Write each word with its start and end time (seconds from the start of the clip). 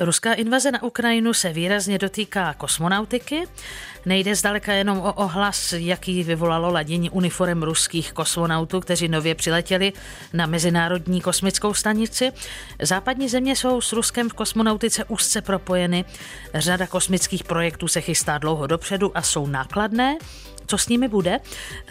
Ruská 0.00 0.32
invaze 0.32 0.72
na 0.72 0.82
Ukrajinu 0.82 1.34
se 1.34 1.52
výrazně 1.52 1.98
dotýká 1.98 2.54
kosmonautiky. 2.54 3.48
Nejde 4.06 4.34
zdaleka 4.34 4.72
jenom 4.72 4.98
o 4.98 5.12
ohlas, 5.12 5.72
jaký 5.72 6.22
vyvolalo 6.22 6.72
ladění 6.72 7.10
uniform 7.10 7.62
ruských 7.62 8.12
kosmonautů, 8.12 8.80
kteří 8.80 9.08
nově 9.08 9.34
přiletěli 9.34 9.92
na 10.32 10.46
Mezinárodní 10.46 11.20
kosmickou 11.20 11.74
stanici. 11.74 12.32
Západní 12.82 13.28
země 13.28 13.56
jsou 13.56 13.80
s 13.80 13.92
Ruskem 13.92 14.28
v 14.28 14.32
kosmonautice 14.32 15.04
úzce 15.04 15.42
propojeny. 15.42 16.04
Řada 16.54 16.86
kosmických 16.86 17.44
projektů 17.44 17.88
se 17.88 18.00
chystá 18.00 18.38
dlouho 18.38 18.66
dopředu 18.66 19.18
a 19.18 19.22
jsou 19.22 19.46
nákladné. 19.46 20.18
Co 20.66 20.78
s 20.78 20.88
nimi 20.88 21.08
bude? 21.08 21.40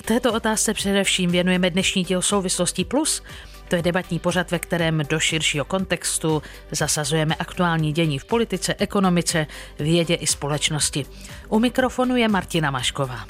Této 0.05 0.33
otázce 0.33 0.73
především 0.73 1.31
věnujeme 1.31 1.69
dnešní 1.69 2.03
díl 2.03 2.21
souvislostí 2.21 2.85
plus. 2.85 3.23
To 3.67 3.75
je 3.75 3.81
debatní 3.81 4.19
pořad, 4.19 4.51
ve 4.51 4.59
kterém 4.59 5.01
do 5.09 5.19
širšího 5.19 5.65
kontextu 5.65 6.41
zasazujeme 6.71 7.35
aktuální 7.35 7.93
dění 7.93 8.19
v 8.19 8.25
politice, 8.25 8.75
ekonomice, 8.79 9.47
vědě 9.79 10.15
i 10.15 10.27
společnosti. 10.27 11.05
U 11.49 11.59
mikrofonu 11.59 12.15
je 12.15 12.27
Martina 12.27 12.71
Mašková. 12.71 13.25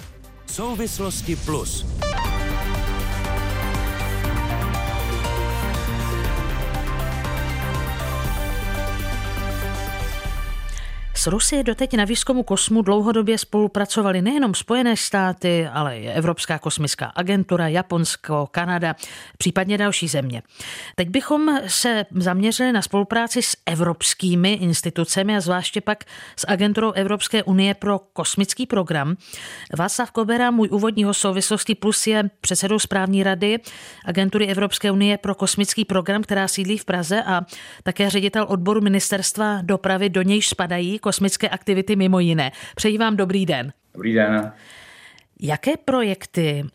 Souvislosti 0.45 1.35
plus. 1.35 1.85
Rusy 11.27 11.63
doteď 11.63 11.93
na 11.93 12.05
výzkumu 12.05 12.43
kosmu 12.43 12.81
dlouhodobě 12.81 13.37
spolupracovali 13.37 14.21
nejenom 14.21 14.55
Spojené 14.55 14.97
státy, 14.97 15.67
ale 15.67 15.99
i 15.99 16.07
Evropská 16.07 16.59
kosmická 16.59 17.05
agentura, 17.05 17.67
Japonsko, 17.67 18.47
Kanada, 18.51 18.95
případně 19.37 19.77
další 19.77 20.07
země. 20.07 20.41
Teď 20.95 21.09
bychom 21.09 21.59
se 21.67 22.05
zaměřili 22.11 22.71
na 22.71 22.81
spolupráci 22.81 23.41
s 23.41 23.57
evropskými 23.65 24.53
institucemi 24.53 25.37
a 25.37 25.41
zvláště 25.41 25.81
pak 25.81 26.03
s 26.35 26.47
agenturou 26.47 26.91
Evropské 26.91 27.43
unie 27.43 27.73
pro 27.73 27.99
kosmický 27.99 28.65
program. 28.65 29.15
Václav 29.77 30.11
Kobera, 30.11 30.51
můj 30.51 30.69
úvodního 30.71 31.13
souvislosti 31.13 31.75
plus 31.75 32.07
je 32.07 32.29
předsedou 32.41 32.79
správní 32.79 33.23
rady 33.23 33.59
agentury 34.05 34.47
Evropské 34.47 34.91
unie 34.91 35.17
pro 35.17 35.35
kosmický 35.35 35.85
program, 35.85 36.23
která 36.23 36.47
sídlí 36.47 36.77
v 36.77 36.85
Praze 36.85 37.23
a 37.23 37.41
také 37.83 38.09
ředitel 38.09 38.45
odboru 38.49 38.81
ministerstva 38.81 39.59
dopravy, 39.61 40.09
do 40.09 40.21
nějž 40.21 40.49
spadají 40.49 40.99
kosmické 40.99 41.16
aktivity 41.49 41.95
mimo 41.95 42.19
jiné. 42.19 42.51
Přeji 42.75 42.97
vám 42.97 43.17
dobrý 43.17 43.45
den. 43.45 43.73
Dobrý 43.93 44.13
den. 44.13 44.51
Jaké 45.39 45.77
projekty 45.85 46.65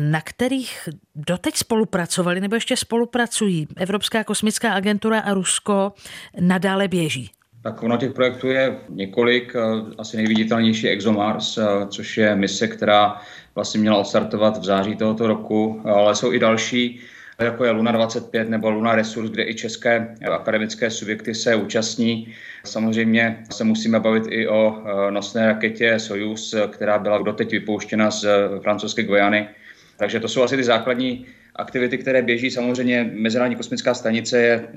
na 0.00 0.20
kterých 0.20 0.88
doteď 1.14 1.56
spolupracovali 1.56 2.40
nebo 2.40 2.54
ještě 2.54 2.76
spolupracují 2.76 3.68
Evropská 3.76 4.24
kosmická 4.24 4.72
agentura 4.72 5.20
a 5.20 5.34
Rusko, 5.34 5.92
nadále 6.40 6.88
běží? 6.88 7.30
Tak 7.62 7.82
ono 7.82 7.96
těch 7.96 8.12
projektů 8.12 8.48
je 8.48 8.78
několik. 8.88 9.52
Asi 9.98 10.16
nejviditelnější 10.16 10.88
ExoMars, 10.88 11.58
což 11.88 12.18
je 12.18 12.36
mise, 12.36 12.68
která 12.68 13.20
vlastně 13.54 13.80
měla 13.80 13.96
odstartovat 13.96 14.58
v 14.58 14.64
září 14.64 14.96
tohoto 14.96 15.26
roku, 15.26 15.82
ale 15.84 16.14
jsou 16.14 16.32
i 16.32 16.38
další 16.38 17.00
jako 17.38 17.64
je 17.64 17.70
Luna 17.70 17.92
25 17.92 18.48
nebo 18.48 18.70
Luna 18.70 18.94
Resource, 18.94 19.32
kde 19.32 19.44
i 19.44 19.54
české 19.54 20.16
akademické 20.32 20.90
subjekty 20.90 21.34
se 21.34 21.54
účastní. 21.54 22.34
Samozřejmě 22.64 23.44
se 23.50 23.64
musíme 23.64 24.00
bavit 24.00 24.24
i 24.28 24.48
o 24.48 24.82
e, 24.86 25.10
nosné 25.10 25.46
raketě 25.46 25.98
Soyuz, 25.98 26.54
která 26.70 26.98
byla 26.98 27.18
doteď 27.18 27.50
vypouštěna 27.50 28.10
z 28.10 28.26
francouzské 28.62 29.02
Guyany. 29.02 29.48
Takže 29.96 30.20
to 30.20 30.28
jsou 30.28 30.42
asi 30.42 30.56
ty 30.56 30.64
základní 30.64 31.26
aktivity, 31.56 31.98
které 31.98 32.22
běží. 32.22 32.50
Samozřejmě 32.50 33.10
Mezinárodní 33.12 33.56
kosmická 33.56 33.94
stanice 33.94 34.38
je 34.38 34.52
e, 34.54 34.68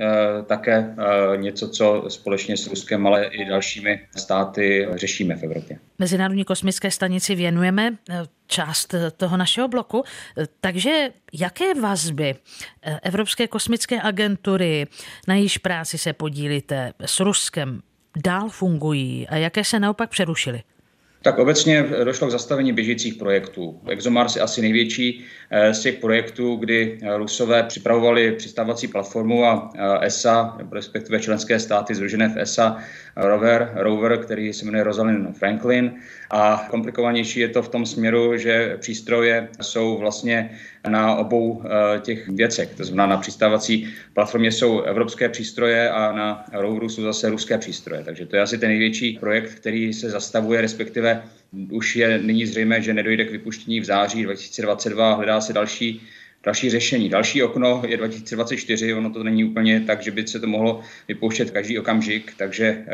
také 0.44 0.76
e, 0.76 1.38
něco, 1.38 1.70
co 1.70 2.06
společně 2.08 2.58
s 2.58 2.68
Ruskem, 2.68 3.08
ale 3.08 3.26
i 3.26 3.46
dalšími 3.46 4.00
státy 4.16 4.88
řešíme 4.96 5.36
v 5.36 5.44
Evropě. 5.44 5.80
Mezinárodní 6.00 6.44
kosmické 6.44 6.92
stanici 6.92 7.36
věnujeme 7.36 7.88
e, 7.88 8.24
část 8.48 8.96
toho 9.18 9.38
našeho 9.38 9.68
bloku. 9.68 10.04
Takže 10.62 11.10
jaké 11.34 11.74
vazby 11.74 12.36
Evropské 13.04 13.48
kosmické 13.48 14.02
agentury, 14.02 14.88
na 15.28 15.36
jejíž 15.36 15.58
práci 15.58 15.98
se 15.98 16.14
podílíte 16.14 16.94
s 17.06 17.20
Ruskem, 17.20 17.82
dál 18.24 18.50
fungují 18.50 19.28
a 19.28 19.36
jaké 19.36 19.64
se 19.64 19.80
naopak 19.80 20.10
přerušily? 20.10 20.62
Tak 21.22 21.40
obecně 21.40 21.86
došlo 22.04 22.28
k 22.28 22.32
zastavení 22.32 22.74
běžících 22.74 23.16
projektů. 23.16 23.80
ExoMars 23.90 24.36
je 24.36 24.42
asi 24.42 24.62
největší 24.62 25.26
eh, 25.50 25.74
z 25.74 25.80
těch 25.80 25.96
projektů, 25.96 26.56
kdy 26.56 27.00
Rusové 27.16 27.64
připravovali 27.64 28.32
přistávací 28.32 28.88
platformu 28.88 29.46
a 29.46 29.72
ESA, 30.02 30.58
respektive 30.72 31.20
členské 31.20 31.60
státy 31.60 31.96
združené 31.96 32.30
v 32.30 32.38
ESA, 32.38 32.78
rover, 33.18 33.72
rover, 33.76 34.18
který 34.18 34.54
se 34.54 34.66
jmenuje 34.66 34.84
Rosalind 34.84 35.38
Franklin. 35.38 35.94
A 36.30 36.68
komplikovanější 36.70 37.40
je 37.40 37.48
to 37.48 37.62
v 37.62 37.70
tom 37.70 37.86
směru, 37.86 38.38
že 38.38 38.78
přístroje 38.80 39.48
jsou 39.62 39.98
vlastně 39.98 40.58
na 40.88 41.16
obou 41.16 41.64
eh, 41.66 42.00
těch 42.00 42.30
věcech. 42.30 42.76
To 42.78 42.84
znamená, 42.84 43.06
na 43.06 43.18
přistávací 43.18 43.88
platformě 44.14 44.52
jsou 44.52 44.82
evropské 44.82 45.30
přístroje 45.30 45.90
a 45.90 46.12
na 46.12 46.46
roveru 46.54 46.90
jsou 46.90 47.02
zase 47.02 47.30
ruské 47.30 47.58
přístroje. 47.58 48.04
Takže 48.04 48.26
to 48.26 48.36
je 48.36 48.42
asi 48.42 48.58
ten 48.58 48.70
největší 48.70 49.18
projekt, 49.20 49.56
který 49.56 49.94
se 49.94 50.10
zastavuje, 50.10 50.62
respektive 50.62 51.24
už 51.72 51.96
je 51.96 52.20
nyní 52.20 52.46
zřejmé, 52.46 52.82
že 52.82 52.94
nedojde 52.94 53.26
k 53.26 53.32
vypuštění 53.32 53.80
v 53.80 53.86
září 53.86 54.24
2022. 54.24 55.14
Hledá 55.14 55.42
se 55.42 55.54
další 55.54 56.02
další 56.48 56.70
řešení. 56.70 57.10
Další 57.10 57.44
okno 57.44 57.84
je 57.88 57.98
2024, 57.98 58.94
ono 58.94 59.10
to 59.10 59.24
není 59.24 59.44
úplně 59.44 59.82
tak, 59.82 60.02
že 60.02 60.12
by 60.12 60.28
se 60.28 60.40
to 60.40 60.48
mohlo 60.48 60.82
vypouštět 61.08 61.52
každý 61.52 61.80
okamžik, 61.80 62.34
takže 62.38 62.66
eh, 62.66 62.88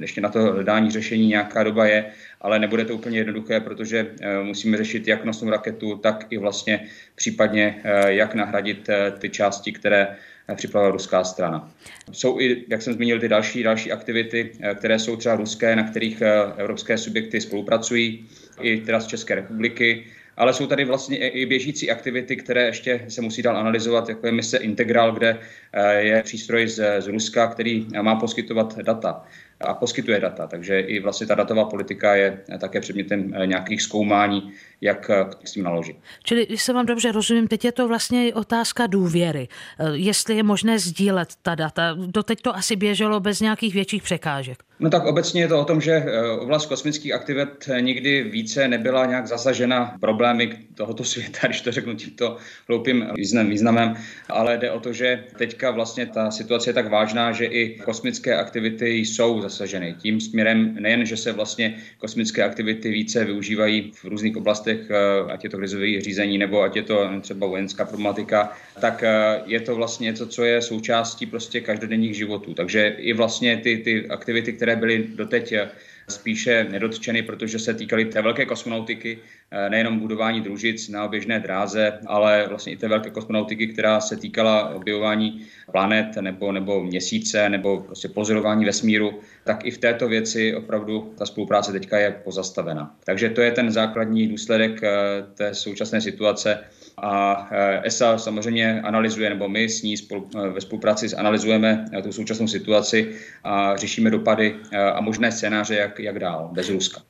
ještě 0.00 0.20
na 0.20 0.28
to 0.28 0.42
hledání 0.42 0.90
řešení 0.90 1.26
nějaká 1.26 1.62
doba 1.62 1.86
je, 1.86 2.04
ale 2.40 2.58
nebude 2.58 2.84
to 2.84 2.94
úplně 2.94 3.18
jednoduché, 3.18 3.60
protože 3.60 4.06
eh, 4.20 4.42
musíme 4.42 4.76
řešit 4.76 5.08
jak 5.08 5.24
nosnou 5.24 5.50
raketu, 5.50 5.96
tak 6.02 6.26
i 6.30 6.38
vlastně 6.38 6.80
případně 7.14 7.80
eh, 7.84 8.12
jak 8.12 8.34
nahradit 8.34 8.90
ty 9.18 9.30
části, 9.30 9.72
které 9.72 10.16
připravila 10.54 10.92
ruská 10.92 11.24
strana. 11.24 11.70
Jsou 12.12 12.40
i, 12.40 12.64
jak 12.68 12.82
jsem 12.82 12.94
zmínil, 12.94 13.20
ty 13.20 13.28
další, 13.28 13.62
další 13.62 13.92
aktivity, 13.92 14.50
které 14.74 14.98
jsou 14.98 15.16
třeba 15.16 15.36
ruské, 15.36 15.76
na 15.76 15.82
kterých 15.90 16.22
evropské 16.56 16.98
subjekty 16.98 17.40
spolupracují, 17.40 18.28
i 18.60 18.80
teda 18.80 19.00
z 19.00 19.06
České 19.06 19.34
republiky 19.34 20.04
ale 20.36 20.54
jsou 20.54 20.66
tady 20.66 20.84
vlastně 20.84 21.16
i 21.16 21.46
běžící 21.46 21.90
aktivity, 21.90 22.36
které 22.36 22.66
ještě 22.66 23.04
se 23.08 23.22
musí 23.22 23.42
dál 23.42 23.56
analyzovat, 23.56 24.08
jako 24.08 24.26
je 24.26 24.32
mise 24.32 24.58
Integral, 24.58 25.12
kde 25.12 25.38
eh, 25.72 26.02
je 26.02 26.22
přístroj 26.22 26.68
z, 26.68 27.00
z 27.00 27.06
Ruska, 27.06 27.46
který 27.46 27.86
má 28.02 28.16
poskytovat 28.16 28.78
data 28.78 29.24
a 29.60 29.74
poskytuje 29.74 30.20
data. 30.20 30.46
Takže 30.46 30.80
i 30.80 31.00
vlastně 31.00 31.26
ta 31.26 31.34
datová 31.34 31.64
politika 31.64 32.14
je 32.14 32.40
také 32.60 32.80
předmětem 32.80 33.32
eh, 33.34 33.46
nějakých 33.46 33.82
zkoumání, 33.82 34.52
jak 34.80 35.10
eh, 35.10 35.24
s 35.44 35.52
tím 35.52 35.64
naložit. 35.64 35.96
Čili, 36.24 36.46
když 36.46 36.62
se 36.62 36.72
vám 36.72 36.86
dobře 36.86 37.12
rozumím, 37.12 37.48
teď 37.48 37.64
je 37.64 37.72
to 37.72 37.88
vlastně 37.88 38.34
otázka 38.34 38.86
důvěry. 38.86 39.48
Jestli 39.92 40.36
je 40.36 40.42
možné 40.42 40.78
sdílet 40.78 41.28
ta 41.42 41.54
data. 41.54 41.96
Doteď 42.06 42.42
to 42.42 42.56
asi 42.56 42.76
běželo 42.76 43.20
bez 43.20 43.40
nějakých 43.40 43.74
větších 43.74 44.02
překážek. 44.02 44.66
No 44.80 44.90
tak 44.90 45.04
obecně 45.04 45.40
je 45.40 45.48
to 45.48 45.60
o 45.60 45.64
tom, 45.64 45.80
že 45.80 45.92
eh, 45.92 46.30
oblast 46.30 46.66
kosmických 46.66 47.12
aktivit 47.12 47.68
nikdy 47.80 48.22
více 48.22 48.68
nebyla 48.68 49.06
nějak 49.06 49.26
zasažena 49.26 49.96
problémy 50.00 50.58
tohoto 50.74 51.04
světa, 51.12 51.46
když 51.46 51.60
to 51.60 51.72
řeknu 51.72 51.94
tímto 51.94 52.36
hloupým 52.68 53.06
významem, 53.46 53.96
ale 54.28 54.58
jde 54.58 54.70
o 54.70 54.80
to, 54.80 54.92
že 54.92 55.24
teďka 55.38 55.70
vlastně 55.70 56.06
ta 56.06 56.30
situace 56.30 56.70
je 56.70 56.74
tak 56.74 56.90
vážná, 56.90 57.32
že 57.32 57.44
i 57.44 57.78
kosmické 57.78 58.36
aktivity 58.36 58.88
jsou 58.88 59.40
zasaženy. 59.48 59.94
Tím 59.98 60.20
směrem 60.20 60.76
nejen, 60.80 61.06
že 61.06 61.16
se 61.16 61.32
vlastně 61.32 61.78
kosmické 61.98 62.44
aktivity 62.44 62.90
více 62.90 63.24
využívají 63.24 63.92
v 63.94 64.04
různých 64.04 64.36
oblastech, 64.36 64.90
eh, 64.90 65.32
ať 65.32 65.44
je 65.44 65.50
to 65.50 65.56
krizové 65.56 66.00
řízení 66.00 66.38
nebo 66.38 66.62
ať 66.62 66.76
je 66.76 66.82
to 66.82 67.08
třeba 67.20 67.46
vojenská 67.46 67.84
problematika, 67.84 68.52
tak 68.80 69.02
eh, 69.02 69.42
je 69.46 69.60
to 69.60 69.74
vlastně 69.74 70.04
něco, 70.04 70.26
co 70.26 70.44
je 70.44 70.62
součástí 70.62 71.26
prostě 71.26 71.60
každodenních 71.60 72.16
životů. 72.16 72.54
Takže 72.54 72.96
i 72.98 73.12
vlastně 73.12 73.56
ty, 73.56 73.78
ty 73.78 74.08
aktivity, 74.08 74.52
které 74.52 74.76
byly 74.76 75.04
doteď 75.14 75.52
eh, 75.52 75.68
spíše 76.08 76.66
nedotčeny, 76.70 77.22
protože 77.22 77.58
se 77.58 77.74
týkaly 77.74 78.04
té 78.04 78.22
velké 78.22 78.46
kosmonautiky, 78.46 79.18
eh, 79.50 79.70
nejenom 79.70 79.98
budování 79.98 80.40
družic 80.40 80.88
na 80.88 81.08
běžné 81.08 81.40
dráze, 81.40 81.98
ale 82.06 82.46
vlastně 82.48 82.72
i 82.72 82.76
té 82.76 82.88
velké 82.88 83.10
kosmonautiky, 83.10 83.66
která 83.66 84.00
se 84.00 84.16
týkala 84.16 84.74
objevování 84.74 85.46
planet 85.72 86.16
nebo, 86.20 86.52
nebo 86.52 86.84
měsíce 86.84 87.48
nebo 87.48 87.80
prostě 87.80 88.08
pozorování 88.08 88.64
vesmíru, 88.64 89.20
tak 89.44 89.64
i 89.64 89.70
v 89.70 89.78
této 89.78 90.08
věci 90.08 90.54
opravdu 90.54 91.14
ta 91.18 91.26
spolupráce 91.26 91.72
teďka 91.72 91.98
je 91.98 92.10
pozastavena. 92.24 92.94
Takže 93.04 93.30
to 93.30 93.40
je 93.40 93.50
ten 93.52 93.70
základní 93.70 94.28
důsledek 94.28 94.82
eh, 94.82 94.90
té 95.34 95.54
současné 95.54 96.00
situace 96.00 96.58
a 97.02 97.48
ESA 97.82 98.18
samozřejmě 98.18 98.82
analyzuje, 98.82 99.30
nebo 99.30 99.48
my 99.48 99.68
s 99.68 99.82
ní 99.82 99.96
spolu, 99.96 100.30
ve 100.52 100.60
spolupráci 100.60 101.16
analyzujeme 101.16 101.84
tu 102.02 102.12
současnou 102.12 102.48
situaci 102.48 103.14
a 103.44 103.76
řešíme 103.76 104.10
dopady 104.10 104.56
a 104.94 105.00
možné 105.00 105.32
scénáře, 105.32 105.74
jak, 105.74 105.98
jak 105.98 106.18
dál, 106.18 106.50
bez 106.52 106.70
Ruska. 106.70 107.00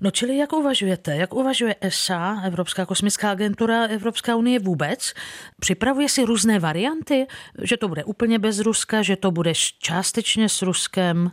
No 0.00 0.10
čili 0.10 0.36
jak 0.36 0.52
uvažujete? 0.52 1.16
Jak 1.16 1.34
uvažuje 1.34 1.76
ESA, 1.80 2.42
Evropská 2.44 2.86
kosmická 2.86 3.30
agentura, 3.30 3.84
Evropská 3.84 4.36
unie 4.36 4.58
vůbec? 4.58 5.12
Připravuje 5.60 6.08
si 6.08 6.24
různé 6.24 6.58
varianty? 6.58 7.26
Že 7.62 7.76
to 7.76 7.88
bude 7.88 8.04
úplně 8.04 8.38
bez 8.38 8.60
Ruska, 8.60 9.02
že 9.02 9.16
to 9.16 9.30
bude 9.30 9.52
částečně 9.78 10.48
s 10.48 10.62
Ruskem? 10.62 11.30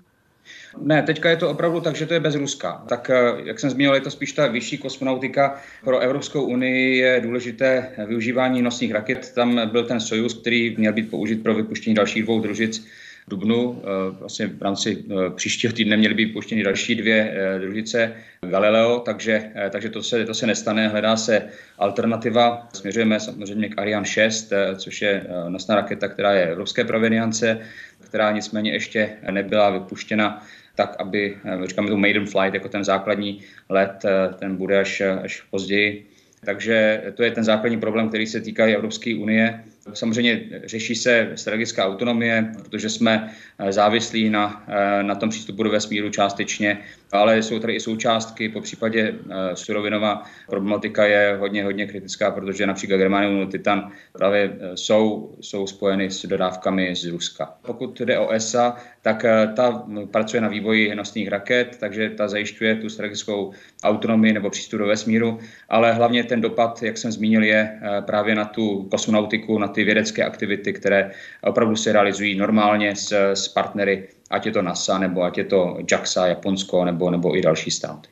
Ne, 0.77 1.03
teďka 1.03 1.29
je 1.29 1.37
to 1.37 1.49
opravdu 1.49 1.81
tak, 1.81 1.95
že 1.95 2.05
to 2.05 2.13
je 2.13 2.19
bez 2.19 2.35
Ruska. 2.35 2.83
Tak 2.89 3.09
eh, 3.09 3.15
jak 3.43 3.59
jsem 3.59 3.69
zmínil, 3.69 3.93
je 3.93 4.01
to 4.01 4.11
spíš 4.11 4.31
ta 4.31 4.47
vyšší 4.47 4.77
kosmonautika. 4.77 5.61
Pro 5.83 5.99
Evropskou 5.99 6.43
unii 6.43 6.97
je 6.97 7.21
důležité 7.21 7.89
využívání 8.07 8.61
nosních 8.61 8.91
raket. 8.91 9.33
Tam 9.33 9.69
byl 9.69 9.85
ten 9.85 9.99
Sojus, 9.99 10.33
který 10.33 10.75
měl 10.77 10.93
být 10.93 11.09
použit 11.09 11.43
pro 11.43 11.55
vypuštění 11.55 11.95
dalších 11.95 12.23
dvou 12.23 12.39
družic 12.39 12.87
dubnu. 13.27 13.81
Eh, 13.83 14.15
vlastně 14.19 14.47
v 14.47 14.61
rámci 14.61 15.03
eh, 15.09 15.29
příštího 15.35 15.73
týdne 15.73 15.97
měly 15.97 16.13
být 16.13 16.33
puštěny 16.33 16.63
další 16.63 16.95
dvě 16.95 17.35
družice 17.59 18.15
Galileo, 18.41 18.99
takže, 18.99 19.51
takže 19.69 19.89
to, 19.89 20.03
se, 20.03 20.25
to 20.25 20.33
se 20.33 20.47
nestane. 20.47 20.87
Hledá 20.87 21.17
se 21.17 21.49
alternativa. 21.77 22.67
Směřujeme 22.73 23.19
samozřejmě 23.19 23.69
k 23.69 23.79
Ariane 23.79 24.05
6, 24.05 24.53
což 24.75 25.01
je 25.01 25.27
nosná 25.49 25.75
raketa, 25.75 26.07
která 26.07 26.33
je 26.33 26.47
evropské 26.47 26.83
provenience, 26.83 27.59
která 27.99 28.31
nicméně 28.31 28.71
ještě 28.71 29.09
nebyla 29.31 29.69
vypuštěna 29.69 30.43
tak 30.75 30.95
aby, 30.99 31.37
eh, 31.45 31.67
říkáme 31.67 31.89
tu 31.89 31.97
maiden 31.97 32.25
flight, 32.25 32.53
jako 32.53 32.69
ten 32.69 32.83
základní 32.83 33.41
let, 33.69 34.05
eh, 34.05 34.33
ten 34.33 34.55
bude 34.55 34.79
až, 34.79 35.01
až 35.01 35.41
později. 35.41 36.07
Takže 36.45 37.03
to 37.13 37.23
je 37.23 37.31
ten 37.31 37.43
základní 37.43 37.79
problém, 37.79 38.09
který 38.09 38.27
se 38.27 38.41
týká 38.41 38.65
Evropské 38.65 39.15
unie. 39.15 39.63
Samozřejmě 39.93 40.41
řeší 40.65 40.95
se 40.95 41.31
strategická 41.35 41.85
autonomie, 41.85 42.51
protože 42.55 42.89
jsme 42.89 43.33
eh, 43.59 43.71
závislí 43.71 44.29
na, 44.29 44.65
na 45.01 45.15
tom 45.15 45.29
přístupu 45.29 45.63
do 45.63 45.69
vesmíru 45.69 46.09
částečně 46.09 46.83
ale 47.13 47.43
jsou 47.43 47.59
tady 47.59 47.73
i 47.73 47.79
součástky, 47.79 48.49
po 48.49 48.61
případě 48.61 49.13
eh, 49.29 49.55
surovinová 49.55 50.23
problematika 50.49 51.05
je 51.05 51.37
hodně, 51.39 51.63
hodně 51.63 51.85
kritická, 51.85 52.31
protože 52.31 52.67
například 52.67 52.97
germanium 52.97 53.51
titan 53.51 53.91
právě 54.11 54.57
eh, 54.59 54.77
jsou, 54.77 55.35
jsou 55.41 55.67
spojeny 55.67 56.11
s 56.11 56.25
dodávkami 56.25 56.95
z 56.95 57.05
Ruska. 57.05 57.53
Pokud 57.61 58.01
jde 58.01 58.19
o 58.19 58.31
ESA, 58.31 58.75
tak 59.01 59.25
eh, 59.25 59.47
ta 59.55 59.85
pracuje 60.11 60.41
na 60.41 60.47
vývoji 60.47 60.95
nosných 60.95 61.27
raket, 61.27 61.77
takže 61.79 62.09
ta 62.09 62.27
zajišťuje 62.27 62.75
tu 62.75 62.89
strategickou 62.89 63.51
autonomii 63.83 64.33
nebo 64.33 64.49
přístup 64.49 64.79
do 64.79 64.87
vesmíru, 64.87 65.39
ale 65.69 65.93
hlavně 65.93 66.23
ten 66.23 66.41
dopad, 66.41 66.83
jak 66.83 66.97
jsem 66.97 67.11
zmínil, 67.11 67.43
je 67.43 67.79
právě 68.05 68.35
na 68.35 68.45
tu 68.45 68.87
kosmonautiku, 68.91 69.59
na 69.59 69.67
ty 69.73 69.83
vědecké 69.83 70.23
aktivity, 70.23 70.73
které 70.73 71.11
opravdu 71.43 71.75
se 71.75 71.91
realizují 71.91 72.35
normálně 72.35 72.95
s, 72.95 73.33
s 73.33 73.47
partnery 73.47 74.07
ať 74.33 74.45
je 74.45 74.51
to 74.51 74.61
NASA, 74.61 74.97
nebo 74.97 75.23
ať 75.23 75.37
je 75.37 75.43
to 75.43 75.77
JAXA, 75.91 76.27
Japonsko, 76.27 76.85
nebo, 76.85 77.11
nebo 77.11 77.37
i 77.37 77.41
další 77.41 77.71
státy. 77.71 78.09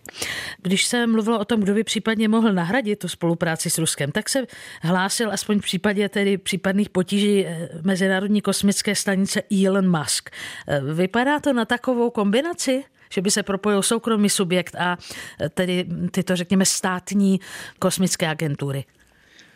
Když 0.61 0.85
se 0.85 1.07
mluvilo 1.07 1.39
o 1.39 1.45
tom, 1.45 1.61
kdo 1.61 1.73
by 1.73 1.83
případně 1.83 2.27
mohl 2.27 2.53
nahradit 2.53 2.99
tu 2.99 3.07
spolupráci 3.07 3.69
s 3.69 3.77
Ruskem, 3.77 4.11
tak 4.11 4.29
se 4.29 4.45
hlásil 4.81 5.31
aspoň 5.31 5.59
v 5.59 5.61
případě 5.61 6.09
tedy 6.09 6.37
případných 6.37 6.89
potíží 6.89 7.45
eh, 7.45 7.69
Mezinárodní 7.83 8.41
kosmické 8.41 8.95
stanice 8.95 9.41
Elon 9.65 9.99
Musk. 9.99 10.29
Eh, 10.67 10.81
vypadá 10.93 11.39
to 11.39 11.53
na 11.53 11.65
takovou 11.65 12.09
kombinaci? 12.09 12.83
že 13.13 13.21
by 13.21 13.31
se 13.31 13.43
propojil 13.43 13.81
soukromý 13.81 14.29
subjekt 14.29 14.75
a 14.75 14.97
eh, 15.41 15.49
tedy 15.49 15.85
tyto, 16.11 16.35
řekněme, 16.35 16.65
státní 16.65 17.39
kosmické 17.79 18.27
agentury? 18.27 18.83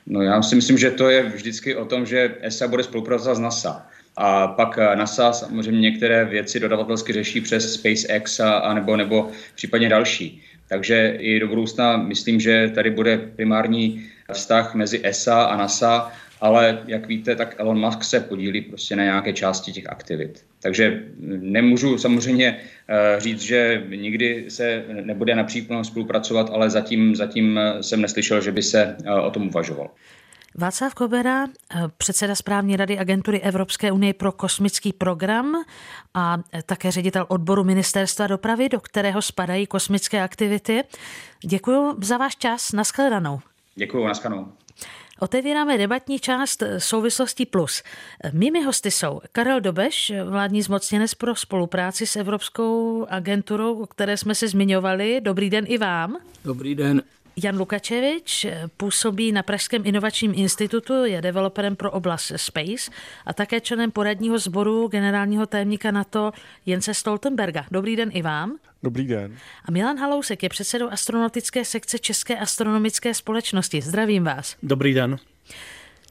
No 0.06 0.22
já 0.22 0.42
si 0.42 0.56
myslím, 0.56 0.78
že 0.78 0.92
to 0.92 1.10
je 1.10 1.24
vždycky 1.24 1.76
o 1.76 1.86
tom, 1.86 2.06
že 2.06 2.36
ESA 2.42 2.68
bude 2.68 2.84
spolupracovat 2.84 3.36
s 3.36 3.40
NASA. 3.40 3.88
A 4.18 4.48
pak 4.48 4.78
eh, 4.78 4.96
NASA 4.96 5.34
samozřejmě 5.34 5.82
některé 5.82 6.26
věci 6.26 6.60
dodavatelsky 6.60 7.14
řeší 7.14 7.42
přes 7.42 7.74
SpaceX 7.74 8.40
a, 8.40 8.54
a 8.54 8.74
nebo, 8.74 8.96
nebo 8.96 9.32
případně 9.56 9.90
další. 9.90 10.42
Takže 10.68 11.16
i 11.20 11.40
do 11.40 11.48
budoucna 11.48 11.98
myslím, 11.98 12.40
že 12.40 12.72
tady 12.76 12.90
bude 12.90 13.18
primární 13.18 14.10
vztah 14.34 14.76
mezi 14.76 15.02
ESA 15.04 15.44
a 15.44 15.58
NASA, 15.58 16.12
ale 16.42 16.84
jak 16.88 17.08
víte, 17.08 17.36
tak 17.36 17.56
Elon 17.58 17.80
Musk 17.80 18.04
se 18.04 18.20
podílí 18.20 18.62
prostě 18.62 18.96
na 18.96 19.04
nějaké 19.04 19.34
části 19.34 19.72
těch 19.72 19.90
aktivit. 19.90 20.46
Takže 20.62 21.04
nemůžu 21.40 21.98
samozřejmě 21.98 22.58
eh, 22.88 23.20
říct, 23.20 23.42
že 23.42 23.84
nikdy 23.90 24.46
se 24.48 24.84
nebude 25.04 25.36
například 25.36 25.84
spolupracovat, 25.84 26.50
ale 26.54 26.70
zatím, 26.70 27.16
zatím 27.16 27.60
jsem 27.82 28.02
neslyšel, 28.02 28.42
že 28.42 28.52
by 28.52 28.64
se 28.64 28.96
eh, 29.06 29.14
o 29.14 29.32
tom 29.32 29.48
uvažoval. 29.48 29.90
Václav 30.58 30.94
Kobera, 30.94 31.46
eh, 31.46 31.82
předseda 31.98 32.36
správní 32.36 32.76
rady 32.76 33.00
agentury 33.00 33.42
Evropské 33.42 33.92
unie 33.92 34.14
pro 34.14 34.32
kosmický 34.32 34.94
program 34.94 35.64
a 36.14 36.38
eh, 36.54 36.64
také 36.64 36.92
ředitel 36.92 37.26
odboru 37.30 37.64
ministerstva 37.64 38.28
dopravy, 38.28 38.70
do 38.70 38.80
kterého 38.80 39.22
spadají 39.22 39.68
kosmické 39.68 40.22
aktivity. 40.22 40.84
Děkuji 41.46 41.96
za 42.02 42.18
váš 42.18 42.36
čas. 42.36 42.72
Naschledanou. 42.72 43.40
Děkuji, 43.76 44.08
naschledanou. 44.08 44.48
Otevíráme 45.20 45.78
debatní 45.78 46.20
část 46.20 46.62
eh, 46.62 46.80
souvislostí 46.80 47.46
plus. 47.46 47.84
Mými 48.32 48.64
hosty 48.64 48.92
jsou 48.92 49.22
Karel 49.32 49.62
Dobeš, 49.62 50.14
vládní 50.26 50.62
zmocněnec 50.62 51.14
pro 51.14 51.36
spolupráci 51.36 52.08
s 52.08 52.16
Evropskou 52.16 53.06
agenturou, 53.10 53.82
o 53.82 53.88
které 53.88 54.18
jsme 54.18 54.36
se 54.36 54.48
zmiňovali. 54.48 55.22
Dobrý 55.22 55.50
den 55.50 55.66
i 55.68 55.78
vám. 55.78 56.18
Dobrý 56.44 56.76
den. 56.76 57.02
Jan 57.44 57.58
Lukačevič 57.58 58.46
působí 58.78 59.32
na 59.32 59.44
Pražském 59.44 59.82
inovačním 59.86 60.34
institutu, 60.36 61.06
je 61.06 61.22
developerem 61.22 61.76
pro 61.76 61.92
oblast 61.92 62.32
Space 62.36 62.92
a 63.26 63.34
také 63.34 63.62
členem 63.62 63.92
poradního 63.92 64.40
sboru 64.40 64.88
generálního 64.88 65.46
tajemníka 65.46 65.92
NATO 65.92 66.32
Jence 66.66 66.94
Stoltenberga. 66.94 67.66
Dobrý 67.72 67.96
den 67.96 68.10
i 68.14 68.22
vám. 68.22 68.58
Dobrý 68.86 69.08
den. 69.08 69.38
A 69.66 69.72
Milan 69.72 69.98
Halousek 69.98 70.44
je 70.44 70.50
předsedou 70.50 70.90
astronautické 70.90 71.66
sekce 71.66 72.00
České 72.00 72.38
astronomické 72.38 73.14
společnosti. 73.14 73.82
Zdravím 73.82 74.24
vás. 74.24 74.56
Dobrý 74.64 74.94
den. 74.94 75.18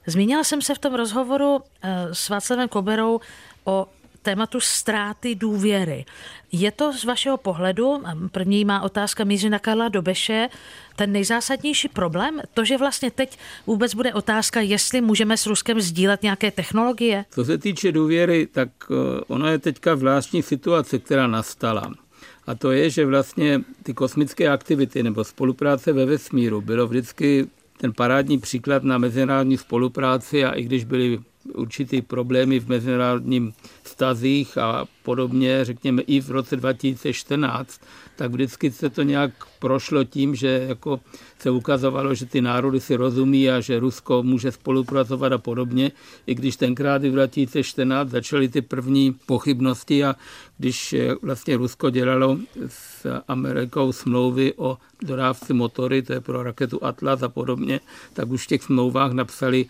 Zmínila 0.07 0.45
jsem 0.45 0.63
se 0.63 0.75
v 0.75 0.79
tom 0.79 0.95
rozhovoru 0.95 1.61
eh, 1.83 2.09
s 2.13 2.29
Václavem 2.29 2.69
Koberou 2.69 3.21
o 3.65 3.87
tématu 4.23 4.61
ztráty 4.61 5.35
důvěry. 5.35 6.05
Je 6.53 6.71
to 6.71 6.93
z 6.93 7.05
vašeho 7.05 7.37
pohledu, 7.37 8.03
první 8.33 8.65
má 8.65 8.83
otázka 8.83 9.25
míří 9.25 9.51
na 9.51 9.59
Karla 9.59 9.89
Dobeše, 9.89 10.49
ten 10.97 11.13
nejzásadnější 11.13 11.89
problém? 11.89 12.41
To, 12.55 12.65
že 12.65 12.79
vlastně 12.79 13.11
teď 13.11 13.39
vůbec 13.67 13.95
bude 13.95 14.15
otázka, 14.15 14.61
jestli 14.61 15.01
můžeme 15.01 15.37
s 15.37 15.47
Ruskem 15.47 15.81
sdílet 15.81 16.23
nějaké 16.23 16.51
technologie? 16.51 17.25
Co 17.31 17.45
se 17.45 17.59
týče 17.59 17.93
důvěry, 17.93 18.47
tak 18.47 18.69
eh, 18.91 18.95
ono 19.27 19.49
je 19.49 19.59
teďka 19.59 19.97
zvláštní 19.97 20.43
situace, 20.43 20.99
která 20.99 21.27
nastala. 21.27 22.04
A 22.47 22.55
to 22.55 22.73
je, 22.73 22.91
že 22.91 23.07
vlastně 23.07 23.61
ty 23.83 23.95
kosmické 23.95 24.49
aktivity 24.49 25.03
nebo 25.03 25.25
spolupráce 25.25 25.93
ve 25.93 26.07
vesmíru 26.07 26.61
bylo 26.61 26.87
vždycky 26.87 27.47
ten 27.77 27.93
parádní 27.93 28.39
příklad 28.39 28.85
na 28.85 28.99
mezinárodní 28.99 29.57
spolupráci 29.57 30.45
a 30.45 30.51
i 30.53 30.63
když 30.63 30.85
byly 30.85 31.21
určitý 31.55 32.03
problémy 32.03 32.61
v 32.61 32.69
mezinárodním 32.69 33.53
stazích 33.85 34.59
a 34.59 34.85
podobně, 35.03 35.65
řekněme 35.65 36.03
i 36.03 36.21
v 36.21 36.31
roce 36.31 36.57
2014, 36.57 37.81
tak 38.17 38.31
vždycky 38.31 38.71
se 38.71 38.91
to 38.91 39.03
nějak 39.03 39.31
prošlo 39.59 40.05
tím, 40.05 40.35
že 40.35 40.67
jako 40.69 41.01
se 41.39 41.51
ukazovalo, 41.51 42.15
že 42.15 42.27
ty 42.27 42.41
národy 42.41 42.81
si 42.81 42.97
rozumí 42.97 43.51
a 43.51 43.61
že 43.61 43.81
Rusko 43.81 44.23
může 44.23 44.53
spolupracovat 44.53 45.33
a 45.33 45.39
podobně, 45.39 45.93
i 46.27 46.35
když 46.35 46.57
tenkrát 46.57 47.03
v 47.03 47.11
2014 47.11 48.11
začaly 48.11 48.49
ty 48.49 48.63
první 48.63 49.17
pochybnosti 49.27 50.05
a 50.05 50.17
když 50.59 50.95
vlastně 51.23 51.57
Rusko 51.57 51.91
dělalo 51.91 52.39
s 52.69 53.07
Amerikou 53.29 53.93
smlouvy 53.93 54.53
o 54.57 54.79
dodávce 55.03 55.55
motory, 55.55 56.03
to 56.03 56.13
je 56.13 56.21
pro 56.21 56.43
raketu 56.43 56.85
Atlas 56.85 57.23
a 57.23 57.29
podobně, 57.29 57.81
tak 58.13 58.29
už 58.29 58.45
v 58.45 58.47
těch 58.47 58.63
smlouvách 58.63 59.13
napsali 59.13 59.67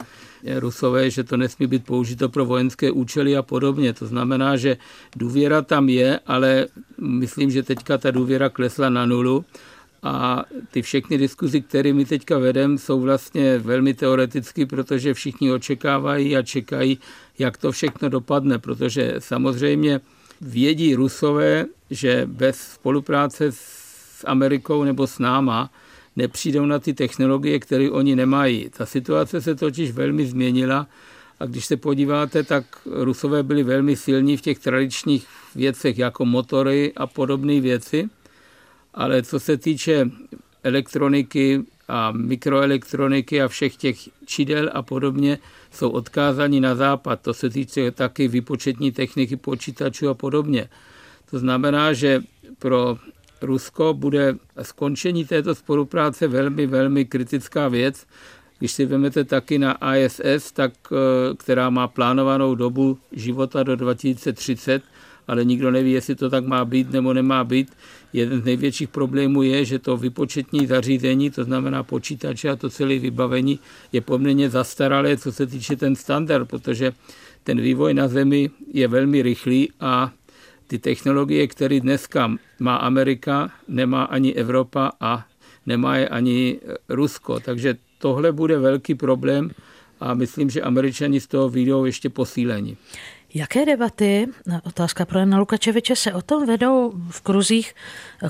Rusové, 0.59 1.11
že 1.11 1.25
to 1.25 1.37
nesmí 1.37 1.67
být 1.67 1.85
použito 1.85 2.29
pro 2.29 2.45
vojenské 2.45 2.91
účely 2.91 3.37
a 3.37 3.43
podobně. 3.43 3.93
To 3.93 4.07
znamená, 4.07 4.57
že 4.57 4.77
důvěra 5.17 5.63
tam 5.63 5.89
je, 5.89 6.21
ale 6.27 6.67
myslím, 6.99 7.51
že 7.51 7.63
teďka 7.63 7.99
ta 7.99 8.11
důvěra 8.11 8.49
klesla 8.49 8.89
na 8.89 9.07
nulu 9.07 9.45
a 10.03 10.45
ty 10.71 10.83
všechny 10.83 11.19
diskuzi, 11.19 11.61
které 11.61 11.93
my 11.93 12.05
teďka 12.05 12.39
vedeme, 12.39 12.79
jsou 12.79 13.01
vlastně 13.01 13.59
velmi 13.59 13.95
teoreticky, 13.95 14.67
protože 14.67 15.15
všichni 15.15 15.53
očekávají 15.53 16.37
a 16.37 16.43
čekají, 16.43 16.99
jak 17.39 17.57
to 17.57 17.73
všechno 17.73 18.09
dopadne, 18.09 18.59
protože 18.59 19.15
samozřejmě 19.19 20.01
vědí 20.41 20.95
Rusové, 20.95 21.67
že 21.91 22.23
bez 22.27 22.61
spolupráce 22.61 23.53
s 23.53 24.25
Amerikou 24.27 24.85
nebo 24.85 25.07
s 25.07 25.19
náma 25.19 25.71
nepřijdou 26.17 26.67
na 26.67 26.79
ty 26.79 26.95
technologie, 26.95 27.59
které 27.59 27.91
oni 27.91 28.17
nemají. 28.17 28.71
Ta 28.71 28.87
situace 28.87 29.41
se 29.41 29.55
totiž 29.55 29.91
velmi 29.91 30.27
změnila 30.27 30.87
a 31.41 31.47
když 31.47 31.67
se 31.67 31.77
podíváte, 31.77 32.43
tak 32.43 32.65
Rusové 32.87 33.43
byli 33.43 33.63
velmi 33.63 33.97
silní 33.97 34.37
v 34.37 34.41
těch 34.41 34.59
tradičních 34.59 35.27
věcech 35.55 35.99
jako 35.99 36.25
motory 36.25 36.93
a 36.97 37.07
podobné 37.07 37.61
věci, 37.61 38.09
ale 38.95 39.23
co 39.23 39.41
se 39.41 39.57
týče 39.57 40.11
elektroniky 40.63 41.63
a 41.89 42.13
mikroelektroniky 42.13 43.43
a 43.43 43.49
všech 43.49 43.77
těch 43.77 43.97
čidel 44.27 44.71
a 44.73 44.83
podobně, 44.83 45.39
jsou 45.71 45.91
odkázaní 45.91 46.61
na 46.61 46.75
západ. 46.75 47.21
To 47.21 47.35
se 47.35 47.51
týče 47.51 47.91
taky 47.91 48.29
výpočetní 48.29 48.93
techniky 48.93 49.37
počítačů 49.37 50.09
a 50.09 50.15
podobně. 50.15 50.69
To 51.31 51.39
znamená, 51.39 51.93
že 51.93 52.23
pro 52.59 52.99
Rusko 53.43 53.95
bude 53.95 54.37
skončení 54.63 55.25
této 55.25 55.55
spolupráce 55.55 56.29
velmi, 56.29 56.67
velmi 56.67 57.05
kritická 57.05 57.69
věc. 57.69 58.07
Když 58.59 58.73
si 58.73 58.87
vezmete 58.87 59.25
taky 59.25 59.59
na 59.59 59.79
ISS, 59.97 60.53
tak, 60.53 60.73
eh, 60.93 61.35
která 61.37 61.71
má 61.71 61.89
plánovanou 61.89 62.55
dobu 62.55 62.99
života 63.13 63.63
do 63.63 63.77
2030, 63.77 64.83
ale 65.29 65.45
nikdo 65.45 65.71
neví, 65.71 65.93
jestli 65.93 66.15
to 66.15 66.31
tak 66.31 66.47
má 66.47 66.65
být 66.65 66.93
nebo 66.93 67.13
nemá 67.13 67.45
být. 67.45 67.73
Jeden 68.13 68.41
z 68.41 68.45
největších 68.45 68.89
problémů 68.89 69.43
je, 69.43 69.65
že 69.65 69.79
to 69.79 69.97
vypočetní 69.97 70.67
zařízení, 70.67 71.31
to 71.31 71.45
znamená 71.45 71.83
počítače 71.83 72.51
a 72.51 72.57
to 72.57 72.71
celé 72.71 72.99
vybavení, 72.99 73.59
je 73.93 74.01
poměrně 74.01 74.51
zastaralé, 74.51 75.17
co 75.17 75.33
se 75.33 75.47
týče 75.47 75.77
ten 75.77 75.97
standard, 75.97 76.49
protože 76.49 76.93
ten 77.45 77.61
vývoj 77.61 77.95
na 77.95 78.09
Zemi 78.09 78.51
je 78.73 78.89
velmi 78.89 79.23
rychlý 79.23 79.69
a 79.81 80.13
ty 80.67 80.79
technologie, 80.79 81.47
které 81.47 81.81
dneska 81.81 82.33
má 82.61 82.77
Amerika, 82.77 83.51
nemá 83.69 84.05
ani 84.05 84.35
Evropa 84.35 84.93
a 85.01 85.27
nemá 85.67 85.97
je 85.97 86.09
ani 86.09 86.61
Rusko. 86.89 87.41
Takže 87.41 87.77
tohle 87.99 88.33
bude 88.33 88.59
velký 88.59 88.95
problém 88.95 89.51
a 90.01 90.15
myslím, 90.15 90.51
že 90.51 90.63
američani 90.63 91.21
z 91.21 91.27
toho 91.27 91.49
výjdou 91.49 91.85
ještě 91.85 92.11
posílení. 92.11 92.77
Jaké 93.37 93.67
debaty, 93.67 94.27
otázka 94.65 95.05
pro 95.05 95.19
Jana 95.19 95.39
Lukačeviče, 95.39 95.97
se 95.97 96.13
o 96.13 96.23
tom 96.23 96.47
vedou 96.47 96.93
v 97.11 97.21
kruzích 97.21 97.75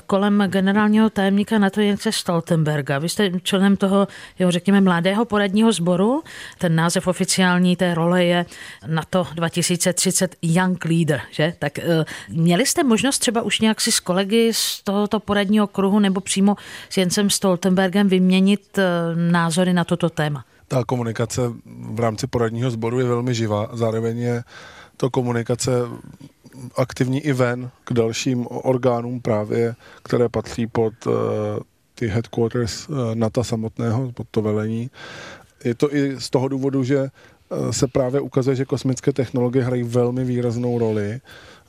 kolem 0.07 0.43
generálního 0.47 1.09
tajemníka 1.09 1.57
NATO 1.57 1.81
Jence 1.81 2.11
Stoltenberga? 2.11 2.99
Vy 2.99 3.09
jste 3.09 3.31
členem 3.43 3.77
toho, 3.77 4.07
jeho 4.39 4.51
řekněme, 4.51 4.81
mladého 4.81 5.25
poradního 5.25 5.71
sboru. 5.71 6.23
Ten 6.57 6.75
název 6.75 7.07
oficiální 7.07 7.75
té 7.75 7.93
role 7.93 8.25
je 8.25 8.45
NATO 8.87 9.27
2030 9.33 10.35
Young 10.41 10.85
Leader, 10.85 11.21
že? 11.31 11.53
Tak 11.59 11.79
eh, 11.79 12.05
měli 12.29 12.65
jste 12.65 12.83
možnost 12.83 13.19
třeba 13.19 13.41
už 13.41 13.59
nějak 13.59 13.81
si 13.81 13.91
s 13.91 13.99
kolegy 13.99 14.53
z 14.53 14.83
tohoto 14.83 15.19
poradního 15.19 15.67
kruhu 15.67 15.99
nebo 15.99 16.21
přímo 16.21 16.55
s 16.89 16.97
Jencem 16.97 17.29
Stoltenbergem 17.29 18.07
vyměnit 18.07 18.77
eh, 18.77 18.83
názory 19.31 19.73
na 19.73 19.83
toto 19.83 20.09
téma? 20.09 20.45
Ta 20.67 20.83
komunikace 20.83 21.41
v 21.93 21.99
rámci 21.99 22.27
poradního 22.27 22.71
sboru 22.71 22.99
je 22.99 23.05
velmi 23.05 23.33
živá, 23.33 23.69
zároveň 23.73 24.17
je 24.17 24.43
to 24.97 25.09
komunikace 25.09 25.71
aktivní 26.77 27.19
i 27.21 27.33
ven 27.33 27.69
k 27.83 27.93
dalším 27.93 28.47
orgánům 28.49 29.21
právě, 29.21 29.75
které 30.03 30.29
patří 30.29 30.67
pod 30.67 30.93
uh, 31.07 31.13
ty 31.95 32.07
headquarters 32.07 32.89
uh, 32.89 32.95
NATO 33.15 33.43
samotného, 33.43 34.11
pod 34.11 34.27
to 34.31 34.41
velení. 34.41 34.89
Je 35.63 35.75
to 35.75 35.95
i 35.95 36.15
z 36.19 36.29
toho 36.29 36.47
důvodu, 36.47 36.83
že 36.83 36.99
uh, 36.99 37.71
se 37.71 37.87
právě 37.87 38.21
ukazuje, 38.21 38.55
že 38.55 38.65
kosmické 38.65 39.13
technologie 39.13 39.65
hrají 39.65 39.83
velmi 39.83 40.23
výraznou 40.23 40.79
roli 40.79 41.19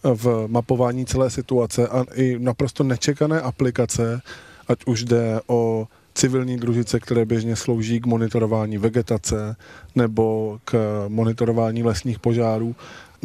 v 0.02 0.44
mapování 0.46 1.06
celé 1.06 1.30
situace 1.30 1.88
a 1.88 2.04
i 2.14 2.38
naprosto 2.38 2.84
nečekané 2.84 3.40
aplikace, 3.40 4.20
ať 4.68 4.78
už 4.86 5.04
jde 5.04 5.40
o 5.46 5.88
civilní 6.14 6.56
družice, 6.56 7.00
které 7.00 7.24
běžně 7.24 7.56
slouží 7.56 8.00
k 8.00 8.06
monitorování 8.06 8.78
vegetace 8.78 9.56
nebo 9.94 10.58
k 10.64 11.04
monitorování 11.08 11.82
lesních 11.82 12.18
požárů, 12.18 12.76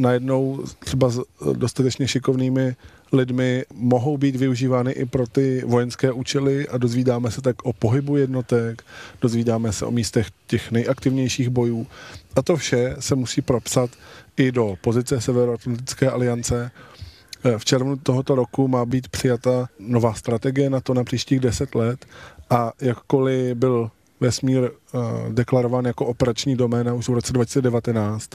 najednou 0.01 0.63
třeba 0.79 1.09
s 1.09 1.21
dostatečně 1.53 2.07
šikovnými 2.07 2.75
lidmi 3.13 3.63
mohou 3.73 4.17
být 4.17 4.35
využívány 4.35 4.91
i 4.91 5.05
pro 5.05 5.27
ty 5.27 5.63
vojenské 5.65 6.11
účely 6.11 6.67
a 6.67 6.77
dozvídáme 6.77 7.31
se 7.31 7.41
tak 7.41 7.55
o 7.63 7.73
pohybu 7.73 8.17
jednotek, 8.17 8.83
dozvídáme 9.21 9.73
se 9.73 9.85
o 9.85 9.91
místech 9.91 10.27
těch 10.47 10.71
nejaktivnějších 10.71 11.49
bojů 11.49 11.87
a 12.35 12.41
to 12.41 12.55
vše 12.55 12.95
se 12.99 13.15
musí 13.15 13.41
propsat 13.41 13.89
i 14.37 14.51
do 14.51 14.75
pozice 14.81 15.21
Severoatlantické 15.21 16.09
aliance. 16.09 16.71
V 17.57 17.65
červnu 17.65 17.97
tohoto 17.97 18.35
roku 18.35 18.67
má 18.67 18.85
být 18.85 19.07
přijata 19.07 19.69
nová 19.79 20.13
strategie 20.13 20.69
na 20.69 20.79
to 20.79 20.93
na 20.93 21.03
příštích 21.03 21.39
deset 21.39 21.75
let 21.75 22.05
a 22.49 22.71
jakkoliv 22.81 23.57
byl 23.57 23.91
vesmír 24.21 24.61
uh, 24.63 25.01
deklarován 25.29 25.85
jako 25.85 26.05
operační 26.05 26.55
doména 26.55 26.93
už 26.93 27.09
v 27.09 27.13
roce 27.13 27.33
2019. 27.33 28.29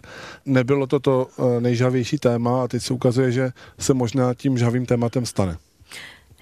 Nebylo 0.47 0.87
to 0.87 1.01
to 1.01 1.29
uh, 1.37 1.61
nejžavější 1.61 2.19
téma 2.19 2.65
a 2.65 2.69
teď 2.69 2.83
se 2.83 2.95
ukazuje, 2.95 3.33
že 3.33 3.51
se 3.79 3.95
možná 3.95 4.35
tím 4.35 4.59
žavým 4.59 4.87
tématem 4.87 5.27
stane. 5.27 5.57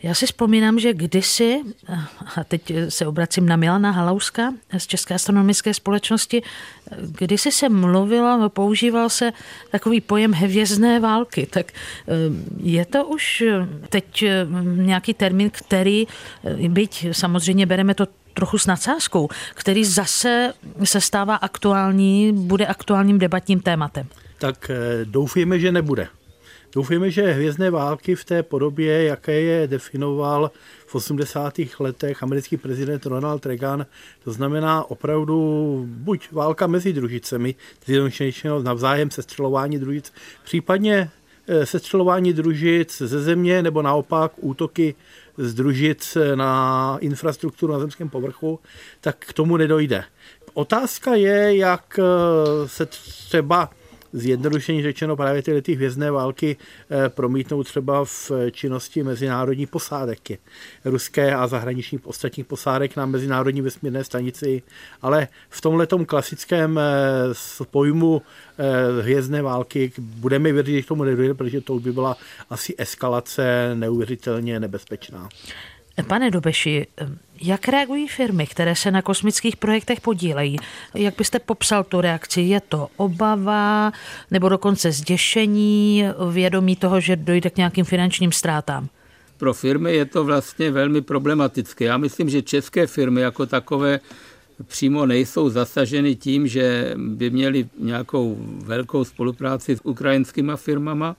Já 0.04 0.14
si 0.14 0.26
vzpomínám, 0.26 0.78
že 0.78 0.92
kdysi, 0.94 1.60
a 2.36 2.44
teď 2.44 2.72
se 2.88 3.06
obracím 3.06 3.46
na 3.46 3.56
Milana 3.56 3.90
Halauska 3.90 4.54
z 4.78 4.86
České 4.86 5.14
astronomické 5.14 5.74
společnosti, 5.74 6.42
kdysi 6.98 7.52
se 7.52 7.68
mluvilo, 7.68 8.48
používal 8.48 9.08
se 9.08 9.32
takový 9.70 10.00
pojem 10.00 10.32
hvězdné 10.32 11.00
války, 11.00 11.46
tak 11.46 11.72
eh, 11.72 12.12
je 12.62 12.84
to 12.84 13.06
už 13.06 13.44
teď 13.88 14.24
nějaký 14.64 15.14
termín, 15.14 15.50
který, 15.50 16.06
byť 16.68 17.06
samozřejmě 17.12 17.66
bereme 17.66 17.94
to 17.94 18.06
trochu 18.34 18.58
s 18.58 18.66
nadsázkou, 18.66 19.28
který 19.54 19.84
zase 19.84 20.52
se 20.84 21.00
stává 21.00 21.34
aktuální, 21.34 22.32
bude 22.32 22.66
aktuálním 22.66 23.18
debatním 23.18 23.60
tématem. 23.60 24.06
Tak 24.38 24.70
eh, 24.70 25.04
doufujeme, 25.04 25.58
že 25.58 25.72
nebude. 25.72 26.08
Doufujeme, 26.74 27.10
že 27.10 27.32
hvězdné 27.32 27.70
války 27.70 28.14
v 28.14 28.24
té 28.24 28.42
podobě, 28.42 29.04
jaké 29.04 29.40
je 29.40 29.68
definoval 29.68 30.50
v 30.86 30.94
80. 30.94 31.54
letech 31.80 32.22
americký 32.22 32.56
prezident 32.56 33.06
Ronald 33.06 33.46
Reagan, 33.46 33.86
to 34.24 34.32
znamená 34.32 34.90
opravdu 34.90 35.84
buď 35.88 36.32
válka 36.32 36.66
mezi 36.66 36.92
družicemi, 36.92 37.54
navzájem 38.62 39.10
sestřelování 39.10 39.78
družic, 39.78 40.12
případně 40.44 41.10
eh, 41.46 41.66
sestřelování 41.66 42.32
družic 42.32 42.98
ze 42.98 43.22
země 43.22 43.62
nebo 43.62 43.82
naopak 43.82 44.32
útoky 44.36 44.94
združit 45.36 46.16
na 46.34 46.96
infrastrukturu 47.00 47.72
na 47.72 47.78
zemském 47.78 48.08
povrchu, 48.08 48.60
tak 49.00 49.16
k 49.18 49.32
tomu 49.32 49.56
nedojde. 49.56 50.04
Otázka 50.54 51.14
je, 51.14 51.56
jak 51.56 51.98
eh, 51.98 52.68
se 52.68 52.86
třeba 52.86 53.70
zjednodušeně 54.14 54.82
řečeno 54.82 55.16
právě 55.16 55.42
tyhle 55.42 55.62
ty 55.62 55.74
hvězdné 55.74 56.10
války 56.10 56.56
eh, 56.90 57.08
promítnou 57.08 57.62
třeba 57.62 58.04
v 58.04 58.30
činnosti 58.50 59.02
mezinárodní 59.02 59.66
posádky, 59.66 60.38
ruské 60.84 61.34
a 61.34 61.46
zahraničních 61.46 62.06
ostatních 62.06 62.46
posádek 62.46 62.96
na 62.96 63.06
mezinárodní 63.06 63.60
vesmírné 63.60 64.04
stanici, 64.04 64.62
ale 65.02 65.28
v 65.48 65.60
tomhle 65.60 65.86
klasickém 66.06 66.78
eh, 66.78 67.64
pojmu 67.70 68.22
eh, 68.58 69.02
hvězdné 69.02 69.42
války 69.42 69.92
budeme 69.98 70.52
věřit, 70.52 70.72
že 70.72 70.82
k 70.82 70.88
tomu 70.88 71.04
nedojde, 71.04 71.34
protože 71.34 71.60
to 71.60 71.78
by 71.78 71.92
byla 71.92 72.16
asi 72.50 72.74
eskalace 72.78 73.70
neuvěřitelně 73.74 74.60
nebezpečná. 74.60 75.28
Pane 76.02 76.30
Dobeši, 76.30 76.86
jak 77.40 77.68
reagují 77.68 78.08
firmy, 78.08 78.46
které 78.46 78.76
se 78.76 78.90
na 78.90 79.02
kosmických 79.02 79.56
projektech 79.56 80.00
podílejí? 80.00 80.56
Jak 80.94 81.14
byste 81.18 81.38
popsal 81.38 81.84
tu 81.84 82.00
reakci? 82.00 82.40
Je 82.40 82.60
to 82.60 82.88
obava 82.96 83.92
nebo 84.30 84.48
dokonce 84.48 84.92
zděšení, 84.92 86.04
vědomí 86.30 86.76
toho, 86.76 87.00
že 87.00 87.16
dojde 87.16 87.50
k 87.50 87.56
nějakým 87.56 87.84
finančním 87.84 88.32
ztrátám? 88.32 88.88
Pro 89.36 89.54
firmy 89.54 89.92
je 89.92 90.04
to 90.04 90.24
vlastně 90.24 90.70
velmi 90.70 91.00
problematické. 91.00 91.84
Já 91.84 91.96
myslím, 91.96 92.28
že 92.28 92.42
české 92.42 92.86
firmy 92.86 93.20
jako 93.20 93.46
takové 93.46 94.00
přímo 94.66 95.06
nejsou 95.06 95.48
zasaženy 95.48 96.14
tím, 96.14 96.46
že 96.46 96.94
by 96.96 97.30
měli 97.30 97.66
nějakou 97.78 98.36
velkou 98.64 99.04
spolupráci 99.04 99.76
s 99.76 99.80
ukrajinskými 99.84 100.52
firmama, 100.56 101.16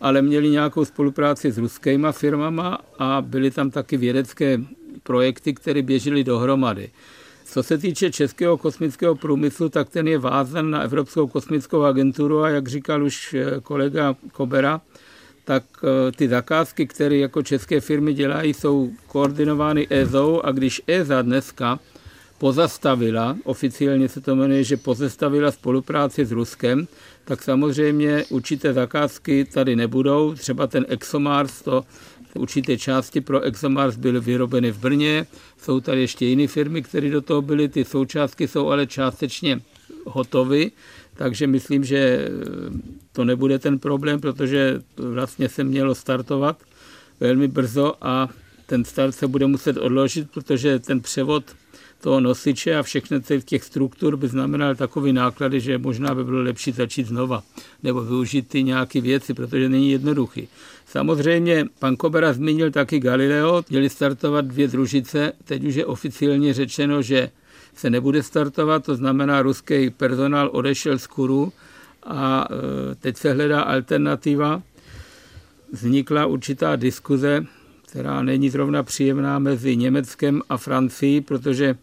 ale 0.00 0.22
měli 0.22 0.48
nějakou 0.48 0.84
spolupráci 0.84 1.52
s 1.52 1.58
ruskýma 1.58 2.12
firmama 2.12 2.78
a 2.98 3.22
byly 3.22 3.50
tam 3.50 3.70
taky 3.70 3.96
vědecké 3.96 4.58
projekty, 5.02 5.54
které 5.54 5.82
běžely 5.82 6.24
dohromady. 6.24 6.90
Co 7.44 7.62
se 7.62 7.78
týče 7.78 8.10
českého 8.10 8.58
kosmického 8.58 9.14
průmyslu, 9.14 9.68
tak 9.68 9.88
ten 9.88 10.08
je 10.08 10.18
vázan 10.18 10.70
na 10.70 10.82
Evropskou 10.82 11.26
kosmickou 11.26 11.82
agenturu 11.82 12.42
a 12.42 12.48
jak 12.48 12.68
říkal 12.68 13.02
už 13.04 13.34
eh, 13.34 13.60
kolega 13.62 14.14
Kobera, 14.32 14.80
tak 15.44 15.64
eh, 15.82 16.12
ty 16.12 16.28
zakázky, 16.28 16.86
které 16.86 17.16
jako 17.16 17.42
české 17.42 17.80
firmy 17.80 18.14
dělají, 18.14 18.54
jsou 18.54 18.90
koordinovány 19.06 19.86
EZO 19.90 20.46
a 20.46 20.52
když 20.52 20.82
EZA 20.86 21.22
dneska 21.22 21.78
pozastavila, 22.38 23.36
oficiálně 23.44 24.08
se 24.08 24.20
to 24.20 24.36
jmenuje, 24.36 24.64
že 24.64 24.76
pozastavila 24.76 25.50
spolupráci 25.50 26.24
s 26.24 26.32
Ruskem, 26.32 26.86
tak 27.30 27.42
samozřejmě 27.42 28.24
určité 28.28 28.72
zakázky 28.72 29.44
tady 29.44 29.76
nebudou. 29.76 30.34
Třeba 30.34 30.66
ten 30.66 30.86
ExoMars, 30.88 31.62
to 31.62 31.84
určité 32.34 32.78
části 32.78 33.20
pro 33.20 33.40
ExoMars 33.40 33.96
byly 33.96 34.20
vyrobeny 34.20 34.70
v 34.70 34.78
Brně. 34.78 35.26
Jsou 35.62 35.80
tady 35.80 36.00
ještě 36.00 36.26
jiné 36.26 36.46
firmy, 36.46 36.82
které 36.82 37.10
do 37.10 37.20
toho 37.20 37.42
byly. 37.42 37.68
Ty 37.68 37.84
součástky 37.84 38.48
jsou 38.48 38.68
ale 38.68 38.86
částečně 38.86 39.60
hotovy, 40.04 40.72
takže 41.14 41.46
myslím, 41.46 41.84
že 41.84 42.28
to 43.12 43.24
nebude 43.24 43.58
ten 43.58 43.78
problém, 43.78 44.20
protože 44.20 44.82
vlastně 44.96 45.48
se 45.48 45.64
mělo 45.64 45.94
startovat 45.94 46.62
velmi 47.20 47.48
brzo 47.48 47.94
a 48.00 48.28
ten 48.66 48.84
start 48.84 49.14
se 49.14 49.26
bude 49.26 49.46
muset 49.46 49.76
odložit, 49.76 50.30
protože 50.30 50.78
ten 50.78 51.00
převod 51.00 51.44
toho 52.00 52.20
nosiče 52.20 52.76
a 52.76 52.82
všechny 52.82 53.20
těch 53.44 53.64
struktur 53.64 54.16
by 54.16 54.28
znamenal 54.28 54.74
takový 54.74 55.12
náklady, 55.12 55.60
že 55.60 55.78
možná 55.78 56.14
by 56.14 56.24
bylo 56.24 56.42
lepší 56.42 56.72
začít 56.72 57.06
znova 57.06 57.42
nebo 57.82 58.00
využít 58.00 58.48
ty 58.48 58.62
nějaké 58.62 59.00
věci, 59.00 59.34
protože 59.34 59.68
není 59.68 59.90
jednoduchý. 59.90 60.48
Samozřejmě 60.86 61.66
pan 61.78 61.96
Kobera 61.96 62.32
zmínil 62.32 62.70
taky 62.70 63.00
Galileo, 63.00 63.62
měli 63.70 63.90
startovat 63.90 64.44
dvě 64.44 64.68
družice, 64.68 65.32
teď 65.44 65.64
už 65.64 65.74
je 65.74 65.86
oficiálně 65.86 66.54
řečeno, 66.54 67.02
že 67.02 67.30
se 67.74 67.90
nebude 67.90 68.22
startovat, 68.22 68.84
to 68.84 68.96
znamená 68.96 69.42
ruský 69.42 69.90
personál 69.90 70.50
odešel 70.52 70.98
z 70.98 71.06
Kuru 71.06 71.52
a 72.02 72.48
e, 72.50 72.94
teď 72.94 73.16
se 73.16 73.32
hledá 73.32 73.62
alternativa. 73.62 74.62
vznikla 75.72 76.26
určitá 76.26 76.76
diskuze, 76.76 77.44
která 77.88 78.22
není 78.22 78.50
zrovna 78.50 78.82
příjemná 78.82 79.38
mezi 79.38 79.76
Německem 79.76 80.42
a 80.48 80.56
Francií, 80.56 81.20
protože 81.20 81.74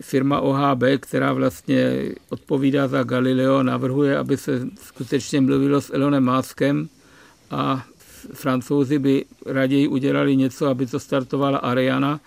firma 0.00 0.40
OHB, 0.40 0.82
která 1.00 1.32
vlastně 1.32 2.08
odpovídá 2.28 2.88
za 2.88 3.02
Galileo, 3.02 3.62
navrhuje, 3.62 4.18
aby 4.18 4.36
se 4.36 4.68
skutečně 4.82 5.40
mluvilo 5.40 5.80
s 5.80 5.94
Elonem 5.94 6.30
Muskem 6.36 6.88
a 7.50 7.86
francouzi 8.32 8.98
by 8.98 9.24
raději 9.46 9.88
udělali 9.88 10.36
něco, 10.36 10.66
aby 10.66 10.86
to 10.86 11.00
startovala 11.00 11.58
Ariana, 11.58 12.20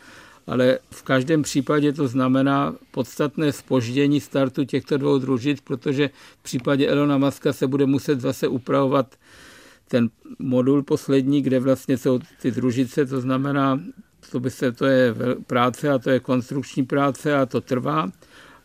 ale 0.47 0.79
v 0.91 1.03
každém 1.03 1.41
případě 1.41 1.93
to 1.93 2.07
znamená 2.07 2.75
podstatné 2.91 3.51
spoždění 3.51 4.21
startu 4.21 4.63
těchto 4.63 4.97
dvou 4.97 5.17
družic, 5.17 5.61
protože 5.61 6.09
v 6.39 6.43
případě 6.43 6.87
Elona 6.87 7.17
Muska 7.17 7.53
se 7.53 7.67
bude 7.67 7.85
muset 7.85 8.21
zase 8.21 8.47
upravovat 8.47 9.15
ten 9.87 10.09
modul 10.39 10.83
poslední, 10.83 11.41
kde 11.41 11.59
vlastně 11.59 11.97
jsou 11.97 12.19
ty 12.41 12.51
družice, 12.51 13.05
to 13.05 13.21
znamená, 13.21 13.79
to, 14.31 14.39
by 14.39 14.51
se, 14.51 14.71
to 14.71 14.85
je 14.85 15.15
práce 15.47 15.89
a 15.89 15.97
to 15.97 16.09
je 16.09 16.19
konstrukční 16.19 16.85
práce 16.85 17.35
a 17.35 17.45
to 17.45 17.61
trvá. 17.61 18.11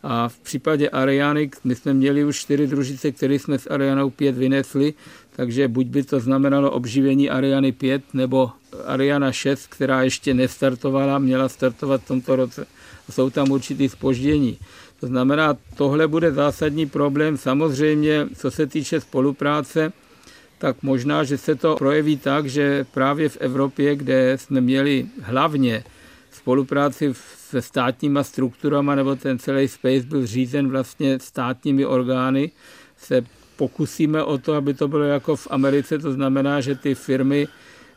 A 0.03 0.29
v 0.29 0.39
případě 0.39 0.89
Ariany, 0.89 1.51
my 1.65 1.75
jsme 1.75 1.95
měli 1.95 2.25
už 2.25 2.37
čtyři 2.37 2.67
družice, 2.67 3.13
které 3.13 3.35
jsme 3.35 3.59
s 3.59 3.71
Arianou 3.71 4.11
5 4.11 4.37
vynesli, 4.37 4.95
takže 5.37 5.69
buď 5.69 5.87
by 5.87 6.03
to 6.03 6.21
znamenalo 6.21 6.71
obživení 6.71 7.31
Ariany 7.31 7.73
5 7.73 8.03
nebo 8.15 8.51
Ariana 8.85 9.33
6, 9.33 9.67
která 9.67 10.03
ještě 10.03 10.35
nestartovala, 10.35 11.19
měla 11.19 11.49
startovat 11.49 12.03
v 12.03 12.09
tomto 12.09 12.37
roce. 12.37 12.67
Jsou 13.11 13.31
tam 13.31 13.51
určitý 13.51 13.89
spoždění. 13.89 14.59
To 15.01 15.07
znamená, 15.07 15.57
tohle 15.77 16.09
bude 16.09 16.33
zásadní 16.33 16.87
problém. 16.87 17.37
Samozřejmě, 17.37 18.29
co 18.37 18.51
se 18.51 18.67
týče 18.67 19.01
spolupráce, 19.01 19.93
tak 20.63 20.83
možná, 20.83 21.25
že 21.25 21.39
se 21.39 21.55
to 21.55 21.75
projeví 21.75 22.17
tak, 22.17 22.47
že 22.47 22.87
právě 22.95 23.29
v 23.29 23.37
Evropě, 23.37 23.97
kde 23.97 24.39
jsme 24.39 24.61
měli 24.61 25.07
hlavně 25.23 25.85
spolupráci 26.31 27.13
se 27.51 27.63
státníma 27.63 28.23
strukturama, 28.23 28.95
nebo 28.95 29.17
ten 29.17 29.39
celý 29.39 29.69
space 29.69 30.07
byl 30.07 30.27
řízen 30.27 30.71
vlastně 30.71 31.19
státními 31.19 31.87
orgány, 31.87 32.51
se 32.97 33.27
pokusíme 33.57 34.23
o 34.23 34.39
to, 34.39 34.55
aby 34.55 34.75
to 34.75 34.89
bylo 34.89 35.05
jako 35.05 35.37
v 35.37 35.49
Americe, 35.51 35.99
to 35.99 36.13
znamená, 36.13 36.61
že 36.61 36.75
ty 36.75 36.95
firmy 36.95 37.49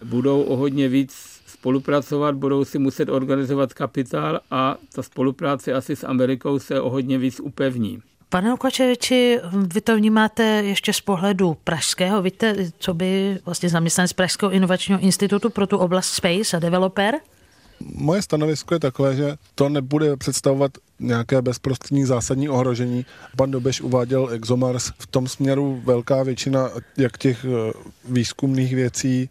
budou 0.04 0.42
o 0.42 0.56
hodně 0.56 0.90
víc 0.90 1.14
spolupracovat, 1.48 2.36
budou 2.36 2.66
si 2.66 2.80
muset 2.80 3.10
organizovat 3.10 3.74
kapitál 3.74 4.40
a 4.52 4.78
ta 4.94 5.04
spolupráce 5.04 5.74
asi 5.74 5.96
s 5.96 6.04
Amerikou 6.04 6.60
se 6.60 6.82
o 6.82 6.90
hodně 6.90 7.18
víc 7.18 7.40
upevní. 7.40 8.02
Pane 8.30 8.54
Ukačeviči, 8.54 9.40
vy 9.74 9.82
to 9.82 9.96
vnímáte 9.96 10.44
ještě 10.44 10.94
z 10.94 11.02
pohledu 11.02 11.58
pražského. 11.64 12.22
Víte, 12.22 12.56
co 12.80 12.94
by 12.94 13.40
vlastně 13.46 13.70
zaměstnanec 13.70 14.14
Pražského 14.14 14.52
inovačního 14.52 15.00
institutu 15.00 15.50
pro 15.50 15.68
tu 15.68 15.78
oblast 15.78 16.08
Space 16.08 16.58
a 16.58 16.60
developer? 16.60 17.16
Moje 17.80 18.22
stanovisko 18.22 18.74
je 18.74 18.80
takové, 18.80 19.16
že 19.16 19.36
to 19.56 19.70
nebude 19.70 20.18
představovat 20.18 20.72
nějaké 21.00 21.42
bezprostřední 21.42 22.06
zásadní 22.06 22.50
ohrožení. 22.50 23.06
Pan 23.38 23.52
Dobeš 23.52 23.82
uváděl 23.82 24.30
ExoMars. 24.32 24.92
V 25.00 25.08
tom 25.08 25.28
směru 25.28 25.82
velká 25.86 26.24
většina 26.24 26.70
jak 26.98 27.18
těch 27.18 27.46
eh, 27.46 27.74
výzkumných 28.10 28.76
věcí, 28.76 29.30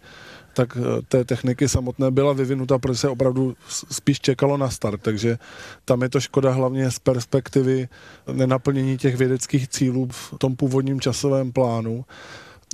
tak 0.55 0.77
eh, 0.77 1.03
té 1.09 1.25
techniky 1.25 1.69
samotné 1.69 2.11
byla 2.11 2.33
vyvinuta, 2.33 2.79
protože 2.79 2.99
se 2.99 3.09
opravdu 3.09 3.57
spíš 3.69 4.21
čekalo 4.21 4.57
na 4.57 4.71
start, 4.71 5.01
takže 5.03 5.39
tam 5.85 6.03
je 6.03 6.09
to 6.09 6.21
škoda 6.21 6.51
hlavně 6.51 6.91
z 6.91 6.99
perspektivy 6.99 7.89
nenaplnění 8.33 8.99
těch 8.99 9.17
vědeckých 9.17 9.69
cílů 9.69 10.09
v 10.11 10.35
tom 10.39 10.57
původním 10.57 11.01
časovém 11.01 11.53
plánu. 11.53 12.05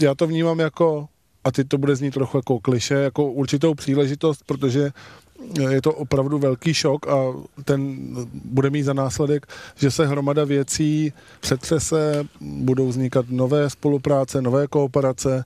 Já 0.02 0.14
to 0.14 0.26
vnímám 0.26 0.60
jako 0.60 1.08
a 1.44 1.52
teď 1.52 1.68
to 1.68 1.78
bude 1.78 1.96
znít 1.96 2.14
trochu 2.14 2.38
jako 2.38 2.58
kliše, 2.58 2.94
jako 2.94 3.32
určitou 3.32 3.74
příležitost, 3.74 4.42
protože 4.46 4.90
je 5.70 5.82
to 5.82 5.92
opravdu 5.92 6.38
velký 6.38 6.74
šok 6.74 7.08
a 7.08 7.16
ten 7.64 7.98
bude 8.44 8.70
mít 8.70 8.82
za 8.82 8.92
následek, 8.92 9.46
že 9.76 9.90
se 9.90 10.06
hromada 10.06 10.44
věcí 10.44 11.12
přetřese, 11.40 12.24
budou 12.40 12.88
vznikat 12.88 13.26
nové 13.28 13.70
spolupráce, 13.70 14.42
nové 14.42 14.66
kooperace. 14.66 15.44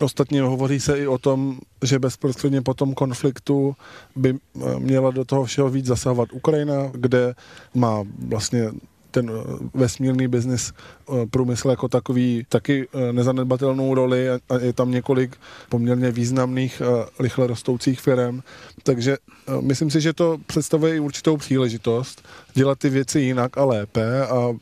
Ostatně 0.00 0.42
hovoří 0.42 0.80
se 0.80 0.98
i 0.98 1.06
o 1.06 1.18
tom, 1.18 1.58
že 1.84 1.98
bezprostředně 1.98 2.62
po 2.62 2.74
tom 2.74 2.94
konfliktu 2.94 3.76
by 4.16 4.38
měla 4.78 5.10
do 5.10 5.24
toho 5.24 5.44
všeho 5.44 5.70
víc 5.70 5.86
zasahovat 5.86 6.28
Ukrajina, 6.32 6.90
kde 6.94 7.34
má 7.74 8.04
vlastně 8.28 8.70
ten 9.16 9.30
eh, 9.32 9.68
vesmírný 9.74 10.28
biznis 10.28 10.72
eh, 10.72 11.26
průmysl 11.26 11.70
jako 11.70 11.88
takový 11.88 12.44
taky 12.48 12.88
eh, 12.92 13.12
nezanedbatelnou 13.12 13.94
roli 13.94 14.30
a 14.30 14.40
je 14.60 14.72
tam 14.72 14.90
několik 14.90 15.36
poměrně 15.68 16.10
významných 16.10 16.82
rychle 17.20 17.46
rostoucích 17.46 18.00
firm. 18.00 18.40
Takže 18.82 19.16
myslím 19.60 19.90
si, 19.90 20.00
že 20.00 20.12
to 20.12 20.38
představuje 20.46 20.96
i 20.96 21.00
určitou 21.00 21.36
příležitost 21.36 22.22
dělat 22.54 22.78
ty 22.78 22.88
věci 22.90 23.20
jinak 23.20 23.58
a 23.58 23.64
lépe 23.64 24.26
a 24.26 24.52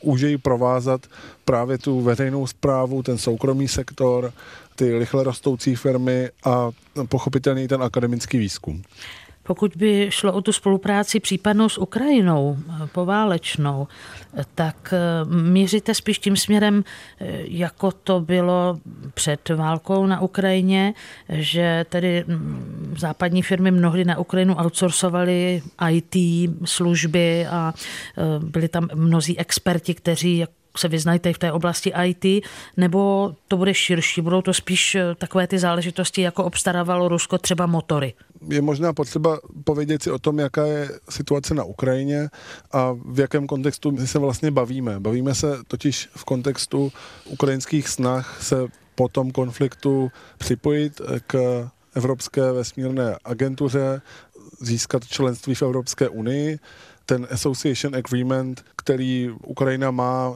užej 0.00 0.38
provázat 0.38 1.06
právě 1.44 1.78
tu 1.78 2.00
veřejnou 2.00 2.46
zprávu, 2.46 3.02
ten 3.02 3.18
soukromý 3.18 3.68
sektor, 3.68 4.32
ty 4.80 4.98
rychle 4.98 5.24
rostoucí 5.24 5.74
firmy 5.76 6.28
a 6.44 6.70
pochopitelně 7.08 7.64
i 7.64 7.68
ten 7.68 7.82
akademický 7.82 8.38
výzkum. 8.38 8.82
Pokud 9.42 9.76
by 9.76 10.06
šlo 10.10 10.32
o 10.32 10.40
tu 10.40 10.52
spolupráci 10.52 11.20
případnou 11.20 11.68
s 11.68 11.78
Ukrajinou, 11.78 12.56
poválečnou, 12.92 13.88
tak 14.54 14.94
eh, 14.94 15.24
míříte 15.24 15.94
spíš 15.94 16.18
tím 16.18 16.36
směrem, 16.36 16.84
eh, 17.20 17.26
jako 17.44 17.92
to 17.92 18.20
bylo 18.20 18.78
před 19.14 19.48
válkou 19.48 20.06
na 20.06 20.20
Ukrajině, 20.20 20.94
že 21.28 21.84
tedy 21.88 22.24
mm, 22.26 22.94
západní 22.98 23.42
firmy 23.42 23.70
mnohdy 23.70 24.04
na 24.04 24.18
Ukrajinu 24.18 24.54
outsourcovaly 24.54 25.62
IT 25.90 26.16
služby 26.64 27.46
a 27.46 27.74
eh, 27.74 28.22
byli 28.44 28.68
tam 28.68 28.88
mnozí 28.94 29.38
experti, 29.38 29.94
kteří 29.94 30.44
se 30.76 30.88
vyznají 30.88 31.20
v 31.32 31.38
té 31.38 31.52
oblasti 31.52 31.92
IT, 32.04 32.44
nebo 32.76 33.32
to 33.48 33.56
bude 33.56 33.74
širší, 33.74 34.20
budou 34.20 34.42
to 34.42 34.54
spíš 34.54 34.96
takové 35.18 35.46
ty 35.46 35.58
záležitosti, 35.58 36.22
jako 36.22 36.44
obstarávalo 36.44 37.08
Rusko 37.08 37.38
třeba 37.38 37.66
motory? 37.66 38.14
je 38.48 38.62
možná 38.62 38.92
potřeba 38.92 39.40
povědět 39.64 40.02
si 40.02 40.10
o 40.10 40.18
tom, 40.18 40.38
jaká 40.38 40.66
je 40.66 40.90
situace 41.08 41.54
na 41.54 41.64
Ukrajině 41.64 42.28
a 42.72 42.96
v 43.04 43.20
jakém 43.20 43.46
kontextu 43.46 43.90
my 43.90 44.06
se 44.06 44.18
vlastně 44.18 44.50
bavíme. 44.50 45.00
Bavíme 45.00 45.34
se 45.34 45.58
totiž 45.68 46.08
v 46.16 46.24
kontextu 46.24 46.92
ukrajinských 47.24 47.88
snah 47.88 48.42
se 48.42 48.56
po 48.94 49.08
tom 49.08 49.30
konfliktu 49.30 50.10
připojit 50.38 51.00
k 51.26 51.68
Evropské 51.94 52.52
vesmírné 52.52 53.16
agentuře, 53.24 54.02
získat 54.60 55.06
členství 55.06 55.54
v 55.54 55.62
Evropské 55.62 56.08
unii. 56.08 56.58
Ten 57.06 57.26
Association 57.30 57.96
Agreement, 57.96 58.64
který 58.76 59.30
Ukrajina 59.46 59.90
má, 59.90 60.34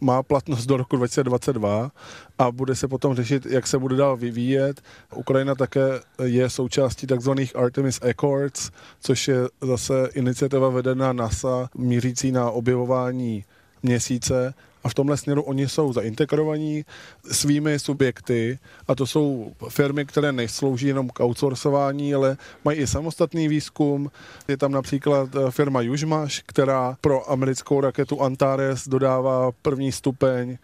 má 0.00 0.22
platnost 0.22 0.66
do 0.66 0.76
roku 0.76 0.96
2022 0.96 1.90
a 2.38 2.52
bude 2.52 2.74
se 2.74 2.88
potom 2.88 3.14
řešit, 3.14 3.46
jak 3.46 3.66
se 3.66 3.78
bude 3.78 3.96
dál 3.96 4.16
vyvíjet. 4.16 4.80
Ukrajina 5.16 5.54
také 5.54 6.00
je 6.24 6.50
součástí 6.50 7.06
takzvaných 7.06 7.56
Artemis 7.56 8.00
Accords, 8.02 8.70
což 9.00 9.28
je 9.28 9.36
zase 9.62 10.08
iniciativa 10.14 10.68
vedená 10.68 11.12
NASA 11.12 11.68
mířící 11.74 12.32
na 12.32 12.50
objevování 12.50 13.44
měsíce 13.82 14.54
a 14.84 14.88
v 14.88 14.94
tomhle 14.94 15.16
směru 15.16 15.42
oni 15.42 15.68
jsou 15.68 15.92
zaintegrovaní 15.92 16.84
svými 17.32 17.78
subjekty 17.78 18.58
a 18.88 18.94
to 18.94 19.06
jsou 19.06 19.52
firmy, 19.68 20.06
které 20.06 20.32
neslouží 20.32 20.86
jenom 20.86 21.08
k 21.08 21.20
outsourcování, 21.20 22.14
ale 22.14 22.36
mají 22.64 22.78
i 22.78 22.86
samostatný 22.86 23.48
výzkum. 23.48 24.10
Je 24.48 24.56
tam 24.56 24.72
například 24.72 25.28
eh, 25.34 25.50
firma 25.50 25.80
Južmaš, 25.80 26.42
která 26.46 26.96
pro 27.00 27.30
americkou 27.30 27.80
raketu 27.80 28.22
Antares 28.22 28.88
dodává 28.88 29.50
první 29.62 29.92
stupeň 29.92 30.58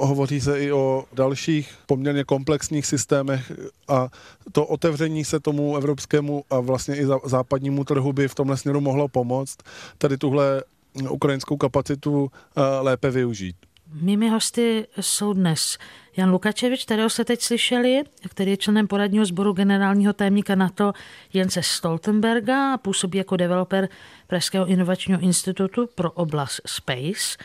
Hovoří 0.00 0.40
se 0.40 0.60
i 0.60 0.72
o 0.72 1.04
dalších 1.12 1.74
poměrně 1.86 2.24
komplexních 2.24 2.86
systémech 2.86 3.52
a 3.88 4.08
to 4.52 4.66
otevření 4.66 5.24
se 5.24 5.40
tomu 5.40 5.76
evropskému 5.76 6.44
a 6.50 6.60
vlastně 6.60 6.96
i 6.96 7.06
západnímu 7.24 7.84
trhu 7.84 8.12
by 8.12 8.28
v 8.28 8.34
tomhle 8.34 8.56
směru 8.56 8.80
mohlo 8.80 9.08
pomoct. 9.08 9.58
Tady 9.98 10.16
tuhle 10.18 10.62
ukrajinskou 11.10 11.56
kapacitu 11.56 12.30
eh, 12.56 12.60
lépe 12.80 13.10
využít. 13.10 13.56
Mými 13.92 14.28
hosty 14.28 14.86
jsou 15.00 15.32
dnes 15.32 15.78
Jan 16.16 16.30
Lukačevič, 16.30 16.84
kterého 16.84 17.10
jste 17.10 17.24
teď 17.24 17.42
slyšeli, 17.42 18.02
který 18.28 18.50
je 18.50 18.56
členem 18.56 18.86
poradního 18.86 19.24
sboru 19.24 19.52
generálního 19.52 20.12
tajemníka 20.12 20.54
NATO 20.54 20.92
Jence 21.32 21.62
Stoltenberga 21.62 22.74
a 22.74 22.76
působí 22.76 23.18
jako 23.18 23.36
developer 23.36 23.88
Pražského 24.26 24.66
inovačního 24.66 25.20
institutu 25.20 25.88
pro 25.94 26.12
oblast 26.12 26.60
Space. 26.66 27.36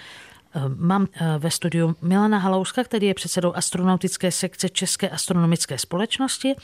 Eh, 0.56 0.62
mám 0.76 1.08
eh, 1.14 1.36
ve 1.38 1.52
studiu 1.52 1.96
Milana 2.02 2.38
Halouska, 2.38 2.84
který 2.84 3.08
je 3.08 3.14
předsedou 3.14 3.54
astronautické 3.56 4.32
sekce 4.32 4.70
České 4.70 5.10
astronomické 5.10 5.78
společnosti 5.78 6.56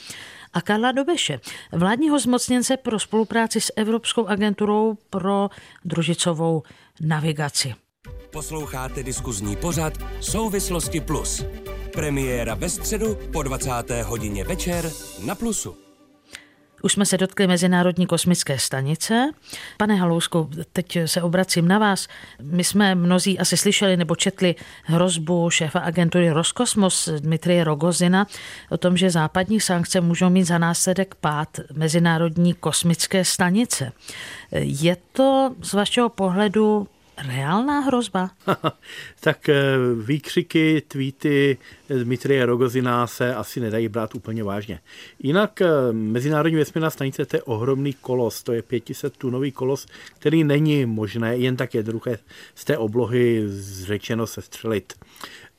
a 0.54 0.62
Karla 0.62 0.92
Dobeše, 0.92 1.40
vládního 1.72 2.20
zmocněnce 2.20 2.78
pro 2.78 3.00
spolupráci 3.00 3.62
s 3.62 3.74
Evropskou 3.76 4.28
agenturou 4.28 4.98
pro 5.10 5.50
družicovou 5.86 6.64
navigaci. 7.02 7.74
Posloucháte 8.32 9.04
diskuzní 9.04 9.56
pořad 9.56 9.94
Souvislosti 10.22 11.02
Plus. 11.02 11.44
Premiéra 11.94 12.56
ve 12.56 12.70
středu 12.70 13.18
po 13.34 13.44
20. 13.44 13.72
hodině 14.04 14.44
večer 14.44 14.92
na 15.26 15.36
Plusu. 15.36 15.89
Už 16.82 16.94
jsme 16.94 17.06
se 17.06 17.18
dotkli 17.18 17.48
Mezinárodní 17.48 18.08
kosmické 18.08 18.60
stanice. 18.60 19.30
Pane 19.78 19.96
Halousku, 19.96 20.50
teď 20.74 20.98
se 21.06 21.22
obracím 21.22 21.68
na 21.68 21.80
vás. 21.80 22.08
My 22.42 22.64
jsme 22.64 22.96
mnozí 22.96 23.40
asi 23.40 23.58
slyšeli 23.58 23.98
nebo 23.98 24.16
četli 24.16 24.56
hrozbu 24.84 25.50
šéfa 25.50 25.80
agentury 25.80 26.30
Roskosmos 26.30 27.10
Dmitrie 27.20 27.64
Rogozina 27.64 28.28
o 28.70 28.78
tom, 28.78 28.98
že 28.98 29.10
západní 29.10 29.60
sankce 29.60 30.02
můžou 30.02 30.30
mít 30.30 30.44
za 30.44 30.58
následek 30.58 31.16
pád 31.16 31.60
Mezinárodní 31.74 32.54
kosmické 32.54 33.26
stanice. 33.26 33.92
Je 34.52 34.98
to 35.12 35.56
z 35.62 35.74
vašeho 35.74 36.10
pohledu 36.10 36.88
reálná 37.28 37.80
hrozba? 37.80 38.32
tak 39.20 39.50
eh, 39.50 39.56
výkřiky, 40.04 40.82
tweety 40.88 41.58
Dmitrie 42.04 42.46
Rogozina 42.46 43.08
se 43.08 43.36
asi 43.36 43.60
nedají 43.60 43.88
brát 43.88 44.16
úplně 44.16 44.44
vážně. 44.44 44.80
Jinak 45.20 45.62
eh, 45.62 45.68
Mezinárodní 45.92 46.58
vesmírná 46.58 46.90
stanice 46.90 47.26
to 47.26 47.36
je 47.36 47.44
ohromný 47.44 47.94
kolos, 47.94 48.44
to 48.44 48.54
je 48.54 48.62
500 48.62 49.18
tunový 49.18 49.52
kolos, 49.52 49.88
který 50.20 50.44
není 50.44 50.86
možné 50.86 51.38
jen 51.38 51.56
tak 51.56 51.74
jednoduché 51.74 52.18
z 52.56 52.66
té 52.66 52.78
oblohy 52.78 53.44
zřečeno 53.48 54.28
sestřelit. 54.28 54.94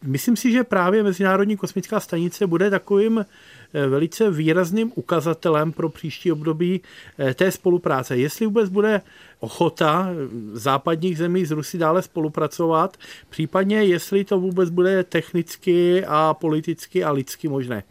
Myslím 0.03 0.37
si, 0.37 0.53
že 0.53 0.64
právě 0.64 1.03
Mezinárodní 1.03 1.57
kosmická 1.57 2.01
stanice 2.01 2.46
bude 2.46 2.70
takovým 2.70 3.25
Eh, 3.25 3.27
velice 3.72 4.30
výrazným 4.30 4.92
ukazatelem 4.94 5.72
pro 5.72 5.88
příští 5.88 6.33
období 6.33 6.80
eh, 7.18 7.35
té 7.35 7.50
spolupráce. 7.50 8.16
Jestli 8.16 8.46
vůbec 8.46 8.68
bude 8.68 9.00
ochota 9.40 10.09
eh, 10.11 10.14
západních 10.52 11.18
zemí 11.18 11.44
z 11.44 11.50
Rusy 11.50 11.78
dále 11.78 12.02
spolupracovat, 12.02 12.96
případně 13.28 13.85
jestli 13.85 14.24
to 14.24 14.40
vůbec 14.40 14.70
bude 14.70 15.04
technicky 15.04 16.04
a 16.06 16.35
politicky 16.35 17.04
a 17.04 17.12
lidsky 17.12 17.48
možné. 17.48 17.83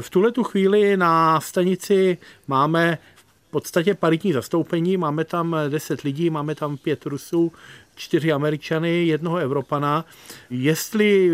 V 0.00 0.10
tuhle 0.10 0.32
tu 0.32 0.42
chvíli 0.44 0.96
na 0.96 1.40
stanici 1.40 2.18
máme 2.48 2.98
v 3.16 3.50
podstatě 3.50 3.94
paritní 3.94 4.32
zastoupení, 4.32 4.96
máme 4.96 5.24
tam 5.24 5.56
10 5.68 6.00
lidí, 6.00 6.30
máme 6.30 6.54
tam 6.54 6.76
pět 6.76 7.06
Rusů, 7.06 7.52
čtyři 7.94 8.32
Američany, 8.32 9.06
jednoho 9.06 9.36
Evropana. 9.36 10.04
Jestli 10.50 11.30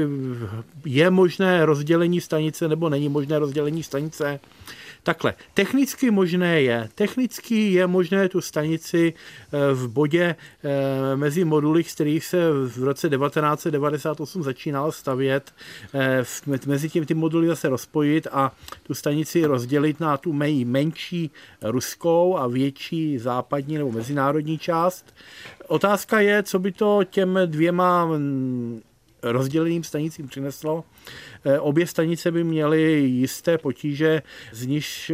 je 0.84 1.10
možné 1.10 1.66
rozdělení 1.66 2.20
stanice 2.20 2.68
nebo 2.68 2.88
není 2.88 3.08
možné 3.08 3.38
rozdělení 3.38 3.82
stanice, 3.82 4.40
Takhle, 5.02 5.34
technicky 5.54 6.10
možné 6.10 6.62
je. 6.62 6.88
Technicky 6.94 7.72
je 7.72 7.86
možné 7.86 8.28
tu 8.28 8.40
stanici 8.40 9.12
eh, 9.12 9.74
v 9.74 9.88
bodě 9.88 10.36
eh, 10.64 11.16
mezi 11.16 11.44
moduly, 11.44 11.84
z 11.84 11.94
kterých 11.94 12.24
se 12.24 12.38
v 12.52 12.84
roce 12.84 13.08
1998 13.08 14.42
začínal 14.42 14.92
stavět, 14.92 15.54
eh, 15.94 16.24
mezi 16.66 16.88
tím 16.88 17.06
ty 17.06 17.14
moduly 17.14 17.46
zase 17.46 17.68
rozpojit 17.68 18.26
a 18.32 18.52
tu 18.82 18.94
stanici 18.94 19.44
rozdělit 19.44 20.00
na 20.00 20.16
tu 20.16 20.32
menší 20.64 21.30
ruskou 21.62 22.36
a 22.36 22.46
větší 22.46 23.18
západní 23.18 23.78
nebo 23.78 23.92
mezinárodní 23.92 24.58
část. 24.58 25.14
Otázka 25.68 26.20
je, 26.20 26.42
co 26.42 26.58
by 26.58 26.72
to 26.72 27.00
těm 27.04 27.38
dvěma 27.46 28.06
mm, 28.06 28.80
rozděleným 29.22 29.84
stanicím 29.84 30.28
přineslo. 30.28 30.84
Eh, 31.44 31.60
obě 31.60 31.86
stanice 31.86 32.30
by 32.30 32.44
měly 32.44 32.82
jisté 32.92 33.58
potíže, 33.58 34.22
z 34.52 34.66
níž 34.66 35.12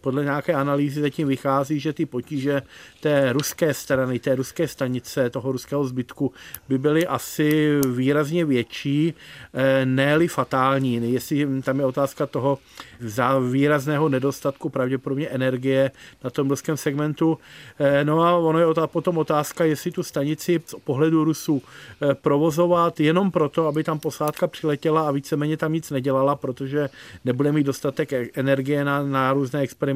podle 0.00 0.24
nějaké 0.24 0.54
analýzy 0.54 1.00
zatím 1.00 1.28
vychází, 1.28 1.80
že 1.80 1.92
ty 1.92 2.06
potíže 2.06 2.62
té 3.00 3.32
ruské 3.32 3.74
strany, 3.74 4.18
té 4.18 4.34
ruské 4.34 4.68
stanice, 4.68 5.30
toho 5.30 5.52
ruského 5.52 5.84
zbytku 5.84 6.32
by 6.68 6.78
byly 6.78 7.06
asi 7.06 7.80
výrazně 7.88 8.44
větší, 8.44 9.14
eh, 9.54 9.86
ne 9.86 10.28
fatální. 10.28 11.12
Jestli 11.12 11.62
tam 11.62 11.78
je 11.78 11.84
otázka 11.84 12.26
toho 12.26 12.58
za 13.00 13.38
výrazného 13.38 14.08
nedostatku 14.08 14.68
pravděpodobně 14.68 15.28
energie 15.28 15.90
na 16.24 16.30
tom 16.30 16.50
ruském 16.50 16.76
segmentu. 16.76 17.38
Eh, 17.78 18.04
no 18.04 18.22
a 18.22 18.36
ono 18.36 18.58
je 18.58 18.66
potom 18.86 19.18
otázka, 19.18 19.64
jestli 19.64 19.90
tu 19.90 20.02
stanici 20.02 20.62
z 20.66 20.74
pohledu 20.84 21.24
Rusů 21.24 21.62
eh, 21.62 22.14
provozovat 22.14 23.00
jenom 23.00 23.30
proto, 23.30 23.66
aby 23.66 23.84
tam 23.84 23.98
posádka 23.98 24.46
přiletěla 24.46 25.08
a 25.08 25.10
víceméně 25.10 25.56
tam 25.56 25.72
nic 25.72 25.90
nedělala, 25.90 26.36
protože 26.36 26.88
nebude 27.24 27.52
mít 27.52 27.64
dostatek 27.64 28.12
e- 28.12 28.28
energie 28.34 28.84
na, 28.84 29.02
na 29.02 29.32
různé 29.32 29.60
experimenty, 29.60 29.89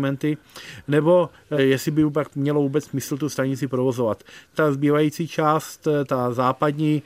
nebo 0.88 1.30
jestli 1.56 1.90
by 1.90 2.10
pak 2.10 2.36
mělo 2.36 2.62
vůbec 2.62 2.84
smysl 2.84 3.16
tu 3.16 3.28
stanici 3.28 3.68
provozovat. 3.68 4.24
Ta 4.54 4.72
zbývající 4.72 5.28
část, 5.28 5.88
ta 6.06 6.32
západní, 6.32 7.02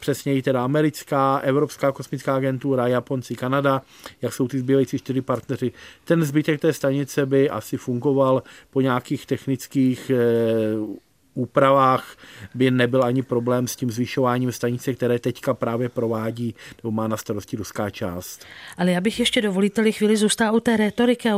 přesněji 0.00 0.42
teda 0.42 0.64
americká, 0.64 1.38
Evropská 1.38 1.92
kosmická 1.92 2.36
agentura, 2.36 2.86
Japonci, 2.86 3.34
Kanada, 3.34 3.82
jak 4.22 4.32
jsou 4.32 4.48
ty 4.48 4.58
zbývající 4.58 4.98
čtyři 4.98 5.20
partneři. 5.20 5.72
Ten 6.04 6.24
zbytek 6.24 6.60
té 6.60 6.72
stanice 6.72 7.26
by 7.26 7.50
asi 7.50 7.76
fungoval 7.76 8.42
po 8.70 8.80
nějakých 8.80 9.26
technických 9.26 10.10
eh, 10.10 11.06
úpravách 11.36 12.16
by 12.54 12.70
nebyl 12.70 13.04
ani 13.04 13.22
problém 13.22 13.68
s 13.68 13.76
tím 13.76 13.90
zvyšováním 13.90 14.52
stanice, 14.52 14.94
které 14.94 15.18
teďka 15.18 15.54
právě 15.54 15.88
provádí 15.88 16.54
nebo 16.82 16.90
má 16.90 17.08
na 17.08 17.16
starosti 17.16 17.56
ruská 17.56 17.90
část. 17.90 18.44
Ale 18.76 18.90
já 18.90 19.00
bych 19.00 19.20
ještě 19.20 19.42
dovoliteli 19.42 19.92
chvíli 19.92 20.16
zůstal 20.16 20.54
u 20.54 20.60
té 20.60 20.76
retoriky 20.76 21.28
a 21.28 21.36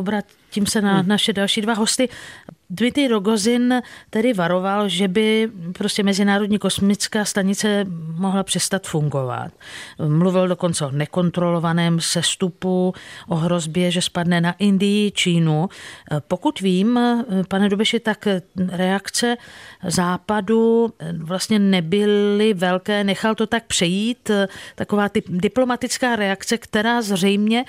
obratím 0.48 0.66
se 0.66 0.80
na 0.80 0.98
hmm. 0.98 1.08
naše 1.08 1.32
další 1.32 1.60
dva 1.60 1.74
hosty. 1.74 2.08
Dmitry 2.70 3.08
Rogozin 3.08 3.82
tedy 4.10 4.32
varoval, 4.32 4.88
že 4.88 5.08
by 5.08 5.48
prostě 5.72 6.02
Mezinárodní 6.02 6.58
kosmická 6.58 7.24
stanice 7.24 7.84
mohla 8.16 8.42
přestat 8.42 8.86
fungovat. 8.86 9.52
Mluvil 10.08 10.48
dokonce 10.48 10.86
o 10.86 10.90
nekontrolovaném 10.90 12.00
sestupu, 12.00 12.94
o 13.28 13.36
hrozbě, 13.36 13.90
že 13.90 14.02
spadne 14.02 14.40
na 14.40 14.52
Indii, 14.58 15.10
Čínu. 15.10 15.68
Pokud 16.28 16.60
vím, 16.60 17.00
pane 17.48 17.68
Dubeši, 17.68 18.00
tak 18.00 18.28
reakce 18.68 19.36
západu 19.86 20.92
vlastně 21.18 21.58
nebyly 21.58 22.54
velké, 22.54 23.04
nechal 23.04 23.34
to 23.34 23.46
tak 23.46 23.64
přejít. 23.64 24.30
Taková 24.74 25.08
ty 25.08 25.22
diplomatická 25.28 26.16
reakce, 26.16 26.58
která 26.58 27.02
zřejmě 27.02 27.64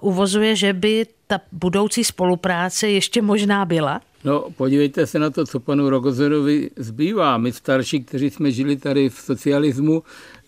uvozuje, 0.00 0.56
že 0.56 0.72
by 0.72 1.06
ta 1.30 1.40
budoucí 1.52 2.04
spolupráce 2.04 2.88
ještě 2.88 3.22
možná 3.22 3.64
byla? 3.64 4.00
No, 4.24 4.44
podívejte 4.56 5.06
se 5.06 5.18
na 5.18 5.30
to, 5.30 5.46
co 5.46 5.60
panu 5.60 5.90
Rogozorovi 5.90 6.70
zbývá. 6.76 7.38
My 7.38 7.52
starší, 7.52 8.04
kteří 8.04 8.30
jsme 8.30 8.50
žili 8.50 8.76
tady 8.76 9.08
v 9.08 9.14
socialismu, 9.14 10.02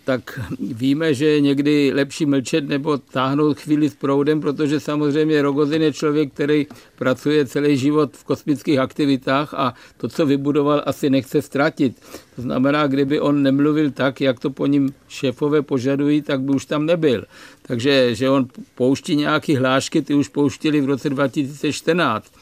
tak 0.05 0.41
víme, 0.61 1.15
že 1.15 1.27
je 1.27 1.41
někdy 1.41 1.93
lepší 1.95 2.27
mlčet 2.27 2.69
nebo 2.69 2.99
táhnout 2.99 3.59
chvíli 3.59 3.89
s 3.89 3.95
proudem, 3.95 4.41
protože 4.41 4.81
samozřejmě 4.81 5.43
Rogozin 5.43 5.83
je 5.83 5.93
člověk, 5.93 6.33
který 6.33 6.67
pracuje 6.99 7.47
celý 7.47 7.77
život 7.77 8.17
v 8.17 8.25
kosmických 8.25 8.79
aktivitách 8.79 9.55
a 9.55 9.75
to, 9.97 10.09
co 10.09 10.27
vybudoval, 10.27 10.83
asi 10.87 11.11
nechce 11.11 11.43
ztratit. 11.43 11.97
To 12.37 12.43
znamená, 12.43 12.87
kdyby 12.87 13.21
on 13.21 13.43
nemluvil 13.43 13.91
tak, 13.91 14.21
jak 14.21 14.41
to 14.41 14.51
po 14.51 14.67
ním 14.67 14.95
šéfové 15.09 15.63
požadují, 15.63 16.23
tak 16.23 16.41
by 16.41 16.53
už 16.53 16.67
tam 16.67 16.87
nebyl. 16.87 17.25
Takže, 17.63 18.15
že 18.15 18.31
on 18.31 18.47
pouští 18.75 19.17
nějaké 19.17 19.59
hlášky, 19.59 20.03
ty 20.03 20.15
už 20.15 20.29
pouštili 20.29 20.81
v 20.81 20.87
roce 20.87 21.11
2014 21.11 22.33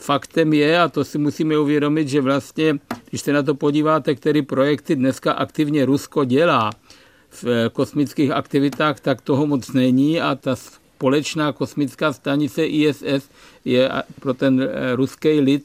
faktem 0.00 0.52
je, 0.52 0.80
a 0.80 0.88
to 0.88 1.04
si 1.04 1.18
musíme 1.18 1.58
uvědomit, 1.58 2.08
že 2.08 2.20
vlastně, 2.20 2.78
když 3.08 3.20
se 3.20 3.32
na 3.32 3.42
to 3.42 3.54
podíváte, 3.54 4.14
který 4.14 4.42
projekty 4.42 4.96
dneska 4.96 5.32
aktivně 5.32 5.84
Rusko 5.84 6.24
dělá 6.24 6.70
v 7.30 7.44
eh, 7.44 7.70
kosmických 7.72 8.30
aktivitách, 8.30 9.00
tak 9.00 9.20
toho 9.20 9.46
moc 9.46 9.72
není 9.72 10.20
a 10.20 10.34
ta 10.34 10.56
společná 10.56 11.52
kosmická 11.52 12.12
stanice 12.12 12.66
ISS 12.66 13.30
je 13.64 13.90
pro 14.20 14.34
ten 14.34 14.62
eh, 14.62 14.96
ruský 14.96 15.40
lid 15.40 15.64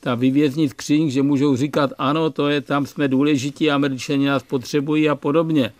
ta 0.00 0.14
vyvězní 0.14 0.68
skříň, 0.68 1.10
že 1.10 1.22
můžou 1.22 1.56
říkat, 1.56 1.92
ano, 1.98 2.30
to 2.30 2.48
je, 2.48 2.60
tam 2.60 2.86
jsme 2.86 3.08
důležití, 3.08 3.70
američani 3.70 4.26
nás 4.26 4.42
potřebují 4.42 5.08
a 5.08 5.14
podobně. 5.14 5.72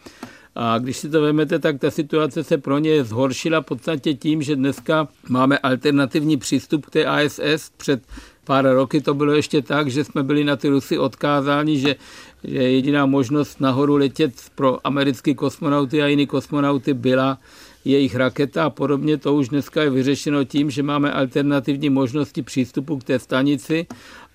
A 0.54 0.78
když 0.78 0.96
si 0.96 1.08
to 1.08 1.20
vezmete, 1.20 1.58
tak 1.58 1.78
ta 1.78 1.90
situace 1.90 2.44
se 2.44 2.58
pro 2.58 2.78
ně 2.78 3.04
zhoršila 3.04 3.60
v 3.60 3.64
podstatě 3.64 4.14
tím, 4.14 4.42
že 4.42 4.56
dneska 4.56 5.08
máme 5.28 5.58
alternativní 5.58 6.36
přístup 6.36 6.86
k 6.86 6.90
té 6.90 7.04
ASS. 7.04 7.70
Před 7.76 8.02
pár 8.44 8.74
roky 8.74 9.00
to 9.00 9.14
bylo 9.14 9.32
ještě 9.32 9.62
tak, 9.62 9.88
že 9.88 10.04
jsme 10.04 10.22
byli 10.22 10.44
na 10.44 10.56
ty 10.56 10.68
Rusy 10.68 10.98
odkázáni, 10.98 11.78
že, 11.78 11.96
že 12.44 12.58
jediná 12.62 13.06
možnost 13.06 13.60
nahoru 13.60 13.96
letět 13.96 14.32
pro 14.54 14.86
americké 14.86 15.34
kosmonauty 15.34 16.02
a 16.02 16.06
jiný 16.06 16.26
kosmonauty 16.26 16.94
byla 16.94 17.38
jejich 17.84 18.16
raketa 18.16 18.64
a 18.64 18.70
podobně. 18.70 19.16
To 19.16 19.34
už 19.34 19.48
dneska 19.48 19.82
je 19.82 19.90
vyřešeno 19.90 20.44
tím, 20.44 20.70
že 20.70 20.82
máme 20.82 21.12
alternativní 21.12 21.90
možnosti 21.90 22.42
přístupu 22.42 22.98
k 22.98 23.04
té 23.04 23.18
stanici 23.18 23.86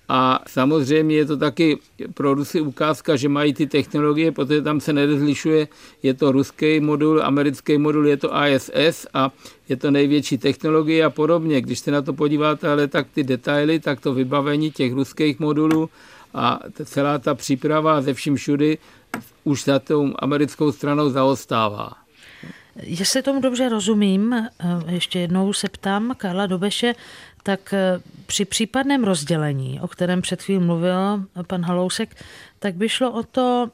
a 0.08 0.40
samozřejmě 0.46 1.16
je 1.16 1.24
to 1.24 1.36
taky 1.36 1.78
pro 2.14 2.34
Rusy 2.34 2.60
ukázka, 2.60 3.16
že 3.16 3.28
mají 3.28 3.54
ty 3.54 3.66
technologie, 3.66 4.32
protože 4.32 4.62
tam 4.62 4.80
se 4.80 4.92
nerozlišuje, 4.92 5.68
je 6.02 6.14
to 6.14 6.32
ruský 6.32 6.80
modul, 6.80 7.22
americký 7.22 7.78
modul, 7.78 8.06
je 8.06 8.16
to 8.16 8.30
ISS 8.46 9.06
a 9.14 9.30
je 9.68 9.76
to 9.76 9.90
největší 9.90 10.38
technologie 10.38 11.04
a 11.04 11.10
podobně. 11.10 11.60
Když 11.60 11.78
se 11.78 11.90
na 11.90 12.02
to 12.02 12.12
podíváte, 12.12 12.68
ale 12.68 12.88
tak 12.88 13.06
ty 13.14 13.24
detaily, 13.24 13.80
tak 13.80 14.00
to 14.00 14.14
vybavení 14.14 14.70
těch 14.70 14.92
ruských 14.92 15.38
modulů 15.38 15.90
a 16.36 16.60
celá 16.84 17.18
ta 17.18 17.34
příprava 17.34 18.02
ze 18.02 18.14
vším 18.14 18.36
všudy 18.36 18.78
už 19.44 19.64
za 19.64 19.78
tou 19.78 20.12
americkou 20.18 20.72
stranou 20.72 21.10
zaostává. 21.10 21.92
Jestli 22.82 23.22
tomu 23.22 23.40
dobře 23.40 23.68
rozumím, 23.68 24.32
eh, 24.32 24.48
ještě 24.88 25.18
jednou 25.18 25.52
se 25.52 25.68
ptám 25.68 26.14
Karla 26.16 26.46
Dobeše, 26.46 26.94
tak 27.42 27.72
eh, 27.72 28.00
při 28.26 28.44
případném 28.44 29.04
rozdělení, 29.04 29.80
o 29.80 29.88
kterém 29.88 30.22
před 30.22 30.42
chvílí 30.42 30.64
mluvil 30.64 31.24
pan 31.46 31.64
Halousek, 31.64 32.14
tak 32.58 32.74
by 32.74 32.88
šlo 32.88 33.12
o 33.12 33.22
to, 33.22 33.70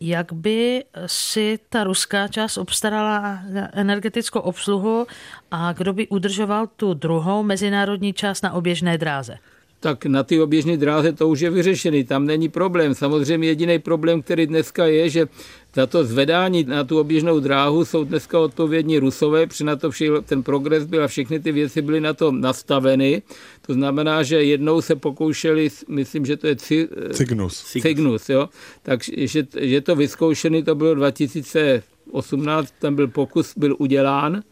jak 0.00 0.32
by 0.32 0.84
si 1.06 1.58
ta 1.68 1.84
ruská 1.84 2.28
část 2.28 2.56
obstarala 2.58 3.38
energetickou 3.72 4.40
obsluhu 4.40 5.06
a 5.50 5.72
kdo 5.72 5.92
by 5.92 6.08
udržoval 6.08 6.66
tu 6.66 6.94
druhou 6.94 7.42
mezinárodní 7.42 8.12
část 8.12 8.42
na 8.42 8.52
oběžné 8.52 8.98
dráze 8.98 9.38
tak 9.80 10.06
na 10.06 10.22
ty 10.22 10.40
oběžné 10.40 10.76
dráze 10.76 11.12
to 11.12 11.28
už 11.28 11.40
je 11.40 11.50
vyřešený, 11.50 12.04
tam 12.04 12.26
není 12.26 12.48
problém. 12.48 12.94
Samozřejmě 12.94 13.48
jediný 13.48 13.78
problém, 13.78 14.22
který 14.22 14.46
dneska 14.46 14.86
je, 14.86 15.10
že 15.10 15.28
za 15.74 15.86
to 15.86 16.04
zvedání 16.04 16.64
na 16.64 16.84
tu 16.84 17.00
oběžnou 17.00 17.40
dráhu 17.40 17.84
jsou 17.84 18.04
dneska 18.04 18.38
odpovědní 18.40 18.98
Rusové, 18.98 19.46
při 19.46 19.64
na 19.64 19.76
to 19.76 19.90
vši, 19.90 20.10
ten 20.24 20.42
progres 20.42 20.84
byl 20.84 21.04
a 21.04 21.06
všechny 21.06 21.40
ty 21.40 21.52
věci 21.52 21.82
byly 21.82 22.00
na 22.00 22.14
to 22.14 22.32
nastaveny. 22.32 23.22
To 23.66 23.74
znamená, 23.74 24.22
že 24.22 24.42
jednou 24.42 24.80
se 24.80 24.96
pokoušeli, 24.96 25.68
myslím, 25.88 26.26
že 26.26 26.36
to 26.36 26.46
je 26.46 26.56
ci, 26.56 26.88
Cygnus. 27.12 27.64
Cygnus, 27.64 28.28
jo? 28.28 28.48
Takže 28.82 29.12
že 29.60 29.80
to 29.80 29.96
vyzkoušený, 29.96 30.62
to 30.62 30.74
bylo 30.74 30.94
2018, 30.94 32.74
ten 32.78 32.94
byl 32.94 33.08
pokus, 33.08 33.52
byl 33.56 33.76
udělán 33.78 34.42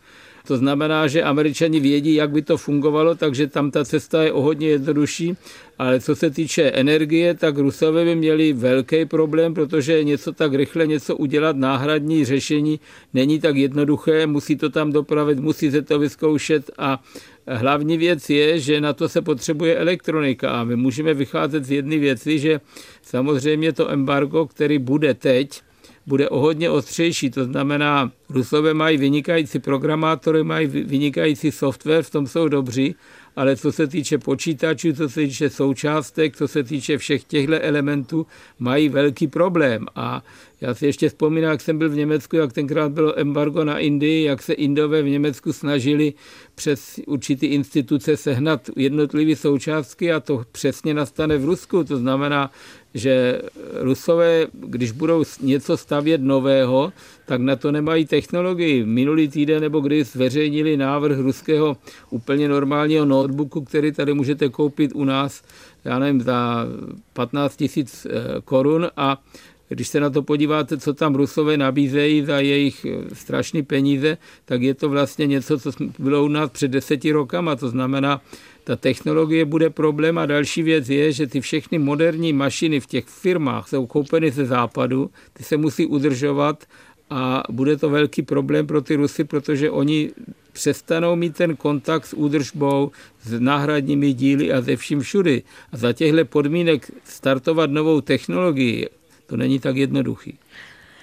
to 0.46 0.56
znamená, 0.56 1.06
že 1.06 1.22
američani 1.22 1.80
vědí, 1.80 2.14
jak 2.14 2.30
by 2.30 2.42
to 2.42 2.56
fungovalo, 2.56 3.14
takže 3.14 3.46
tam 3.46 3.70
ta 3.70 3.84
cesta 3.84 4.22
je 4.22 4.32
o 4.32 4.42
hodně 4.42 4.68
jednodušší. 4.68 5.36
Ale 5.78 6.00
co 6.00 6.16
se 6.16 6.30
týče 6.30 6.62
energie, 6.62 7.34
tak 7.34 7.58
Rusové 7.58 8.04
by 8.04 8.14
měli 8.14 8.52
velký 8.52 9.04
problém, 9.04 9.54
protože 9.54 10.04
něco 10.04 10.32
tak 10.32 10.54
rychle, 10.54 10.86
něco 10.86 11.16
udělat, 11.16 11.56
náhradní 11.56 12.24
řešení 12.24 12.80
není 13.14 13.40
tak 13.40 13.56
jednoduché, 13.56 14.26
musí 14.26 14.56
to 14.56 14.70
tam 14.70 14.92
dopravit, 14.92 15.38
musí 15.38 15.70
se 15.70 15.82
to 15.82 15.98
vyzkoušet 15.98 16.70
a 16.78 17.02
hlavní 17.46 17.98
věc 17.98 18.30
je, 18.30 18.60
že 18.60 18.80
na 18.80 18.92
to 18.92 19.08
se 19.08 19.22
potřebuje 19.22 19.76
elektronika 19.76 20.50
a 20.50 20.64
my 20.64 20.76
můžeme 20.76 21.14
vycházet 21.14 21.64
z 21.64 21.70
jedné 21.70 21.98
věci, 21.98 22.38
že 22.38 22.60
samozřejmě 23.02 23.72
to 23.72 23.90
embargo, 23.90 24.46
který 24.46 24.78
bude 24.78 25.14
teď, 25.14 25.62
bude 26.06 26.28
o 26.28 26.40
hodně 26.40 26.70
ostřejší. 26.70 27.30
To 27.30 27.44
znamená, 27.44 28.12
Rusové 28.28 28.74
mají 28.74 28.96
vynikající 28.96 29.58
programátory, 29.58 30.44
mají 30.44 30.66
vynikající 30.66 31.52
software, 31.52 32.02
v 32.02 32.10
tom 32.10 32.26
jsou 32.26 32.48
dobří, 32.48 32.94
ale 33.36 33.56
co 33.56 33.72
se 33.72 33.86
týče 33.86 34.18
počítačů, 34.18 34.92
co 34.92 35.08
se 35.08 35.20
týče 35.20 35.50
součástek, 35.50 36.36
co 36.36 36.48
se 36.48 36.62
týče 36.62 36.98
všech 36.98 37.24
těchto 37.24 37.54
elementů, 37.60 38.26
mají 38.58 38.88
velký 38.88 39.26
problém. 39.26 39.86
A 39.96 40.22
já 40.60 40.74
si 40.74 40.86
ještě 40.86 41.08
vzpomínám, 41.08 41.50
jak 41.50 41.60
jsem 41.60 41.78
byl 41.78 41.90
v 41.90 41.96
Německu, 41.96 42.36
jak 42.36 42.52
tenkrát 42.52 42.92
bylo 42.92 43.18
embargo 43.18 43.64
na 43.64 43.78
Indii, 43.78 44.24
jak 44.24 44.42
se 44.42 44.52
Indové 44.52 45.02
v 45.02 45.08
Německu 45.08 45.52
snažili 45.52 46.14
přes 46.54 47.00
určitý 47.06 47.46
instituce 47.46 48.16
sehnat 48.16 48.70
jednotlivé 48.76 49.36
součástky 49.36 50.12
a 50.12 50.20
to 50.20 50.44
přesně 50.52 50.94
nastane 50.94 51.38
v 51.38 51.44
Rusku. 51.44 51.84
To 51.84 51.96
znamená, 51.96 52.50
že 52.94 53.40
Rusové, 53.80 54.46
když 54.52 54.90
budou 54.90 55.24
něco 55.40 55.76
stavět 55.76 56.20
nového, 56.20 56.92
tak 57.26 57.40
na 57.40 57.56
to 57.56 57.72
nemají 57.72 58.06
technologii. 58.06 58.84
Minulý 58.84 59.28
týden 59.28 59.62
nebo 59.62 59.80
kdy 59.80 60.04
zveřejnili 60.04 60.76
návrh 60.76 61.18
ruského 61.18 61.76
úplně 62.10 62.48
normálního 62.48 63.04
notebooku, 63.04 63.60
který 63.60 63.92
tady 63.92 64.14
můžete 64.14 64.48
koupit 64.48 64.90
u 64.94 65.04
nás, 65.04 65.42
já 65.84 65.98
nevím, 65.98 66.20
za 66.20 66.66
15 67.12 67.56
tisíc 67.56 68.06
eh, 68.06 68.10
korun 68.44 68.88
a 68.96 69.22
když 69.68 69.88
se 69.88 70.00
na 70.00 70.10
to 70.10 70.22
podíváte, 70.22 70.78
co 70.78 70.94
tam 70.94 71.14
Rusové 71.14 71.56
nabízejí 71.56 72.24
za 72.24 72.40
jejich 72.40 72.84
eh, 72.84 73.14
strašné 73.14 73.62
peníze, 73.62 74.18
tak 74.44 74.62
je 74.62 74.74
to 74.74 74.88
vlastně 74.88 75.26
něco, 75.26 75.58
co 75.58 75.70
bylo 75.98 76.24
u 76.24 76.28
nás 76.28 76.50
před 76.50 76.68
deseti 76.68 77.12
rokama. 77.12 77.56
To 77.56 77.68
znamená, 77.68 78.20
ta 78.64 78.76
technologie 78.76 79.44
bude 79.44 79.70
problém 79.70 80.18
a 80.18 80.26
další 80.26 80.62
věc 80.62 80.88
je, 80.88 81.12
že 81.12 81.26
ty 81.26 81.40
všechny 81.40 81.78
moderní 81.78 82.32
mašiny 82.32 82.80
v 82.80 82.86
těch 82.86 83.04
firmách 83.04 83.68
jsou 83.68 83.86
koupeny 83.86 84.30
ze 84.30 84.46
západu, 84.46 85.10
ty 85.32 85.44
se 85.44 85.56
musí 85.56 85.86
udržovat 85.86 86.64
a 87.10 87.42
bude 87.50 87.76
to 87.76 87.90
velký 87.90 88.22
problém 88.22 88.66
pro 88.66 88.82
ty 88.82 88.94
Rusy, 88.94 89.24
protože 89.24 89.70
oni 89.70 90.10
přestanou 90.52 91.16
mít 91.16 91.36
ten 91.36 91.56
kontakt 91.56 92.06
s 92.06 92.14
údržbou, 92.14 92.90
s 93.22 93.40
náhradními 93.40 94.12
díly 94.12 94.52
a 94.52 94.60
ze 94.60 94.76
vším 94.76 95.00
všudy. 95.00 95.42
A 95.72 95.76
za 95.76 95.92
těchto 95.92 96.24
podmínek 96.24 96.90
startovat 97.04 97.70
novou 97.70 98.00
technologii, 98.00 98.88
to 99.26 99.36
není 99.36 99.60
tak 99.60 99.76
jednoduchý. 99.76 100.38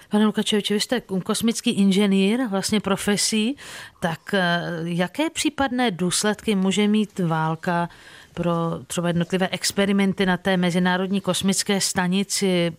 Pane 0.09 0.25
Lukačeviči, 0.25 0.73
vy 0.73 0.79
jste 0.79 1.01
kosmický 1.23 1.71
inženýr, 1.71 2.47
vlastně 2.49 2.79
profesí, 2.79 3.57
tak 3.99 4.33
eh, 4.33 4.61
jaké 4.83 5.29
případné 5.29 5.91
důsledky 5.91 6.55
může 6.55 6.87
mít 6.87 7.19
válka 7.19 7.89
pro 8.33 8.79
třeba 8.87 9.07
jednotlivé 9.07 9.47
experimenty 9.47 10.25
na 10.25 10.37
té 10.37 10.57
mezinárodní 10.57 11.21
kosmické 11.21 11.81
stanici, 11.81 12.73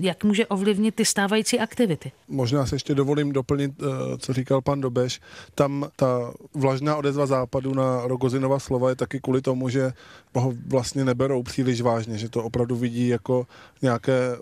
jak 0.00 0.24
může 0.24 0.46
ovlivnit 0.46 0.94
ty 0.94 1.04
stávající 1.04 1.60
aktivity? 1.60 2.12
Možná 2.28 2.66
se 2.66 2.74
ještě 2.74 2.94
dovolím 2.94 3.32
doplnit, 3.32 3.72
eh, 3.82 3.86
co 4.18 4.32
říkal 4.32 4.60
pan 4.60 4.80
Dobeš. 4.80 5.20
Tam 5.54 5.86
ta 5.96 6.32
vlažná 6.54 6.96
odezva 6.96 7.26
západu 7.26 7.74
na 7.74 8.06
Rogozinova 8.06 8.58
slova 8.58 8.88
je 8.88 8.96
taky 8.96 9.20
kvůli 9.20 9.42
tomu, 9.42 9.68
že 9.68 9.92
ho 10.34 10.52
vlastně 10.66 11.04
neberou 11.04 11.42
příliš 11.42 11.80
vážně, 11.80 12.18
že 12.18 12.28
to 12.28 12.44
opravdu 12.44 12.76
vidí 12.76 13.08
jako 13.08 13.46
nějaké 13.82 14.12
eh, 14.12 14.38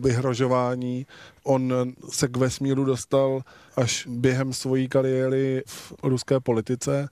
vyhrožování. 0.00 1.06
On 1.44 1.74
se 2.10 2.28
k 2.28 2.36
vesmíru 2.36 2.84
dostal 2.84 3.42
až 3.76 4.06
během 4.10 4.52
svojí 4.52 4.88
kariéry 4.88 5.62
v 5.66 5.92
ruské 6.02 6.40
politice 6.40 7.08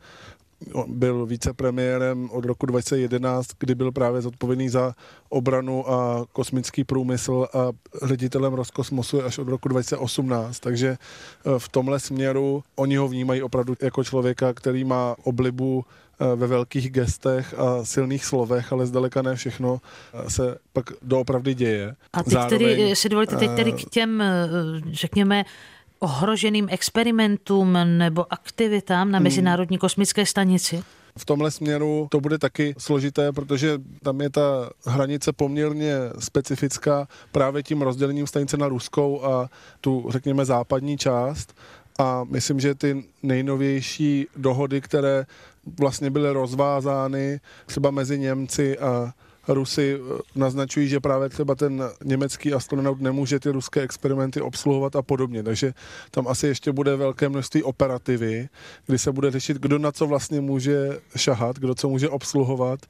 byl 0.87 1.27
vicepremiérem 1.27 2.31
od 2.31 2.45
roku 2.45 2.67
2011, 2.67 3.49
kdy 3.59 3.75
byl 3.75 3.93
právě 3.93 4.23
zodpovědný 4.23 4.69
za 4.69 4.95
obranu 5.29 5.91
a 5.91 6.27
kosmický 6.33 6.85
průmysl 6.85 7.47
a 7.55 7.69
ředitelem 8.07 8.55
Roskosmosu 8.55 9.25
až 9.25 9.39
od 9.39 9.49
roku 9.49 9.69
2018. 9.69 10.61
Takže 10.61 10.89
eh, 10.89 11.59
v 11.59 11.69
tomhle 11.69 12.01
směru 12.01 12.65
oni 12.77 12.97
ho 12.97 13.09
vnímají 13.09 13.43
opravdu 13.43 13.75
jako 13.83 14.05
člověka, 14.05 14.53
který 14.53 14.85
má 14.85 15.17
oblibu 15.25 15.85
eh, 15.85 16.37
ve 16.37 16.47
velkých 16.47 16.91
gestech 16.91 17.55
a 17.59 17.85
silných 17.85 18.25
slovech, 18.25 18.73
ale 18.73 18.87
zdaleka 18.87 19.23
ne 19.23 19.37
všechno 19.37 19.81
eh, 20.15 20.31
se 20.31 20.59
pak 20.73 20.85
doopravdy 21.03 21.55
děje. 21.55 21.95
A 22.13 22.23
teď 22.23 22.33
Zároveň, 22.33 22.59
tedy, 22.59 22.97
si 22.97 23.09
dovolíte, 23.09 23.37
teď 23.37 23.51
tedy 23.57 23.73
k 23.73 23.85
těm, 23.91 24.23
řekněme, 24.93 25.45
ohroženým 26.05 26.69
experimentům 26.71 27.79
nebo 27.85 28.33
aktivitám 28.33 29.11
na 29.11 29.19
hmm. 29.19 29.25
Mezinárodní 29.25 29.79
kosmické 29.79 30.27
stanici? 30.27 30.83
V 31.19 31.25
tomhle 31.25 31.51
směru 31.51 32.09
to 32.11 32.21
bude 32.21 32.39
taky 32.39 32.75
složité, 32.79 33.33
protože 33.33 33.79
tam 34.03 34.21
je 34.21 34.31
ta 34.31 34.71
hranice 34.87 35.33
poměrně 35.33 35.95
specifická 36.19 37.09
právě 37.33 37.63
tím 37.63 37.83
rozdělením 37.83 38.27
stanice 38.27 38.57
na 38.57 38.69
ruskou 38.69 39.25
a 39.25 39.51
tu, 39.81 40.07
řekněme, 40.09 40.45
západní 40.45 40.99
část. 40.99 41.55
A 41.99 42.25
myslím, 42.25 42.61
že 42.61 42.75
ty 42.75 43.05
nejnovější 43.23 44.27
dohody, 44.37 44.81
které 44.81 45.27
vlastně 45.79 46.11
byly 46.11 46.33
rozvázány 46.33 47.41
třeba 47.67 47.91
mezi 47.91 48.19
Němci 48.19 48.79
a 48.79 49.13
Rusy 49.49 50.01
eh, 50.01 50.21
naznačují, 50.35 50.89
že 50.89 51.01
právě 51.01 51.29
třeba 51.29 51.55
ten 51.55 51.83
německý 52.05 52.53
astronaut 52.53 53.01
nemůže 53.01 53.41
ty 53.41 53.51
ruské 53.51 53.81
experimenty 53.81 54.41
obsluhovat 54.41 54.97
a 54.97 55.03
podobně. 55.03 55.43
Takže 55.43 55.75
tam 56.11 56.29
asi 56.29 56.47
ještě 56.47 56.73
bude 56.73 56.97
velké 56.97 57.29
množství 57.29 57.63
operativy, 57.63 58.49
kdy 58.87 58.99
se 58.99 59.13
bude 59.13 59.31
řešit, 59.31 59.57
kdo 59.57 59.79
na 59.79 59.93
co 59.93 60.07
vlastně 60.07 60.41
může 60.41 61.01
šahat, 61.17 61.59
kdo 61.59 61.75
co 61.75 61.89
může 61.89 62.09
obsluhovat 62.09 62.81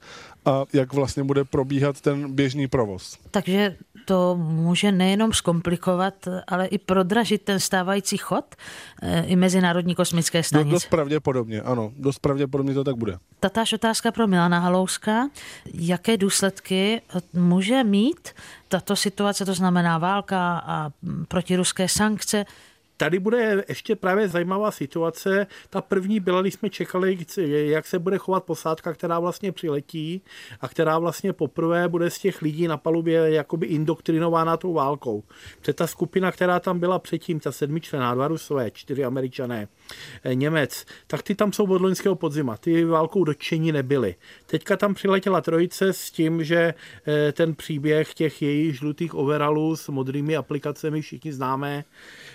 a 0.44 0.64
jak 0.72 0.92
vlastně 0.92 1.24
bude 1.24 1.44
probíhat 1.44 2.00
ten 2.00 2.34
běžný 2.34 2.68
provoz. 2.68 3.18
Takže 3.30 3.76
to 4.04 4.36
může 4.36 4.92
nejenom 4.92 5.32
zkomplikovat, 5.32 6.14
ale 6.46 6.66
i 6.66 6.78
prodražit 6.78 7.42
ten 7.42 7.60
stávající 7.60 8.16
chod 8.16 8.54
eh, 9.02 9.24
i 9.24 9.36
Mezinárodní 9.36 9.94
kosmické 9.94 10.42
stanice. 10.42 10.66
No, 10.66 10.72
dost 10.72 10.86
pravděpodobně, 10.86 11.62
ano. 11.62 11.92
Dost 11.96 12.18
pravděpodobně 12.18 12.74
to 12.74 12.84
tak 12.84 12.96
bude. 12.96 13.18
Tatáž 13.40 13.72
otázka 13.72 14.12
pro 14.12 14.26
Milana 14.26 14.58
Halouska. 14.58 15.28
Jaké 15.74 16.16
důsledky 16.16 17.00
může 17.32 17.84
mít 17.84 18.28
tato 18.68 18.96
situace, 18.96 19.44
to 19.44 19.54
znamená 19.54 19.98
válka 19.98 20.62
a 20.66 20.90
protiruské 21.28 21.88
sankce, 21.88 22.44
Tady 22.96 23.18
bude 23.18 23.64
ještě 23.68 23.96
právě 23.96 24.28
zajímavá 24.28 24.70
situace. 24.70 25.46
Ta 25.70 25.80
první 25.80 26.20
byla, 26.20 26.42
když 26.42 26.54
jsme 26.54 26.70
čekali, 26.70 27.18
jak 27.46 27.86
se 27.86 27.98
bude 27.98 28.18
chovat 28.18 28.44
posádka, 28.44 28.92
která 28.92 29.18
vlastně 29.18 29.52
přiletí 29.52 30.22
a 30.60 30.68
která 30.68 30.98
vlastně 30.98 31.32
poprvé 31.32 31.88
bude 31.88 32.10
z 32.10 32.18
těch 32.18 32.42
lidí 32.42 32.68
na 32.68 32.76
palubě 32.76 33.30
jakoby 33.30 33.66
indoktrinována 33.66 34.56
tou 34.56 34.72
válkou. 34.72 35.22
To 35.62 35.70
je 35.70 35.74
ta 35.74 35.86
skupina, 35.86 36.32
která 36.32 36.60
tam 36.60 36.80
byla 36.80 36.98
předtím, 36.98 37.40
ta 37.40 37.52
sedmičlená, 37.52 38.14
dva 38.14 38.28
rusové, 38.28 38.70
čtyři 38.70 39.04
američané, 39.04 39.68
eh, 40.24 40.34
Němec, 40.34 40.84
tak 41.06 41.22
ty 41.22 41.34
tam 41.34 41.52
jsou 41.52 41.64
od 41.64 41.82
loňského 41.82 42.14
podzima. 42.14 42.56
Ty 42.56 42.84
válkou 42.84 43.24
dotčení 43.24 43.72
nebyly. 43.72 44.14
Teďka 44.46 44.76
tam 44.76 44.94
přiletěla 44.94 45.40
trojice 45.40 45.92
s 45.92 46.10
tím, 46.10 46.44
že 46.44 46.74
eh, 47.06 47.32
ten 47.32 47.54
příběh 47.54 48.14
těch 48.14 48.42
jejich 48.42 48.76
žlutých 48.76 49.14
overalů 49.14 49.76
s 49.76 49.88
modrými 49.88 50.36
aplikacemi 50.36 51.02
všichni 51.02 51.32
známe. 51.32 51.84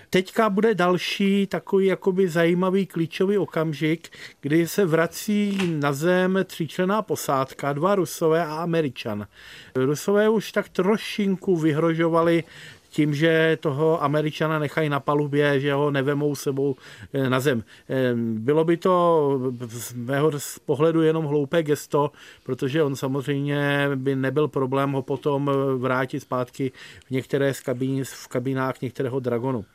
Teďka 0.09 0.48
bude 0.49 0.75
další 0.75 1.47
takový 1.47 1.85
jakoby 1.85 2.29
zajímavý 2.29 2.85
klíčový 2.85 3.37
okamžik, 3.37 4.09
kdy 4.41 4.67
se 4.67 4.85
vrací 4.85 5.57
na 5.79 5.93
zem 5.93 6.39
tříčlená 6.45 7.01
posádka, 7.01 7.73
dva 7.73 7.95
Rusové 7.95 8.45
a 8.45 8.55
Američan. 8.55 9.27
Rusové 9.75 10.29
už 10.29 10.51
tak 10.51 10.69
trošinku 10.69 11.57
vyhrožovali 11.57 12.43
tím, 12.89 13.15
že 13.15 13.57
toho 13.59 14.03
Američana 14.03 14.59
nechají 14.59 14.89
na 14.89 14.99
palubě, 14.99 15.59
že 15.59 15.73
ho 15.73 15.91
nevemou 15.91 16.35
sebou 16.35 16.75
eh, 17.13 17.29
na 17.29 17.39
zem. 17.39 17.63
Eh, 17.89 18.13
bylo 18.15 18.63
by 18.63 18.77
to 18.77 19.39
z 19.67 19.93
mého 19.93 20.31
pohledu 20.65 21.01
jenom 21.01 21.25
hloupé 21.25 21.63
gesto, 21.63 22.11
protože 22.43 22.83
on 22.83 22.95
samozřejmě 22.95 23.89
by 23.95 24.15
nebyl 24.15 24.47
problém 24.47 24.91
ho 24.91 25.01
potom 25.01 25.51
vrátit 25.77 26.19
zpátky 26.19 26.71
v 27.05 27.11
některé 27.11 27.53
z 27.53 27.61
kabín, 27.61 28.03
v 28.03 28.27
kabinách 28.27 28.81
některého 28.81 29.19
Dragonu. 29.19 29.65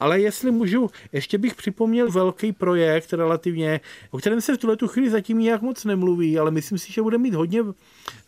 Ale 0.00 0.20
jestli 0.20 0.50
můžu, 0.50 0.90
ještě 1.12 1.38
bych 1.38 1.54
připomněl 1.54 2.10
velký 2.10 2.52
projekt 2.52 3.12
relativně, 3.12 3.80
o 4.10 4.18
kterém 4.18 4.40
se 4.40 4.54
v 4.54 4.58
tuhle 4.58 4.76
tu 4.76 4.88
chvíli 4.88 5.10
zatím 5.10 5.38
nějak 5.38 5.62
moc 5.62 5.84
nemluví, 5.84 6.38
ale 6.38 6.50
myslím 6.50 6.78
si, 6.78 6.92
že 6.92 7.02
bude 7.02 7.18
mít 7.18 7.34
hodně 7.34 7.62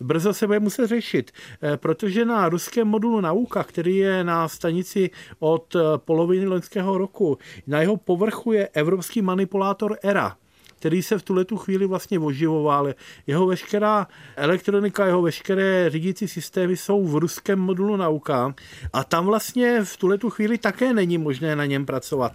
brzo 0.00 0.34
se 0.34 0.46
bude 0.46 0.60
muset 0.60 0.86
řešit, 0.86 1.30
eh, 1.62 1.76
protože 1.76 2.24
na 2.24 2.48
ruském 2.48 2.88
modulu 2.88 3.20
Nauka, 3.20 3.64
který 3.64 3.96
je 3.96 4.24
na 4.24 4.48
stanici 4.48 5.10
od 5.38 5.76
eh, 5.76 5.80
poloviny 5.96 6.46
loňského 6.46 6.98
roku, 6.98 7.38
na 7.66 7.80
jeho 7.80 7.96
povrchu 7.96 8.52
je 8.52 8.68
evropský 8.68 9.22
manipulátor 9.22 9.98
ERA 10.02 10.36
který 10.78 11.02
se 11.02 11.18
v 11.18 11.22
tuhle 11.22 11.44
tu 11.44 11.56
chvíli 11.56 11.86
vlastně 11.86 12.18
oživoval. 12.18 12.94
Jeho 13.26 13.46
veškerá 13.46 14.06
elektronika, 14.36 15.06
jeho 15.06 15.22
veškeré 15.22 15.90
řídící 15.90 16.28
systémy 16.28 16.76
jsou 16.76 17.04
v 17.04 17.16
ruském 17.16 17.58
modulu 17.58 17.96
nauka 17.96 18.54
a 18.92 19.04
tam 19.04 19.26
vlastně 19.26 19.84
v 19.84 19.96
tuhle 19.96 20.18
tu 20.18 20.30
chvíli 20.30 20.58
také 20.58 20.92
není 20.92 21.18
možné 21.18 21.56
na 21.56 21.64
něm 21.64 21.86
pracovat. 21.86 22.32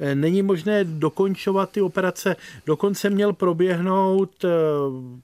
E, 0.00 0.14
není 0.14 0.42
možné 0.42 0.84
dokončovat 0.84 1.70
ty 1.70 1.80
operace. 1.80 2.36
Dokonce 2.66 3.10
měl 3.10 3.32
proběhnout, 3.32 4.44
e, 4.44 4.48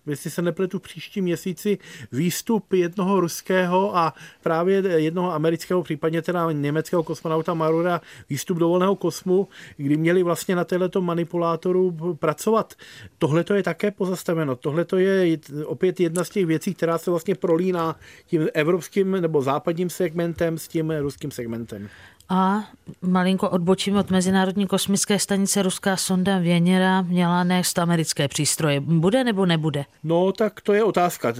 jestli 0.06 0.30
se 0.30 0.42
nepletu, 0.42 0.78
v 0.78 0.82
příštím 0.82 1.24
měsíci 1.24 1.78
výstup 2.12 2.72
jednoho 2.72 3.20
ruského 3.20 3.96
a 3.96 4.14
právě 4.42 4.82
jednoho 4.96 5.32
amerického, 5.32 5.82
případně 5.82 6.22
teda 6.22 6.52
německého 6.52 7.02
kosmonauta 7.02 7.54
Marura, 7.54 8.00
výstup 8.30 8.58
do 8.58 8.68
volného 8.68 8.96
kosmu, 8.96 9.48
kdy 9.76 9.96
měli 9.96 10.22
vlastně 10.22 10.56
na 10.56 10.64
této 10.64 11.00
manipulátoru 11.00 11.96
pracovat 12.20 12.57
fungovat. 12.58 12.74
Tohle 13.18 13.44
to 13.44 13.54
je 13.54 13.62
také 13.62 13.90
pozastaveno. 13.90 14.56
Tohle 14.56 14.84
to 14.84 14.96
je 14.98 15.38
opět 15.64 16.00
jedna 16.00 16.24
z 16.24 16.30
těch 16.30 16.46
věcí, 16.46 16.74
která 16.74 16.98
se 16.98 17.10
vlastně 17.10 17.34
prolíná 17.34 17.96
tím 18.26 18.48
evropským 18.54 19.20
nebo 19.20 19.42
západním 19.42 19.90
segmentem 19.90 20.58
s 20.58 20.68
tím 20.68 20.90
ruským 20.90 21.30
segmentem. 21.30 21.88
A 22.30 22.64
malinko 23.02 23.50
odbočím 23.50 23.96
od 23.96 24.10
Mezinárodní 24.10 24.66
kosmické 24.66 25.18
stanice 25.18 25.62
ruská 25.62 25.96
sonda 25.96 26.38
Věněra 26.38 27.02
měla 27.02 27.44
nést 27.44 27.78
americké 27.78 28.28
přístroje. 28.28 28.80
Bude 28.80 29.24
nebo 29.24 29.46
nebude? 29.46 29.84
No, 30.04 30.32
tak 30.32 30.60
to 30.60 30.72
je 30.72 30.84
otázka. 30.84 31.34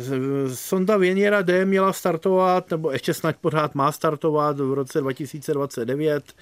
Sonda 0.55 0.97
Věněra 0.97 1.43
D 1.43 1.65
měla 1.65 1.93
startovat, 1.93 2.71
nebo 2.71 2.91
ještě 2.91 3.15
snad 3.15 3.37
pořád 3.41 3.75
má 3.75 3.93
startovat 3.93 4.61
v 4.61 4.73
roce 4.73 5.01
2029. 5.01 6.33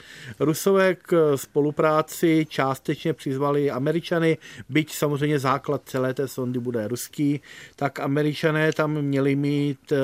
Rusové 0.40 0.94
k 0.94 1.36
spolupráci 1.36 2.46
částečně 2.48 3.12
přizvali 3.12 3.70
Američany, 3.70 4.38
byť 4.68 4.94
samozřejmě 4.94 5.38
základ 5.38 5.82
celé 5.84 6.14
té 6.14 6.28
sondy 6.28 6.58
bude 6.58 6.88
ruský, 6.88 7.40
tak 7.76 8.00
Američané 8.00 8.72
tam 8.72 9.02
měli 9.02 9.36
mít 9.36 9.92
eh, 9.92 9.96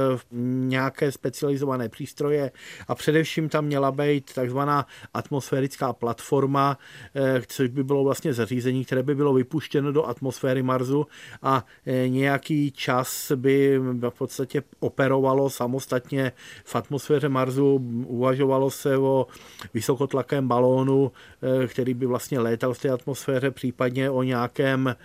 nějaké 0.69 1.13
specializované 1.13 1.89
přístroje 1.89 2.51
a 2.89 2.95
především 2.95 3.49
tam 3.49 3.65
měla 3.65 3.93
být 3.93 4.32
takzvaná 4.33 4.87
atmosférická 5.15 5.93
platforma, 5.93 6.79
eh, 7.15 7.43
což 7.47 7.69
by 7.69 7.85
bylo 7.85 8.05
vlastně 8.05 8.33
zařízení, 8.33 8.85
které 8.85 9.03
by 9.03 9.15
bylo 9.15 9.35
vypuštěno 9.35 9.93
do 9.93 10.07
atmosféry 10.09 10.63
Marsu 10.63 11.07
a 11.43 11.65
eh, 11.87 12.09
nějaký 12.09 12.71
čas 12.71 13.33
by 13.37 13.79
v 13.79 14.11
podstatě 14.11 14.63
operovalo 14.81 15.51
samostatně 15.51 16.33
v 16.65 16.77
atmosféře 16.77 17.29
Marsu. 17.29 17.77
Uvažovalo 18.07 18.71
se 18.71 18.99
o 18.99 19.27
vysokotlakém 19.75 20.49
balónu, 20.49 21.13
eh, 21.43 21.67
který 21.67 21.95
by 21.95 22.07
vlastně 22.07 22.41
létal 22.41 22.75
v 22.75 22.79
té 22.79 22.91
atmosféře, 22.91 23.51
případně 23.51 24.11
o 24.11 24.23
nějakém 24.23 24.97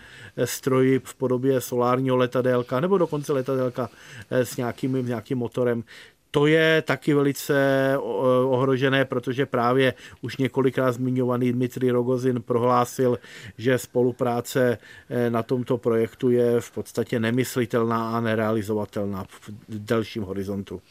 stroji 0.45 0.99
v 1.03 1.15
podobě 1.15 1.61
solárního 1.61 2.17
letadélka 2.17 2.79
nebo 2.79 2.97
dokonce 2.97 3.33
letadélka 3.33 3.89
s 4.29 4.57
nějakým, 4.57 5.05
nějakým 5.07 5.37
motorem 5.37 5.83
to 6.31 6.47
je 6.47 6.81
taky 6.81 7.13
velice 7.13 7.57
ohrožené, 8.43 9.05
protože 9.05 9.45
právě 9.45 9.93
už 10.21 10.37
několikrát 10.37 10.91
zmiňovaný 10.91 11.53
Dmitry 11.53 11.91
Rogozin 11.91 12.41
prohlásil, 12.41 13.19
že 13.57 13.77
spolupráce 13.77 14.77
eh, 15.09 15.29
na 15.29 15.43
tomto 15.43 15.77
projektu 15.77 16.29
je 16.29 16.61
v 16.61 16.71
podstatě 16.71 17.19
nemyslitelná 17.19 18.17
a 18.17 18.21
nerealizovatelná 18.21 19.23
v 19.23 19.51
delším 19.69 20.23
horizontu. 20.23 20.81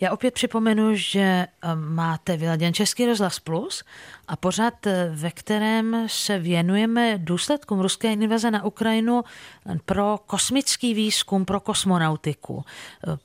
Já 0.00 0.12
opět 0.12 0.34
připomenu, 0.34 0.94
že 0.94 1.20
eh, 1.20 1.48
máte 1.74 2.36
vyladěn 2.36 2.74
Český 2.74 3.06
rozhlas 3.06 3.38
Plus 3.38 3.84
a 4.28 4.36
pořád, 4.36 4.86
eh, 4.86 5.10
ve 5.14 5.30
kterém 5.30 6.06
se 6.06 6.38
věnujeme 6.38 7.18
důsledkům 7.18 7.80
ruské 7.80 8.12
invaze 8.12 8.50
na 8.50 8.64
Ukrajinu 8.64 9.22
eh, 9.66 9.78
pro 9.84 10.18
kosmický 10.26 10.94
výzkum, 10.94 11.44
pro 11.44 11.60
kosmonautiku, 11.60 12.64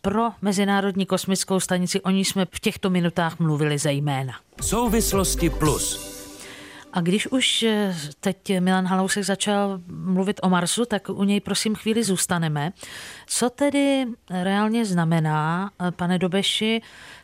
pro 0.01 0.29
Mezinárodní 0.41 1.05
kosmickou 1.05 1.59
stanici. 1.59 2.01
O 2.01 2.09
ní 2.09 2.25
jsme 2.25 2.45
v 2.51 2.59
těchto 2.59 2.89
minutách 2.89 3.39
mluvili 3.39 3.77
zejména. 3.77 4.33
Souvislosti 4.61 5.49
Plus. 5.49 6.14
A 6.95 7.01
když 7.01 7.27
už 7.27 7.63
eh, 7.63 7.95
teď 8.19 8.59
Milan 8.59 8.85
Halousek 8.85 9.23
začal 9.23 9.79
mluvit 9.87 10.39
o 10.43 10.49
Marsu, 10.49 10.85
tak 10.85 11.09
u 11.09 11.23
něj 11.23 11.39
prosím 11.39 11.75
chvíli 11.75 12.03
zůstaneme. 12.03 12.71
Co 13.27 13.49
tedy 13.49 14.05
reálně 14.29 14.85
znamená, 14.85 15.71
eh, 15.81 15.91
pane 15.91 16.19
Dobeši, 16.19 16.81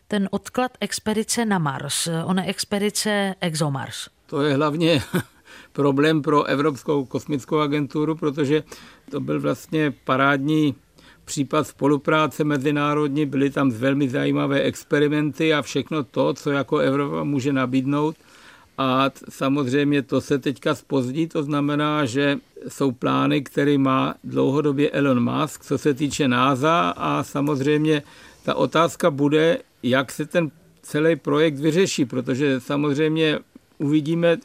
ten 0.08 0.30
odklad 0.32 0.72
expedice 0.80 1.46
na 1.46 1.60
Mars, 1.60 2.08
ona 2.26 2.46
expedice 2.46 3.36
ExoMars? 3.42 4.08
To 4.26 4.42
je 4.42 4.56
hlavně 4.56 5.02
problém 5.72 6.22
pro 6.22 6.44
Evropskou 6.44 7.06
kosmickou 7.06 7.60
agenturu, 7.60 8.16
protože 8.16 8.64
to 9.12 9.20
byl 9.20 9.40
vlastně 9.42 9.92
parádní 10.04 10.76
případ 11.26 11.68
spolupráce 11.68 12.44
mezinárodní, 12.44 13.26
byly 13.26 13.50
tam 13.50 13.72
velmi 13.72 14.10
zajímavé 14.10 14.62
experimenty 14.62 15.54
a 15.54 15.62
všechno 15.62 16.04
to, 16.04 16.34
co 16.34 16.52
jako 16.52 16.78
Evropa 16.78 17.24
může 17.24 17.54
nabídnout– 17.54 18.16
a 18.78 19.12
samozřejmě 19.30 20.02
to 20.02 20.22
se 20.22 20.40
teďka 20.40 20.76
spozdí, 20.76 21.28
to 21.28 21.44
znamená, 21.44 22.06
že 22.06 22.38
jsou 22.68 22.92
plány, 22.92 23.42
které 23.42 23.78
má 23.78 24.16
dlouhodobě 24.24 24.90
Elon 24.90 25.32
Musk, 25.32 25.66
co 25.66 25.78
se 25.78 25.94
týče 25.94 26.28
NASA 26.28 26.90
a 26.98 27.24
samozřejmě 27.24 28.04
ta 28.44 28.56
otázka 28.56 29.12
bude, 29.12 29.58
jak 29.84 30.12
se 30.12 30.26
ten 30.26 30.52
celý 30.82 31.16
projekt 31.16 31.56
vyřeší, 31.56 32.06
protože 32.06 32.60
samozřejmě 32.60 33.40
uvidíme, 33.78 34.38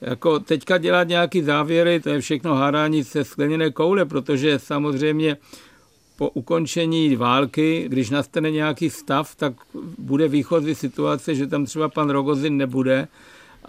jako 0.00 0.38
teďka 0.38 0.78
dělat 0.78 1.08
nějaký 1.08 1.42
závěry, 1.42 2.00
to 2.00 2.08
je 2.08 2.20
všechno 2.20 2.54
hádání 2.54 3.04
se 3.04 3.24
skleněné 3.24 3.70
koule, 3.70 4.04
protože 4.04 4.58
samozřejmě 4.58 5.36
po 6.16 6.30
ukončení 6.30 7.16
války, 7.16 7.84
když 7.88 8.10
nastane 8.10 8.50
nějaký 8.50 8.90
stav, 8.90 9.34
tak 9.34 9.52
bude 9.98 10.28
výchozí 10.28 10.74
situace, 10.74 11.34
že 11.34 11.46
tam 11.46 11.64
třeba 11.64 11.88
pan 11.88 12.10
Rogozin 12.10 12.56
nebude 12.56 13.08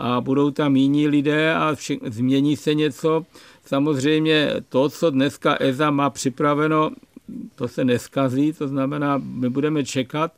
a 0.04 0.22
budou 0.22 0.52
tam 0.52 0.76
jiní 0.76 1.08
lidé 1.08 1.54
a 1.54 1.76
vše, 1.76 1.96
změní 2.06 2.58
se 2.58 2.74
něco. 2.74 3.26
Samozřejmě 3.66 4.54
to, 4.70 4.90
co 4.90 5.10
dneska 5.10 5.58
EZA 5.60 5.92
má 5.92 6.10
připraveno, 6.10 6.92
to 7.56 7.68
se 7.68 7.86
neskazí, 7.86 8.54
to 8.54 8.68
znamená, 8.68 9.22
my 9.24 9.50
budeme 9.50 9.86
čekat 9.86 10.32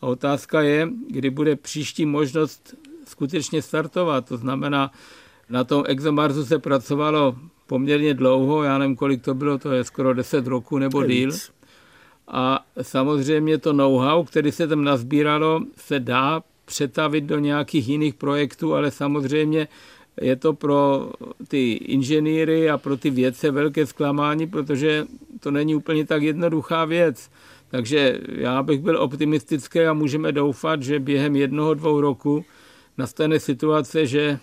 a 0.00 0.06
otázka 0.06 0.62
je, 0.62 0.88
kdy 1.08 1.30
bude 1.30 1.56
příští 1.56 2.06
možnost 2.06 2.74
skutečně 3.06 3.62
startovat. 3.62 4.28
To 4.28 4.36
znamená, 4.36 4.90
na 5.50 5.64
tom 5.64 5.84
ExoMarsu 5.86 6.44
se 6.44 6.58
pracovalo 6.58 7.36
poměrně 7.66 8.14
dlouho, 8.14 8.62
já 8.62 8.78
nevím, 8.78 8.96
kolik 8.96 9.22
to 9.22 9.34
bylo, 9.34 9.58
to 9.58 9.72
je 9.72 9.84
skoro 9.84 10.14
10 10.14 10.46
roku 10.46 10.78
nebo 10.78 11.04
díl. 11.04 11.30
A 12.28 12.64
samozřejmě 12.82 13.58
to 13.58 13.72
know-how, 13.72 14.24
který 14.24 14.52
se 14.52 14.68
tam 14.68 14.84
nazbíralo, 14.84 15.60
se 15.76 16.00
dá 16.00 16.42
přetavit 16.70 17.24
do 17.24 17.38
nějakých 17.38 17.88
jiných 17.88 18.14
projektů, 18.14 18.74
ale 18.74 18.90
samozřejmě 18.90 19.68
je 20.20 20.36
to 20.36 20.52
pro 20.52 21.10
ty 21.48 21.72
inženýry 21.72 22.70
a 22.70 22.78
pro 22.78 22.96
ty 22.96 23.10
vědce 23.10 23.50
velké 23.50 23.86
zklamání, 23.86 24.46
protože 24.46 25.06
to 25.40 25.50
není 25.50 25.74
úplně 25.74 26.06
tak 26.06 26.22
jednoduchá 26.22 26.84
věc. 26.84 27.30
Takže 27.70 28.20
já 28.28 28.62
bych 28.62 28.80
byl 28.80 29.02
optimistický 29.02 29.80
a 29.80 29.92
můžeme 29.92 30.32
doufat, 30.32 30.82
že 30.82 30.98
během 30.98 31.36
jednoho, 31.36 31.74
dvou 31.74 32.00
roku 32.00 32.44
nastane 32.98 33.40
situace, 33.40 34.06
že 34.06 34.38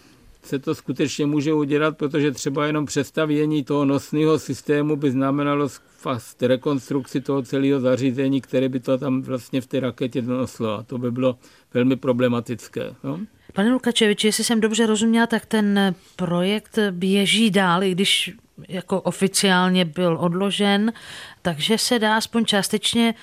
se 0.47 0.59
to 0.59 0.75
skutečně 0.75 1.25
může 1.25 1.53
udělat, 1.53 1.97
protože 1.97 2.31
třeba 2.31 2.65
jenom 2.65 2.85
přestavění 2.85 3.63
toho 3.63 3.85
nosného 3.85 4.39
systému 4.39 4.95
by 4.95 5.11
znamenalo 5.11 5.69
fast 5.97 6.43
rekonstrukci 6.43 7.21
toho 7.21 7.41
celého 7.41 7.79
zařízení, 7.79 8.41
které 8.41 8.69
by 8.69 8.79
to 8.79 8.97
tam 8.97 9.21
vlastně 9.21 9.61
v 9.61 9.67
té 9.67 9.79
raketě 9.79 10.21
donoslo. 10.21 10.73
A 10.73 10.83
to 10.83 10.97
by 10.97 11.11
bylo 11.11 11.37
velmi 11.73 11.95
problematické. 11.95 12.95
No? 13.03 13.19
Pane 13.53 13.71
Lukačeviči, 13.71 14.27
jestli 14.27 14.43
jsem 14.43 14.61
dobře 14.61 14.85
rozuměla, 14.85 15.27
tak 15.27 15.45
ten 15.45 15.95
projekt 16.15 16.79
běží 16.91 17.51
dál, 17.51 17.83
i 17.83 17.91
když 17.91 18.35
jako 18.67 19.01
oficiálně 19.01 19.85
byl 19.85 20.17
odložen, 20.19 20.93
takže 21.41 21.77
se 21.77 21.99
dá 21.99 22.17
aspoň 22.17 22.45
částečně 22.45 23.13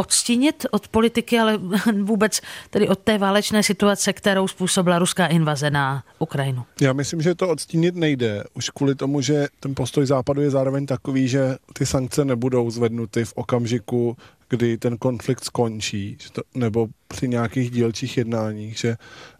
odstínit 0.00 0.66
od 0.70 0.88
politiky, 0.88 1.38
ale 1.38 1.58
vůbec 2.02 2.40
tedy 2.70 2.88
od 2.88 2.98
té 2.98 3.18
válečné 3.18 3.62
situace, 3.62 4.12
kterou 4.12 4.48
způsobila 4.48 4.98
ruská 4.98 5.26
invaze 5.26 5.70
na 5.70 6.04
Ukrajinu? 6.18 6.64
Já 6.80 6.92
myslím, 6.92 7.22
že 7.22 7.34
to 7.34 7.48
odstínit 7.48 7.94
nejde. 7.94 8.44
Už 8.54 8.70
kvůli 8.70 8.94
tomu, 8.94 9.20
že 9.20 9.46
ten 9.60 9.74
postoj 9.74 10.06
západu 10.06 10.40
je 10.40 10.50
zároveň 10.50 10.86
takový, 10.86 11.28
že 11.28 11.56
ty 11.72 11.86
sankce 11.86 12.24
nebudou 12.24 12.70
zvednuty 12.70 13.24
v 13.24 13.32
okamžiku, 13.36 14.16
kdy 14.48 14.78
ten 14.78 14.98
konflikt 14.98 15.44
skončí, 15.44 16.18
nebo 16.54 16.86
při 17.08 17.28
nějakých 17.28 17.70
dílčích 17.70 18.16
jednáních, 18.16 18.78
že 18.78 18.88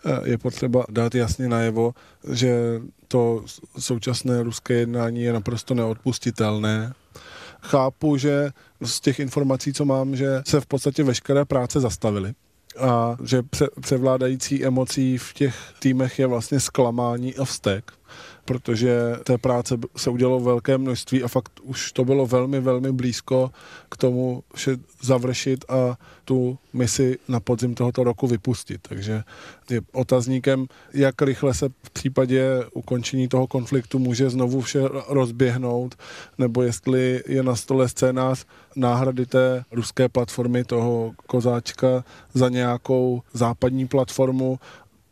eh, 0.07 0.31
je 0.31 0.39
potřeba 0.39 0.85
dát 0.91 1.15
jasně 1.15 1.49
najevo, 1.49 1.95
že 2.33 2.81
to 3.09 3.45
současné 3.79 4.43
ruské 4.43 4.75
jednání 4.75 5.23
je 5.23 5.33
naprosto 5.33 5.75
neodpustitelné 5.75 6.93
chápu, 7.63 8.17
že 8.17 8.51
z 8.85 9.01
těch 9.01 9.21
informací, 9.21 9.73
co 9.73 9.85
mám, 9.85 10.17
že 10.17 10.43
se 10.47 10.61
v 10.61 10.67
podstatě 10.67 11.03
veškeré 11.03 11.45
práce 11.45 11.81
zastavily 11.81 12.33
a 12.79 13.17
že 13.25 13.43
převládající 13.81 14.65
emocí 14.65 15.19
v 15.19 15.33
těch 15.35 15.57
týmech 15.79 16.19
je 16.19 16.27
vlastně 16.27 16.61
zklamání 16.61 17.37
a 17.37 17.45
vztek 17.45 17.93
protože 18.45 19.17
té 19.25 19.39
práce 19.39 19.79
se 19.97 20.11
udělalo 20.11 20.41
velké 20.41 20.79
množství 20.79 21.23
a 21.23 21.29
fakt 21.29 21.61
už 21.63 21.93
to 21.93 22.05
bylo 22.05 22.27
velmi, 22.27 22.61
velmi 22.61 22.93
blízko 22.93 23.51
k 23.89 23.97
tomu 23.97 24.43
vše 24.55 24.77
završit 25.03 25.65
a 25.69 25.99
tu 26.25 26.59
misi 26.73 27.19
na 27.29 27.41
podzim 27.41 27.75
tohoto 27.75 28.05
roku 28.05 28.27
vypustit. 28.27 28.81
Takže 28.89 29.23
je 29.71 29.81
otazníkem, 29.93 30.67
jak 30.93 31.23
rychle 31.23 31.55
se 31.55 31.69
v 31.83 31.91
případě 31.91 32.65
ukončení 32.73 33.29
toho 33.29 33.47
konfliktu 33.47 33.99
může 33.99 34.31
znovu 34.31 34.61
vše 34.61 34.81
rozběhnout, 35.09 35.95
nebo 36.39 36.63
jestli 36.63 37.23
je 37.27 37.43
na 37.43 37.57
stole 37.57 37.89
scénář 37.89 38.47
náhrady 38.77 39.27
té 39.27 39.65
ruské 39.73 40.09
platformy, 40.09 40.65
toho 40.65 41.13
kozáčka, 41.27 42.05
za 42.35 42.49
nějakou 42.49 43.23
západní 43.33 43.89
platformu 43.89 44.59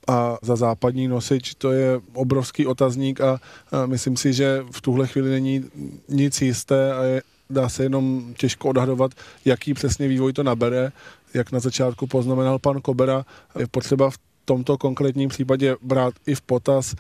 a 0.09 0.39
za 0.43 0.57
západní 0.57 1.09
nosič, 1.09 1.55
to 1.55 1.73
je 1.73 2.01
obrovský 2.15 2.67
otazník 2.67 3.21
a, 3.21 3.41
myslím 3.87 4.17
si, 4.17 4.33
že 4.33 4.65
v 4.71 4.81
tuhle 4.81 5.07
chvíli 5.07 5.31
není 5.31 5.65
nic 6.09 6.43
jisté 6.43 6.95
a 6.95 7.03
je, 7.03 7.23
dá 7.51 7.69
se 7.69 7.83
jenom 7.83 8.35
těžko 8.37 8.69
odhadovat, 8.69 9.11
jaký 9.45 9.75
přesně 9.75 10.09
vývoj 10.09 10.33
to 10.33 10.43
nabere. 10.43 10.93
Jak 11.35 11.53
na 11.53 11.61
začátku 11.61 12.07
poznamenal 12.07 12.59
pan 12.59 12.81
Kobera, 12.81 13.25
je 13.59 13.67
potřeba 13.67 14.11
v 14.11 14.19
tomto 14.45 14.79
konkrétním 14.79 15.29
případě 15.29 15.77
brát 15.83 16.15
i 16.27 16.35
v 16.35 16.41
potaz 16.41 16.95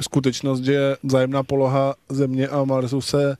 skutečnost, 0.00 0.60
že 0.60 0.96
vzájemná 1.02 1.42
poloha 1.42 1.94
Země 2.08 2.48
a 2.48 2.64
Marsu 2.64 3.00
se 3.00 3.36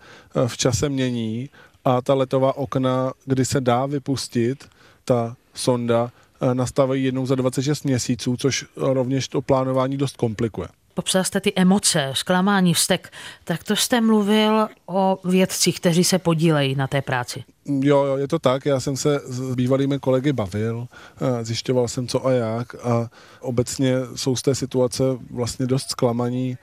v 0.46 0.56
čase 0.56 0.88
mění 0.88 1.50
a 1.84 2.02
ta 2.02 2.14
letová 2.14 2.56
okna, 2.56 3.12
kdy 3.26 3.44
se 3.44 3.60
dá 3.60 3.86
vypustit 3.86 4.68
ta 5.04 5.36
sonda, 5.54 6.12
nastávají 6.52 7.04
jednou 7.04 7.26
za 7.26 7.34
26 7.34 7.84
měsíců, 7.84 8.36
což 8.36 8.66
rovněž 8.76 9.28
to 9.28 9.42
plánování 9.42 9.96
dost 9.96 10.16
komplikuje. 10.16 10.68
Popsal 10.94 11.24
jste 11.24 11.40
ty 11.40 11.52
emoce, 11.56 12.10
zklamání, 12.14 12.74
vztek. 12.74 13.12
Tak 13.44 13.64
to 13.64 13.76
jste 13.76 14.00
mluvil 14.00 14.68
o 14.86 15.18
vědcích, 15.24 15.80
kteří 15.80 16.04
se 16.04 16.18
podílejí 16.18 16.74
na 16.74 16.86
té 16.86 17.02
práci. 17.02 17.44
Jo, 17.66 18.04
jo, 18.04 18.16
je 18.16 18.28
to 18.28 18.38
tak. 18.38 18.66
Já 18.66 18.80
jsem 18.80 18.96
se 18.96 19.20
s 19.24 19.54
bývalými 19.54 19.98
kolegy 19.98 20.32
bavil, 20.32 20.88
eh, 21.20 21.44
zjišťoval 21.44 21.88
jsem 21.88 22.08
co 22.08 22.26
a 22.26 22.32
jak 22.32 22.74
a 22.74 23.10
obecně 23.40 23.94
jsou 24.14 24.36
z 24.36 24.42
té 24.42 24.54
situace 24.54 25.02
vlastně 25.30 25.66
dost 25.66 25.90
zklamaní 25.90 26.58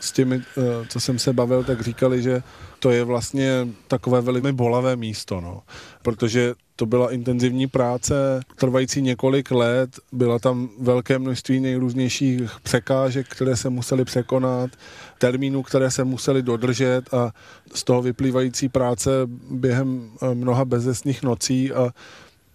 s 0.00 0.12
těmi, 0.12 0.36
eh, 0.36 0.62
co 0.88 1.00
jsem 1.00 1.18
se 1.18 1.32
bavil, 1.32 1.64
tak 1.64 1.80
říkali, 1.80 2.22
že 2.22 2.42
to 2.80 2.90
je 2.90 3.04
vlastně 3.04 3.68
takové 3.88 4.20
velmi 4.20 4.52
bolavé 4.52 4.96
místo, 4.96 5.40
no. 5.40 5.62
protože 6.02 6.54
to 6.76 6.86
byla 6.86 7.12
intenzivní 7.12 7.66
práce 7.66 8.40
trvající 8.56 9.02
několik 9.02 9.50
let, 9.50 9.90
byla 10.12 10.38
tam 10.38 10.68
velké 10.80 11.18
množství 11.18 11.60
nejrůznějších 11.60 12.50
překážek, 12.62 13.28
které 13.28 13.56
se 13.56 13.70
musely 13.70 14.04
překonat, 14.04 14.70
termínů, 15.18 15.62
které 15.62 15.90
se 15.90 16.04
musely 16.04 16.42
dodržet 16.42 17.14
a 17.14 17.32
z 17.74 17.84
toho 17.84 18.02
vyplývající 18.02 18.68
práce 18.68 19.10
během 19.50 20.10
eh, 20.22 20.34
mnoha 20.34 20.64
bezesných 20.64 21.22
nocí 21.22 21.72
a 21.72 21.92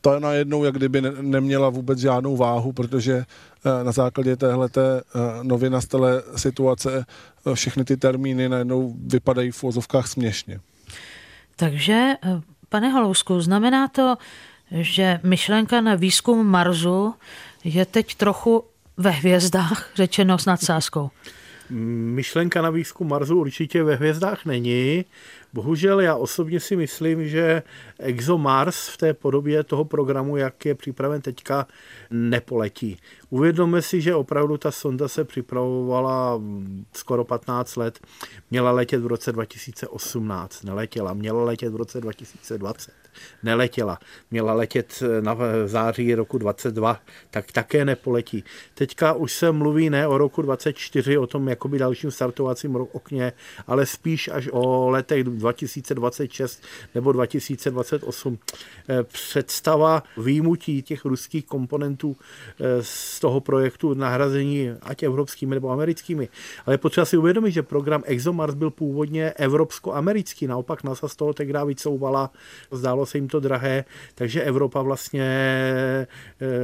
ta 0.06 0.20
najednou 0.20 0.64
jak 0.64 0.76
kdyby 0.76 1.01
neměla 1.22 1.70
vůbec 1.70 1.99
žádnou 1.99 2.38
váhu, 2.38 2.72
protože 2.72 3.14
eh, 3.16 3.84
na 3.84 3.91
základě 3.91 4.36
téhleté 4.36 5.01
eh, 5.01 5.20
nově 5.43 5.70
nastalé 5.70 6.22
situace 6.36 7.06
všechny 7.53 7.86
ty 7.86 7.97
termíny 7.97 8.49
najednou 8.49 8.95
vypadají 9.06 9.51
v 9.51 9.64
vozovkách 9.64 10.08
směšně. 10.08 10.60
Takže 11.56 12.14
Pane 12.70 12.89
Holousku, 12.89 13.41
znamená 13.41 13.88
to, 13.88 14.16
že 14.72 15.20
myšlenka 15.24 15.82
na 15.82 15.95
výzkum 15.95 16.47
Marsu 16.47 17.14
je 17.64 17.86
teď 17.86 18.16
trochu 18.16 18.64
ve 18.97 19.10
hvězdách, 19.10 19.89
řečeno 19.95 20.38
s 20.38 20.45
nadsázkou? 20.45 21.10
Myšlenka 21.70 22.61
na 22.61 22.70
výzkum 22.70 23.07
Marsu 23.07 23.39
určitě 23.39 23.84
ve 23.84 23.95
hvězdách 23.95 24.45
není. 24.45 25.05
Bohužel 25.53 25.99
já 25.99 26.16
osobně 26.16 26.59
si 26.59 26.76
myslím, 26.76 27.28
že 27.28 27.63
ExoMars 27.99 28.88
v 28.88 28.97
té 28.97 29.13
podobě 29.13 29.63
toho 29.63 29.86
programu, 29.86 30.38
jak 30.38 30.66
je 30.66 30.76
připraven 30.76 31.22
teďka, 31.22 31.68
nepoletí. 32.11 32.97
Uvědomme 33.30 33.82
si, 33.82 34.01
že 34.01 34.16
opravdu 34.16 34.57
ta 34.57 34.72
sonda 34.72 35.07
se 35.07 35.24
připravovala 35.24 36.41
skoro 36.93 37.24
15 37.24 37.76
let. 37.76 37.99
Měla 38.51 38.72
letět 38.72 39.01
v 39.01 39.07
roce 39.07 39.32
2018, 39.32 40.63
neletěla. 40.63 41.13
Měla 41.13 41.43
letět 41.43 41.74
v 41.74 41.76
roce 41.76 42.01
2020 42.01 43.05
neletěla. 43.43 43.99
Měla 44.32 44.53
letět 44.53 45.03
na 45.22 45.38
září 45.66 46.16
roku 46.16 46.38
22, 46.38 46.99
tak 47.32 47.51
také 47.51 47.86
nepoletí. 47.86 48.43
Teďka 48.74 49.13
už 49.13 49.34
se 49.34 49.51
mluví 49.51 49.89
ne 49.89 50.07
o 50.07 50.18
roku 50.18 50.41
24, 50.41 51.18
o 51.18 51.28
tom 51.28 51.49
jakoby 51.49 51.80
dalším 51.80 52.11
startovacím 52.11 52.76
okně, 52.76 53.34
ale 53.68 53.86
spíš 53.86 54.28
až 54.28 54.49
o 54.51 54.89
letech 54.89 55.24
2026 55.24 56.63
nebo 56.95 57.11
2028. 57.11 58.38
Eh, 58.89 59.03
představa 59.03 60.03
výjimutí 60.18 60.82
těch 60.82 61.05
ruských 61.05 61.45
komponentů 61.45 62.16
eh, 62.59 62.63
z 62.82 63.20
toho 63.20 63.39
projektu 63.39 63.93
nahrazení 63.93 64.70
ať 64.82 65.03
evropskými 65.03 65.55
nebo 65.55 65.70
americkými. 65.70 66.30
Ale 66.66 66.78
potřeba 66.78 67.05
si 67.05 67.18
uvědomit, 67.18 67.51
že 67.51 67.63
program 67.63 68.03
ExoMars 68.05 68.53
byl 68.53 68.72
původně 68.72 69.32
evropsko-americký, 69.32 70.47
naopak 70.47 70.84
NASA 70.84 71.07
z 71.07 71.16
toho 71.16 71.34
tehdy 71.34 71.55
vycouvala, 71.66 72.32
zdálo 72.72 73.05
se 73.06 73.18
jim 73.18 73.28
to 73.28 73.39
drahé, 73.39 73.86
takže 74.16 74.41
Evropa 74.41 74.82
vlastně 74.82 75.24
eh, 75.24 76.08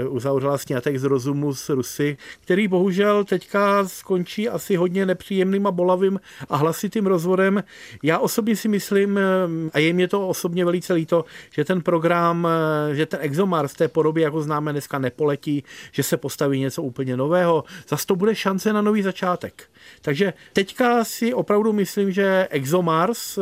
uzavřela 0.07 0.57
snětek 0.57 0.97
z 0.97 1.03
rozumu 1.03 1.53
s 1.53 1.69
Rusy, 1.69 2.17
který 2.41 2.67
bohužel 2.67 3.23
teďka 3.23 3.87
skončí 3.87 4.49
asi 4.49 4.75
hodně 4.75 5.05
nepříjemným 5.05 5.67
a 5.67 5.71
bolavým 5.71 6.19
a 6.49 6.57
hlasitým 6.57 7.07
rozvodem. 7.07 7.63
Já 8.03 8.19
osobně 8.19 8.55
si 8.55 8.67
myslím, 8.67 9.19
a 9.73 9.79
je 9.79 9.93
mě 9.93 10.07
to 10.07 10.27
osobně 10.27 10.65
velice 10.65 10.93
líto, 10.93 11.25
že 11.51 11.65
ten 11.65 11.81
program, 11.81 12.47
že 12.93 13.05
ten 13.05 13.19
ExoMars 13.23 13.73
v 13.73 13.77
té 13.77 13.87
podobě, 13.87 14.23
jako 14.23 14.41
známe 14.41 14.71
dneska, 14.71 14.99
nepoletí, 14.99 15.63
že 15.91 16.03
se 16.03 16.17
postaví 16.17 16.59
něco 16.59 16.83
úplně 16.83 17.17
nového. 17.17 17.63
Zase 17.87 18.07
to 18.07 18.15
bude 18.15 18.35
šance 18.35 18.73
na 18.73 18.81
nový 18.81 19.01
začátek. 19.01 19.63
Takže 20.01 20.33
teďka 20.53 21.03
si 21.03 21.33
opravdu 21.33 21.73
myslím, 21.73 22.11
že 22.11 22.47
ExoMars 22.49 23.37
eh, 23.37 23.41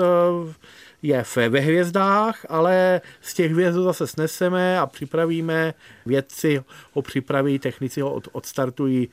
je 1.02 1.24
ve 1.50 1.60
hvězdách, 1.60 2.46
ale 2.50 3.02
z 3.22 3.34
těch 3.34 3.52
hvězd 3.52 3.78
zase 3.78 4.08
sneseme 4.08 4.80
a 4.80 4.86
připravíme, 4.86 5.74
vědci 6.06 6.64
ho 6.94 7.02
připraví, 7.02 7.60
technici 7.60 8.02
ho 8.02 8.22
odstartují. 8.32 9.10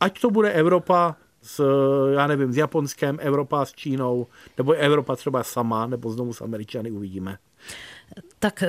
Ať 0.00 0.20
to 0.20 0.30
bude 0.30 0.52
Evropa, 0.52 1.16
s, 1.42 1.64
já 2.12 2.26
nevím, 2.26 2.52
s 2.52 2.56
Japonskem, 2.56 3.18
Evropa 3.20 3.64
s 3.64 3.72
Čínou, 3.72 4.26
nebo 4.58 4.72
Evropa 4.72 5.16
třeba 5.16 5.42
sama, 5.42 5.86
nebo 5.86 6.10
znovu 6.10 6.32
s 6.32 6.40
Američany 6.40 6.90
uvidíme. 6.90 7.38
Tak 8.38 8.62
eh, 8.62 8.68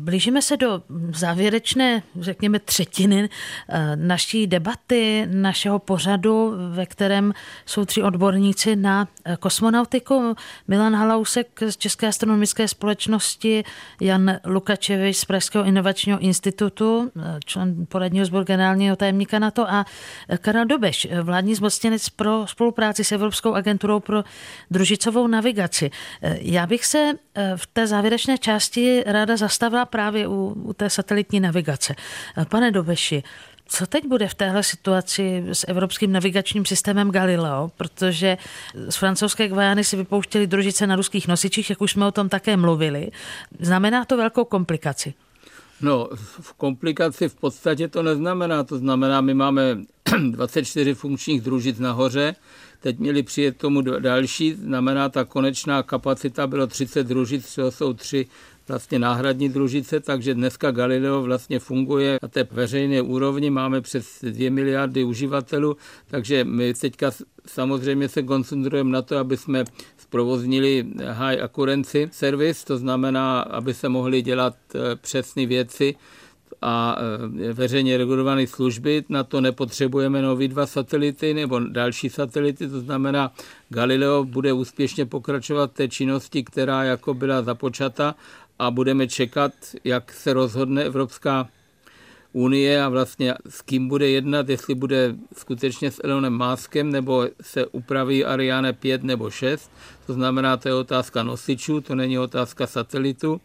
blížíme 0.00 0.42
se 0.42 0.56
do 0.56 0.82
závěrečné, 1.14 2.02
řekněme, 2.20 2.58
třetiny 2.58 3.28
eh, 3.68 3.96
naší 3.96 4.46
debaty, 4.46 5.28
našeho 5.30 5.78
pořadu, 5.78 6.54
ve 6.70 6.86
kterém 6.86 7.32
jsou 7.66 7.84
tři 7.84 8.02
odborníci 8.02 8.76
na 8.76 9.08
eh, 9.24 9.36
kosmonautiku. 9.36 10.34
Milan 10.68 10.94
Halausek 10.94 11.60
z 11.68 11.76
České 11.76 12.06
astronomické 12.06 12.68
společnosti, 12.68 13.64
Jan 14.00 14.38
Lukačevič 14.44 15.16
z 15.16 15.24
Pražského 15.24 15.64
inovačního 15.64 16.18
institutu, 16.18 17.12
člen 17.44 17.86
poradního 17.86 18.26
sboru 18.26 18.44
generálního 18.44 18.96
tajemníka 18.96 19.38
NATO 19.38 19.70
a 19.70 19.86
Karel 20.40 20.64
Dobeš, 20.64 21.08
vládní 21.22 21.54
zmocněnec 21.54 22.08
pro 22.08 22.46
spolupráci 22.46 23.04
s 23.04 23.12
Evropskou 23.12 23.54
agenturou 23.54 24.00
pro 24.00 24.24
družicovou 24.70 25.26
navigaci. 25.26 25.90
Já 26.40 26.66
bych 26.66 26.86
se 26.86 27.12
v 27.56 27.66
té 27.66 27.86
závěrečné 27.86 28.38
části 28.38 28.95
ráda 29.06 29.36
zastavila 29.36 29.84
právě 29.84 30.28
u, 30.28 30.54
u 30.62 30.72
té 30.72 30.90
satelitní 30.90 31.40
navigace. 31.40 31.94
Pane 32.48 32.70
Dobeši, 32.70 33.22
Co 33.68 33.86
teď 33.86 34.06
bude 34.06 34.28
v 34.28 34.34
téhle 34.34 34.62
situaci 34.62 35.44
s 35.52 35.68
evropským 35.68 36.12
navigačním 36.12 36.64
systémem 36.64 37.10
Galileo? 37.10 37.70
Protože 37.76 38.38
z 38.88 38.96
francouzské 38.96 39.48
Guajany 39.48 39.84
si 39.84 39.96
vypouštěli 39.96 40.46
družice 40.46 40.86
na 40.86 40.96
ruských 40.96 41.28
nosičích, 41.28 41.70
jak 41.70 41.80
už 41.80 41.92
jsme 41.92 42.06
o 42.06 42.12
tom 42.12 42.28
také 42.28 42.56
mluvili. 42.56 43.10
Znamená 43.60 44.04
to 44.04 44.16
velkou 44.16 44.44
komplikaci? 44.44 45.14
No, 45.80 46.08
v 46.40 46.52
komplikaci 46.52 47.28
v 47.28 47.34
podstatě 47.34 47.88
to 47.88 48.02
neznamená. 48.02 48.64
To 48.64 48.78
znamená, 48.78 49.20
my 49.20 49.34
máme 49.34 49.78
24 50.30 50.94
funkčních 50.94 51.40
družic 51.40 51.78
nahoře, 51.78 52.34
teď 52.80 52.98
měli 52.98 53.22
přijet 53.22 53.56
tomu 53.56 53.80
další, 53.80 54.54
znamená 54.54 55.08
ta 55.08 55.24
konečná 55.24 55.82
kapacita 55.82 56.46
bylo 56.46 56.66
30 56.66 57.04
družic, 57.06 57.46
z 57.48 57.58
jsou 57.70 57.92
tři 57.92 58.26
vlastně 58.68 58.98
náhradní 58.98 59.48
družice, 59.48 60.00
takže 60.00 60.34
dneska 60.34 60.70
Galileo 60.70 61.22
vlastně 61.22 61.58
funguje 61.58 62.18
na 62.22 62.28
té 62.28 62.48
veřejné 62.50 63.02
úrovni, 63.02 63.50
máme 63.50 63.80
přes 63.80 64.18
2 64.22 64.50
miliardy 64.50 65.04
uživatelů, 65.04 65.76
takže 66.06 66.44
my 66.44 66.74
teďka 66.74 67.10
samozřejmě 67.46 68.08
se 68.08 68.22
koncentrujeme 68.22 68.90
na 68.90 69.02
to, 69.02 69.18
aby 69.18 69.36
jsme 69.36 69.64
zprovoznili 69.96 70.86
high 71.12 71.40
accuracy 71.42 72.08
service, 72.12 72.66
to 72.66 72.78
znamená, 72.78 73.40
aby 73.40 73.74
se 73.74 73.88
mohly 73.88 74.22
dělat 74.22 74.56
eh, 74.74 74.96
přesné 74.96 75.46
věci, 75.46 75.94
a 76.62 76.96
eh, 76.98 77.52
veřejně 77.52 77.98
regulované 77.98 78.46
služby. 78.46 79.04
Na 79.08 79.24
to 79.24 79.40
nepotřebujeme 79.40 80.22
nový 80.22 80.48
dva 80.48 80.66
satelity 80.66 81.34
nebo 81.34 81.58
další 81.58 82.10
satelity, 82.10 82.68
to 82.68 82.80
znamená, 82.80 83.32
Galileo 83.68 84.24
bude 84.24 84.52
úspěšně 84.52 85.06
pokračovat 85.06 85.72
té 85.72 85.88
činnosti, 85.88 86.44
která 86.44 86.84
jako 86.84 87.14
byla 87.14 87.42
započata 87.42 88.14
a 88.58 88.70
budeme 88.70 89.08
čekat, 89.08 89.52
jak 89.84 90.12
se 90.12 90.32
rozhodne 90.32 90.84
Evropská 90.84 91.48
unie 92.32 92.82
a 92.82 92.88
vlastně 92.88 93.34
s 93.48 93.62
kým 93.62 93.88
bude 93.88 94.08
jednat, 94.08 94.48
jestli 94.48 94.74
bude 94.74 95.14
skutečně 95.36 95.90
s 95.90 96.00
Elonem 96.04 96.32
Máskem, 96.32 96.92
nebo 96.92 97.26
se 97.40 97.66
upraví 97.66 98.24
Ariane 98.24 98.72
5 98.72 99.02
nebo 99.02 99.30
6. 99.30 99.70
To 100.06 100.12
znamená, 100.12 100.56
to 100.56 100.68
je 100.68 100.74
otázka 100.74 101.22
nosičů, 101.22 101.80
to 101.80 101.94
není 101.94 102.18
otázka 102.18 102.66
satelitu. 102.66 103.40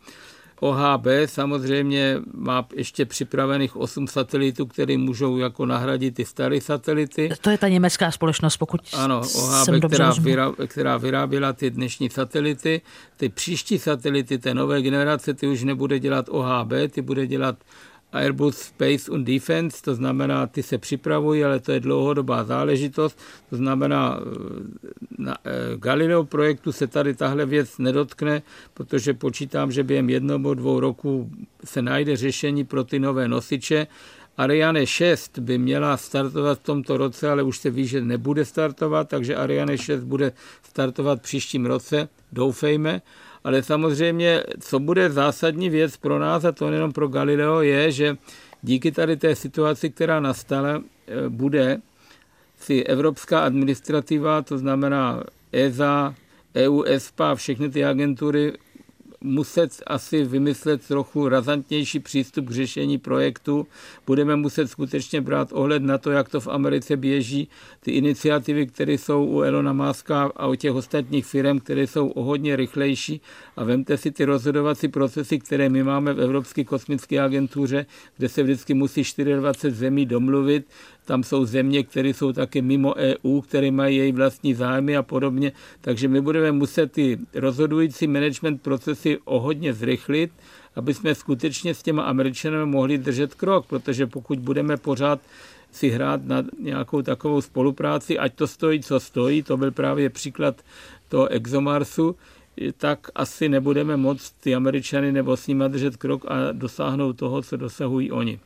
OHB 0.64 1.08
samozřejmě 1.26 2.18
má 2.34 2.68
ještě 2.76 3.06
připravených 3.06 3.76
8 3.76 4.08
satelitů, 4.08 4.66
které 4.66 4.98
můžou 4.98 5.38
jako 5.38 5.66
nahradit 5.66 6.16
ty 6.16 6.26
staré 6.26 6.62
satelity. 6.62 7.30
To 7.42 7.50
je 7.50 7.58
ta 7.58 7.68
německá 7.68 8.12
společnost, 8.12 8.58
pokud 8.58 8.82
Ano, 8.94 9.20
OHB, 9.20 9.66
jsem 9.66 9.82
která, 9.82 10.14
vyrá, 10.22 10.52
která 10.68 10.98
vyráběla 10.98 11.54
ty 11.54 11.70
dnešní 11.70 12.10
satelity. 12.10 12.82
Ty 13.18 13.30
příští 13.30 13.80
satelity 13.80 14.38
té 14.38 14.54
nové 14.54 14.82
generace, 14.82 15.34
ty 15.34 15.48
už 15.48 15.64
nebude 15.64 16.00
dělat 16.00 16.26
OHB, 16.30 16.74
ty 16.90 17.02
bude 17.02 17.28
dělat 17.28 17.56
Airbus 18.12 18.58
Space 18.58 19.12
and 19.12 19.24
Defense, 19.24 19.82
to 19.82 19.96
znamená, 19.96 20.48
ty 20.48 20.64
se 20.64 20.78
připravují, 20.78 21.44
ale 21.44 21.60
to 21.60 21.72
je 21.72 21.80
dlouhodobá 21.80 22.44
záležitost, 22.44 23.20
to 23.50 23.56
znamená, 23.56 24.20
eh, 24.20 24.24
na 25.18 25.38
eh, 25.46 25.52
Galileo 25.78 26.24
projektu 26.24 26.72
se 26.72 26.88
tady 26.88 27.14
tahle 27.14 27.46
věc 27.46 27.78
nedotkne, 27.78 28.42
protože 28.74 29.14
počítám, 29.14 29.72
že 29.72 29.84
během 29.84 30.10
jednoho 30.10 30.54
dvou 30.54 30.80
roku 30.80 31.32
se 31.66 31.82
najde 31.82 32.16
řešení 32.16 32.64
pro 32.64 32.84
ty 32.84 33.00
nové 33.00 33.28
nosiče. 33.28 33.88
Ariane 34.38 34.88
6 34.88 35.40
by 35.40 35.58
měla 35.58 35.98
startovat 35.98 36.60
v 36.60 36.64
tomto 36.64 36.98
roce, 36.98 37.30
ale 37.30 37.44
už 37.44 37.58
se 37.58 37.70
ví, 37.70 37.88
že 37.88 38.02
nebude 38.02 38.46
startovat, 38.46 39.10
takže 39.10 39.36
Ariane 39.36 39.78
6 39.78 40.04
bude 40.04 40.32
startovat 40.64 41.22
příštím 41.22 41.66
roce, 41.66 42.10
doufejme. 42.32 43.02
Ale 43.44 43.64
samozřejmě, 43.64 44.44
co 44.60 44.80
bude 44.80 45.10
zásadní 45.10 45.70
věc 45.70 45.98
pro 45.98 46.20
nás, 46.20 46.46
a 46.46 46.52
to 46.52 46.70
nejenom 46.70 46.92
pro 46.92 47.08
Galileo, 47.08 47.62
je, 47.62 47.92
že 47.92 48.18
díky 48.62 48.92
tady 48.92 49.18
té 49.18 49.36
situaci, 49.36 49.90
která 49.90 50.20
nastala, 50.20 50.84
eh, 51.08 51.30
bude 51.30 51.82
si 52.60 52.84
evropská 52.84 53.40
administrativa, 53.40 54.42
to 54.42 54.58
znamená 54.58 55.24
ESA, 55.52 56.16
EU, 56.56 56.84
ESPA, 56.84 57.36
všechny 57.36 57.70
ty 57.70 57.86
agentury 57.86 58.54
muset 59.22 59.84
asi 59.88 60.24
vymyslet 60.24 60.88
trochu 60.88 61.30
razantnější 61.30 62.00
přístup 62.00 62.46
k 62.46 62.52
řešení 62.52 62.98
projektu. 62.98 63.68
Budeme 64.08 64.36
muset 64.36 64.68
skutečně 64.68 65.22
brát 65.22 65.50
ohled 65.52 65.84
na 65.84 65.98
to, 65.98 66.12
jak 66.12 66.30
to 66.30 66.40
v 66.40 66.48
Americe 66.48 66.98
běží. 66.98 67.48
Ty 67.80 67.92
iniciativy, 67.92 68.68
které 68.68 68.94
jsou 68.94 69.26
u 69.26 69.42
Elona 69.42 69.74
Muska 69.74 70.32
a 70.36 70.48
u 70.48 70.56
těch 70.56 70.72
ostatních 70.72 71.26
firm, 71.26 71.60
které 71.60 71.88
jsou 71.88 72.08
o 72.08 72.24
hodně 72.24 72.56
rychlejší. 72.56 73.22
A 73.56 73.64
vemte 73.64 73.98
si 73.98 74.12
ty 74.12 74.26
rozhodovací 74.26 74.88
procesy, 74.88 75.40
které 75.40 75.70
my 75.70 75.84
máme 75.84 76.14
v 76.14 76.22
Evropské 76.22 76.64
kosmické 76.64 77.20
agentuře, 77.20 77.86
kde 78.18 78.30
se 78.30 78.44
vždycky 78.44 78.74
musí 78.74 79.04
24 79.18 79.76
zemí 79.78 80.06
domluvit 80.06 80.66
tam 81.06 81.24
jsou 81.24 81.46
země, 81.46 81.84
které 81.84 82.10
jsou 82.10 82.34
také 82.34 82.62
mimo 82.62 82.94
EU, 82.96 83.42
které 83.42 83.72
mají 83.72 83.98
její 83.98 84.12
vlastní 84.12 84.54
zájmy 84.54 84.98
a 84.98 85.04
podobně. 85.04 85.52
Takže 85.82 86.08
my 86.08 86.22
budeme 86.22 86.52
muset 86.52 86.92
ty 86.92 87.18
rozhodující 87.34 88.08
management 88.08 88.62
procesy 88.62 89.20
o 89.26 89.40
hodně 89.40 89.74
zrychlit, 89.74 90.32
aby 90.76 90.94
jsme 90.94 91.16
skutečně 91.16 91.74
s 91.74 91.84
těma 91.84 92.04
Američany 92.04 92.66
mohli 92.66 92.98
držet 92.98 93.36
krok, 93.36 93.66
protože 93.66 94.08
pokud 94.08 94.40
budeme 94.40 94.78
pořád 94.78 95.20
si 95.72 95.90
hrát 95.90 96.26
na 96.26 96.44
nějakou 96.60 97.02
takovou 97.02 97.42
spolupráci, 97.42 98.20
ať 98.20 98.34
to 98.36 98.48
stojí, 98.48 98.82
co 98.82 99.00
stojí, 99.00 99.44
to 99.44 99.58
byl 99.58 99.72
právě 99.72 100.10
příklad 100.10 100.62
toho 101.10 101.28
ExoMarsu, 101.28 102.16
tak 102.78 103.08
asi 103.16 103.50
nebudeme 103.50 103.98
moct 103.98 104.32
ty 104.40 104.56
Američany 104.56 105.12
nebo 105.12 105.38
s 105.38 105.48
nimi 105.48 105.64
držet 105.68 105.98
krok 105.98 106.26
a 106.28 106.52
dosáhnout 106.52 107.14
toho, 107.14 107.42
co 107.42 107.58
dosahují 107.58 108.12
oni. 108.12 108.40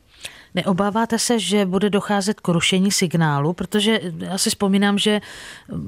Neobáváte 0.54 1.18
se, 1.18 1.38
že 1.38 1.66
bude 1.66 1.90
docházet 1.90 2.40
k 2.40 2.48
rušení 2.48 2.92
signálu? 2.92 3.52
Protože 3.52 4.00
já 4.18 4.38
si 4.38 4.50
vzpomínám, 4.50 4.98
že 4.98 5.20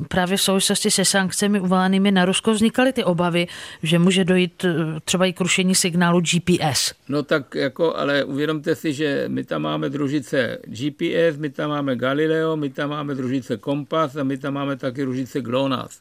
právě 0.09 0.37
v 0.37 0.43
souvislosti 0.43 0.91
se 0.91 1.05
sankcemi 1.05 1.61
uvalenými 1.61 2.11
na 2.11 2.25
Rusko 2.25 2.53
vznikaly 2.53 2.93
ty 2.93 3.05
obavy, 3.05 3.47
že 3.83 3.99
může 3.99 4.25
dojít 4.25 4.65
eh, 4.65 5.01
třeba 5.05 5.27
i 5.27 5.33
k 5.33 5.41
rušení 5.41 5.75
signálu 5.75 6.21
GPS. 6.21 6.95
No 7.09 7.23
tak 7.23 7.55
jako, 7.55 7.97
ale 7.97 8.25
uvědomte 8.25 8.75
si, 8.75 8.93
že 8.93 9.25
my 9.29 9.45
tam 9.45 9.63
máme 9.63 9.91
družice 9.91 10.59
GPS, 10.65 11.37
my 11.37 11.51
tam 11.51 11.71
máme 11.71 11.97
Galileo, 11.97 12.57
my 12.57 12.71
tam 12.71 12.91
máme 12.91 13.15
družice 13.15 13.57
Kompas 13.57 14.17
a 14.17 14.25
my 14.25 14.39
tam 14.39 14.55
máme 14.55 14.77
taky 14.77 15.03
družice 15.03 15.41
GLONASS. 15.41 16.01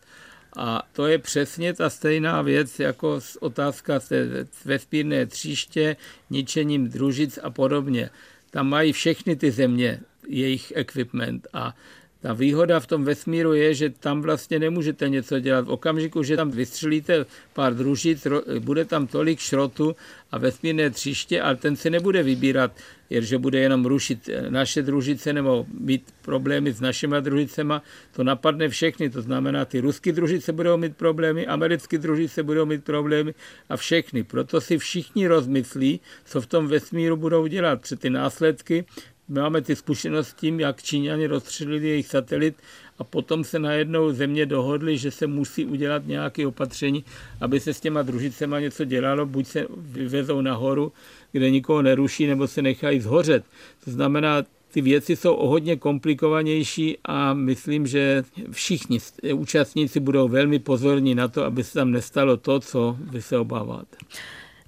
A 0.57 0.83
to 0.93 1.07
je 1.07 1.17
přesně 1.17 1.73
ta 1.73 1.89
stejná 1.89 2.41
věc 2.41 2.79
jako 2.79 3.19
otázka 3.39 3.99
se 3.99 4.47
vesmírné 4.65 5.25
tříště, 5.25 5.95
ničením 6.29 6.89
družic 6.89 7.39
a 7.43 7.49
podobně 7.49 8.09
tam 8.49 8.69
mají 8.69 8.93
všechny 8.93 9.35
ty 9.35 9.51
země 9.51 9.99
jejich 10.27 10.73
equipment 10.75 11.47
a 11.53 11.75
ta 12.21 12.33
výhoda 12.33 12.79
v 12.79 12.87
tom 12.87 13.03
vesmíru 13.03 13.53
je, 13.53 13.73
že 13.73 13.89
tam 13.89 14.21
vlastně 14.21 14.59
nemůžete 14.59 15.09
něco 15.09 15.39
dělat. 15.39 15.65
V 15.65 15.69
okamžiku, 15.69 16.23
že 16.23 16.35
tam 16.35 16.51
vystřelíte 16.51 17.25
pár 17.53 17.75
družic, 17.75 18.27
bude 18.59 18.85
tam 18.85 19.07
tolik 19.07 19.39
šrotu 19.39 19.95
a 20.31 20.37
vesmírné 20.37 20.89
tříště, 20.89 21.41
ale 21.41 21.55
ten 21.55 21.75
se 21.75 21.89
nebude 21.89 22.23
vybírat, 22.23 22.71
že 23.11 23.37
bude 23.37 23.59
jenom 23.59 23.85
rušit 23.85 24.29
naše 24.49 24.81
družice 24.81 25.33
nebo 25.33 25.65
mít 25.79 26.13
problémy 26.21 26.71
s 26.73 26.81
našimi 26.81 27.15
družicema. 27.19 27.81
To 28.15 28.23
napadne 28.23 28.69
všechny, 28.69 29.09
to 29.09 29.21
znamená, 29.21 29.65
ty 29.65 29.79
ruské 29.79 30.11
družice 30.11 30.53
budou 30.53 30.77
mít 30.77 30.97
problémy, 30.97 31.47
americké 31.47 31.97
družice 31.97 32.43
budou 32.43 32.65
mít 32.65 32.83
problémy 32.83 33.33
a 33.69 33.77
všechny. 33.77 34.23
Proto 34.23 34.61
si 34.61 34.77
všichni 34.77 35.27
rozmyslí, 35.27 35.99
co 36.25 36.41
v 36.41 36.45
tom 36.45 36.67
vesmíru 36.67 37.17
budou 37.17 37.47
dělat, 37.47 37.81
protože 37.81 37.95
ty 37.95 38.09
následky 38.09 38.85
máme 39.29 39.61
ty 39.61 39.75
zkušenosti 39.75 40.31
s 40.31 40.33
tím, 40.33 40.59
jak 40.59 40.83
Číňani 40.83 41.27
rozstřelili 41.27 41.87
jejich 41.87 42.07
satelit 42.07 42.55
a 42.99 43.03
potom 43.03 43.43
se 43.43 43.59
najednou 43.59 44.11
země 44.11 44.45
dohodly, 44.45 44.97
že 44.97 45.11
se 45.11 45.27
musí 45.27 45.65
udělat 45.65 46.07
nějaké 46.07 46.47
opatření, 46.47 47.05
aby 47.41 47.59
se 47.59 47.73
s 47.73 47.79
těma 47.79 48.01
družicema 48.01 48.59
něco 48.59 48.85
dělalo, 48.85 49.25
buď 49.25 49.47
se 49.47 49.65
vyvezou 49.77 50.41
nahoru, 50.41 50.91
kde 51.31 51.51
nikoho 51.51 51.81
neruší, 51.81 52.27
nebo 52.27 52.47
se 52.47 52.61
nechají 52.61 52.99
zhořet. 52.99 53.43
To 53.85 53.91
znamená, 53.91 54.43
ty 54.71 54.81
věci 54.81 55.15
jsou 55.15 55.33
o 55.33 55.47
hodně 55.47 55.75
komplikovanější 55.75 56.97
a 57.05 57.33
myslím, 57.33 57.87
že 57.87 58.23
všichni 58.51 58.99
účastníci 59.33 59.99
budou 59.99 60.27
velmi 60.27 60.59
pozorní 60.59 61.15
na 61.15 61.27
to, 61.27 61.43
aby 61.43 61.63
se 61.63 61.73
tam 61.73 61.91
nestalo 61.91 62.37
to, 62.37 62.59
co 62.59 62.97
vy 62.99 63.21
se 63.21 63.37
obáváte. 63.37 63.97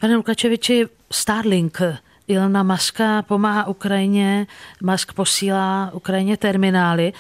Pane 0.02 0.16
Lukačeviči, 0.16 0.86
Starlink 1.12 1.82
Ilona 2.30 2.64
Maska 2.64 3.22
pomáhá 3.22 3.68
Ukrajině, 3.68 4.48
Musk 4.84 5.14
posílá 5.14 5.92
Ukrajině 5.94 6.38
terminály, 6.38 7.14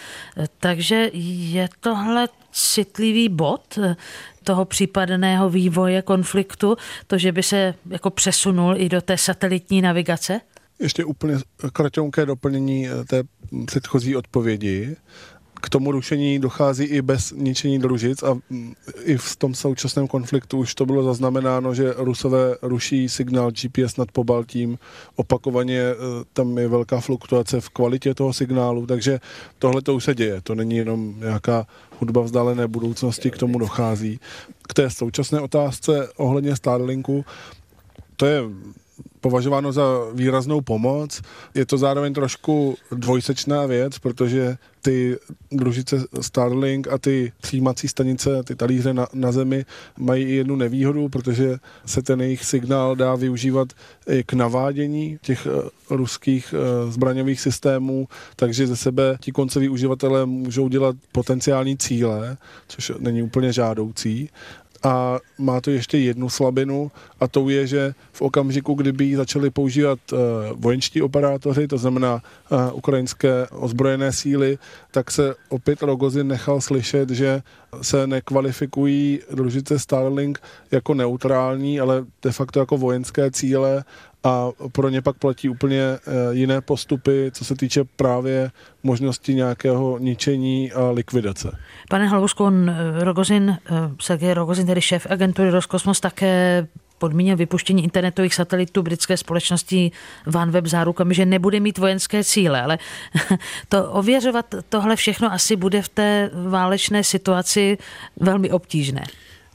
takže 0.59 1.09
je 1.13 1.69
tohle 1.79 2.27
citlivý 2.51 3.29
bod 3.29 3.79
toho 4.43 4.65
případného 4.65 5.49
vývoje 5.49 6.01
konfliktu, 6.01 6.77
to, 7.07 7.17
že 7.17 7.31
by 7.31 7.43
se 7.43 7.73
jako 7.89 8.09
přesunul 8.09 8.73
i 8.77 8.89
do 8.89 9.01
té 9.01 9.17
satelitní 9.17 9.81
navigace? 9.81 10.41
Ještě 10.79 11.05
úplně 11.05 11.37
kratonké 11.73 12.25
doplnění 12.25 12.87
té 13.07 13.23
předchozí 13.65 14.15
odpovědi. 14.15 14.95
K 15.61 15.69
tomu 15.69 15.91
rušení 15.91 16.39
dochází 16.39 16.83
i 16.83 17.01
bez 17.01 17.31
ničení 17.31 17.79
družic 17.79 18.23
a 18.23 18.33
mm, 18.49 18.73
i 19.03 19.17
v 19.17 19.35
tom 19.35 19.55
současném 19.55 20.07
konfliktu 20.07 20.57
už 20.57 20.75
to 20.75 20.85
bylo 20.85 21.03
zaznamenáno, 21.03 21.73
že 21.73 21.93
Rusové 21.97 22.55
ruší 22.61 23.09
signál 23.09 23.51
GPS 23.51 23.97
nad 23.97 24.11
Pobaltím. 24.11 24.77
Opakovaně 25.15 25.79
e, 25.79 25.95
tam 26.33 26.57
je 26.57 26.67
velká 26.67 26.99
fluktuace 26.99 27.61
v 27.61 27.69
kvalitě 27.69 28.13
toho 28.13 28.33
signálu, 28.33 28.85
takže 28.85 29.19
tohle 29.59 29.81
to 29.81 29.95
už 29.95 30.03
se 30.03 30.15
děje. 30.15 30.41
To 30.41 30.55
není 30.55 30.75
jenom 30.75 31.19
nějaká 31.19 31.67
hudba 31.99 32.21
vzdálené 32.21 32.67
budoucnosti, 32.67 33.31
k 33.31 33.37
tomu 33.37 33.59
dochází. 33.59 34.19
K 34.61 34.73
té 34.73 34.89
současné 34.89 35.41
otázce 35.41 36.09
ohledně 36.17 36.55
Starlinku, 36.55 37.25
to 38.15 38.25
je 38.25 38.41
považováno 39.21 39.71
za 39.71 39.83
výraznou 40.13 40.61
pomoc. 40.61 41.21
Je 41.55 41.65
to 41.65 41.77
zároveň 41.77 42.13
trošku 42.13 42.77
dvojsečná 42.91 43.65
věc, 43.65 43.99
protože 43.99 44.57
ty 44.81 45.17
družice 45.51 46.05
Starlink 46.21 46.87
a 46.87 46.97
ty 46.97 47.31
přijímací 47.41 47.87
stanice, 47.87 48.43
ty 48.43 48.55
talíře 48.55 48.93
na, 48.93 49.07
na 49.13 49.31
zemi 49.31 49.65
mají 49.97 50.23
i 50.25 50.35
jednu 50.35 50.55
nevýhodu, 50.55 51.09
protože 51.09 51.57
se 51.85 52.01
ten 52.01 52.21
jejich 52.21 52.45
signál 52.45 52.95
dá 52.95 53.15
využívat 53.15 53.67
i 54.09 54.23
k 54.23 54.33
navádění 54.33 55.17
těch 55.21 55.45
uh, 55.45 55.97
ruských 55.97 56.53
uh, 56.53 56.91
zbraňových 56.91 57.41
systémů, 57.41 58.07
takže 58.35 58.67
ze 58.67 58.75
sebe 58.75 59.17
ti 59.21 59.31
koncoví 59.31 59.69
uživatelé 59.69 60.25
můžou 60.25 60.67
dělat 60.67 60.95
potenciální 61.11 61.77
cíle, 61.77 62.37
což 62.67 62.91
není 62.99 63.23
úplně 63.23 63.53
žádoucí 63.53 64.29
a 64.83 65.19
má 65.37 65.61
to 65.61 65.71
ještě 65.71 65.97
jednu 65.97 66.29
slabinu 66.29 66.91
a 67.19 67.27
to 67.27 67.49
je, 67.49 67.67
že 67.67 67.93
v 68.11 68.21
okamžiku, 68.21 68.73
kdyby 68.73 69.05
ji 69.05 69.15
začali 69.15 69.49
používat 69.49 69.99
uh, 70.11 70.19
vojenští 70.55 71.01
operátoři, 71.01 71.67
to 71.67 71.77
znamená 71.77 72.13
uh, 72.49 72.59
ukrajinské 72.73 73.47
ozbrojené 73.51 74.11
síly, 74.11 74.57
tak 74.91 75.11
se 75.11 75.35
opět 75.49 75.81
Rogozin 75.81 76.27
nechal 76.27 76.61
slyšet, 76.61 77.09
že 77.09 77.41
se 77.81 78.07
nekvalifikují 78.07 79.19
družice 79.31 79.79
Starlink 79.79 80.39
jako 80.71 80.93
neutrální, 80.93 81.79
ale 81.79 82.05
de 82.23 82.31
facto 82.31 82.59
jako 82.59 82.77
vojenské 82.77 83.31
cíle 83.31 83.83
a 84.23 84.49
pro 84.71 84.89
ně 84.89 85.01
pak 85.01 85.17
platí 85.17 85.49
úplně 85.49 85.81
eh, 85.81 85.99
jiné 86.31 86.61
postupy, 86.61 87.31
co 87.33 87.45
se 87.45 87.55
týče 87.55 87.83
právě 87.95 88.51
možnosti 88.83 89.33
nějakého 89.33 89.99
ničení 89.99 90.71
a 90.71 90.91
likvidace. 90.91 91.57
Pane 91.89 92.07
Hlavusku, 92.07 92.43
on 92.43 92.69
eh, 92.69 93.03
Rogozin, 93.03 93.49
eh, 93.49 93.73
Sergej 94.01 94.33
Rogozin, 94.33 94.67
tedy 94.67 94.81
šéf 94.81 95.07
agentury 95.09 95.49
Roskosmos, 95.49 95.99
také 95.99 96.67
podmínil 96.97 97.35
vypuštění 97.35 97.83
internetových 97.83 98.35
satelitů 98.35 98.81
britské 98.81 99.17
společnosti 99.17 99.91
OneWeb 100.35 100.65
zárukami, 100.65 101.15
že 101.15 101.25
nebude 101.25 101.59
mít 101.59 101.77
vojenské 101.77 102.23
cíle, 102.23 102.61
ale 102.61 102.77
to 103.69 103.91
ověřovat 103.91 104.55
tohle 104.69 104.95
všechno 104.95 105.33
asi 105.33 105.55
bude 105.55 105.81
v 105.81 105.89
té 105.89 106.29
válečné 106.49 107.03
situaci 107.03 107.77
velmi 108.17 108.51
obtížné. 108.51 109.03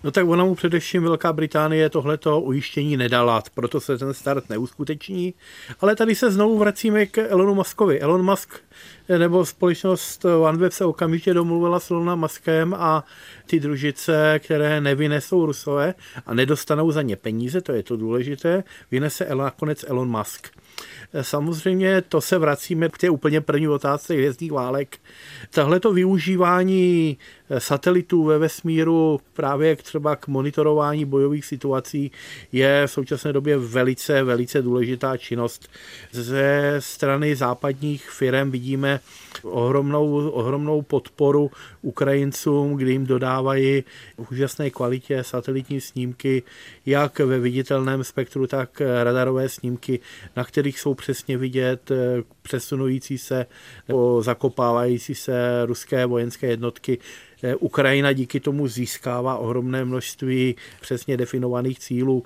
No 0.04 0.10
tak 0.10 0.28
ona 0.28 0.44
mu 0.44 0.54
především 0.54 1.02
Velká 1.02 1.32
Británie 1.32 1.90
tohleto 1.90 2.40
ujištění 2.40 2.96
nedala, 2.96 3.42
proto 3.54 3.80
se 3.80 3.98
ten 3.98 4.14
start 4.14 4.50
neuskuteční. 4.50 5.34
Ale 5.80 5.96
tady 5.96 6.14
se 6.14 6.30
znovu 6.30 6.58
vracíme 6.58 7.06
k 7.06 7.18
Elonu 7.18 7.54
Muskovi. 7.54 8.00
Elon 8.00 8.24
Musk 8.24 8.60
nebo 9.08 9.46
společnost 9.46 10.24
OneWeb 10.24 10.72
se 10.72 10.84
okamžitě 10.84 11.34
domluvila 11.34 11.80
s 11.80 11.90
Elonem 11.90 12.18
Muskem 12.18 12.74
a 12.78 13.04
ty 13.46 13.60
družice, 13.60 14.40
které 14.44 14.80
nevynesou 14.80 15.46
Rusové 15.46 15.94
a 16.26 16.34
nedostanou 16.34 16.90
za 16.90 17.02
ně 17.02 17.16
peníze, 17.16 17.60
to 17.60 17.72
je 17.72 17.82
to 17.82 17.96
důležité, 17.96 18.64
vynese 18.90 19.28
nakonec 19.34 19.84
Elon 19.88 20.08
Musk. 20.08 20.48
Samozřejmě 21.22 22.02
to 22.02 22.20
se 22.20 22.38
vracíme 22.38 22.88
k 22.88 22.98
té 22.98 23.10
úplně 23.10 23.40
první 23.40 23.68
otázce 23.68 24.14
hvězdných 24.14 24.52
válek. 24.52 24.98
Tahle 25.50 25.80
to 25.80 25.92
využívání 25.92 27.18
satelitů 27.58 28.24
ve 28.24 28.38
vesmíru 28.38 29.20
právě 29.32 29.76
třeba 29.76 30.16
k 30.16 30.28
monitorování 30.28 31.04
bojových 31.04 31.44
situací 31.44 32.10
je 32.52 32.86
v 32.86 32.90
současné 32.90 33.32
době 33.32 33.58
velice, 33.58 34.22
velice 34.22 34.62
důležitá 34.62 35.16
činnost. 35.16 35.68
Ze 36.12 36.76
strany 36.78 37.36
západních 37.36 38.10
firm 38.10 38.50
vidíme 38.50 38.93
ohromnou, 39.42 40.30
ohromnou 40.30 40.82
podporu 40.82 41.50
Ukrajincům, 41.82 42.76
kdy 42.76 42.92
jim 42.92 43.06
dodávají 43.06 43.84
v 44.18 44.32
úžasné 44.32 44.70
kvalitě 44.70 45.24
satelitní 45.24 45.80
snímky, 45.80 46.42
jak 46.86 47.18
ve 47.18 47.38
viditelném 47.38 48.04
spektru, 48.04 48.46
tak 48.46 48.82
radarové 49.02 49.48
snímky, 49.48 50.00
na 50.36 50.44
kterých 50.44 50.80
jsou 50.80 50.94
přesně 50.94 51.38
vidět 51.38 51.90
přesunující 52.42 53.18
se 53.18 53.46
nebo 53.88 54.22
zakopávající 54.22 55.14
se 55.14 55.66
ruské 55.66 56.06
vojenské 56.06 56.46
jednotky. 56.46 56.98
Eh, 56.98 57.33
Ukrajina 57.60 58.12
díky 58.12 58.40
tomu 58.40 58.68
získává 58.68 59.36
ohromné 59.36 59.84
množství 59.84 60.56
přesně 60.80 61.16
definovaných 61.16 61.78
cílů, 61.78 62.22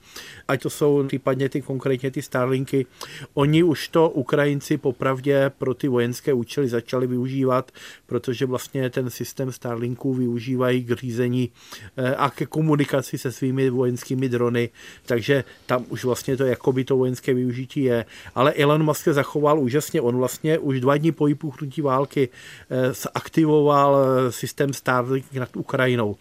ať 0.48 0.62
to 0.62 0.70
jsou 0.70 1.04
případně 1.06 1.48
ty 1.48 1.62
konkrétně 1.62 2.10
ty 2.10 2.22
Starlinky. 2.22 2.86
Oni 3.34 3.62
už 3.62 3.88
to 3.88 4.10
Ukrajinci 4.10 4.76
popravdě 4.76 5.50
pro 5.58 5.74
ty 5.74 5.88
vojenské 5.88 6.32
účely 6.32 6.68
začali 6.68 7.06
využívat, 7.06 7.72
protože 8.06 8.46
vlastně 8.46 8.90
ten 8.90 9.10
systém 9.10 9.52
Starlinků 9.52 10.14
využívají 10.14 10.84
k 10.84 10.92
řízení 10.92 11.50
eh, 11.96 12.14
a 12.14 12.30
ke 12.30 12.46
komunikaci 12.46 13.18
se 13.18 13.32
svými 13.32 13.70
vojenskými 13.70 14.28
drony, 14.28 14.70
takže 15.06 15.44
tam 15.66 15.84
už 15.88 16.04
vlastně 16.04 16.36
to 16.36 16.44
jakoby 16.44 16.84
to 16.84 16.96
vojenské 16.96 17.34
využití 17.34 17.82
je. 17.82 18.04
Ale 18.34 18.52
Elon 18.52 18.82
Musk 18.82 19.04
se 19.04 19.12
zachoval 19.12 19.60
úžasně, 19.60 20.00
on 20.00 20.16
vlastně 20.16 20.58
už 20.58 20.80
dva 20.80 20.96
dny 20.96 21.12
po 21.12 21.24
vypuknutí 21.24 21.80
války 21.80 22.28
eh, 22.70 22.92
zaktivoval 22.92 23.96
systém 24.30 24.72
Starlink 24.72 25.07
nad 25.32 25.56
Ukrajinou. 25.56 26.16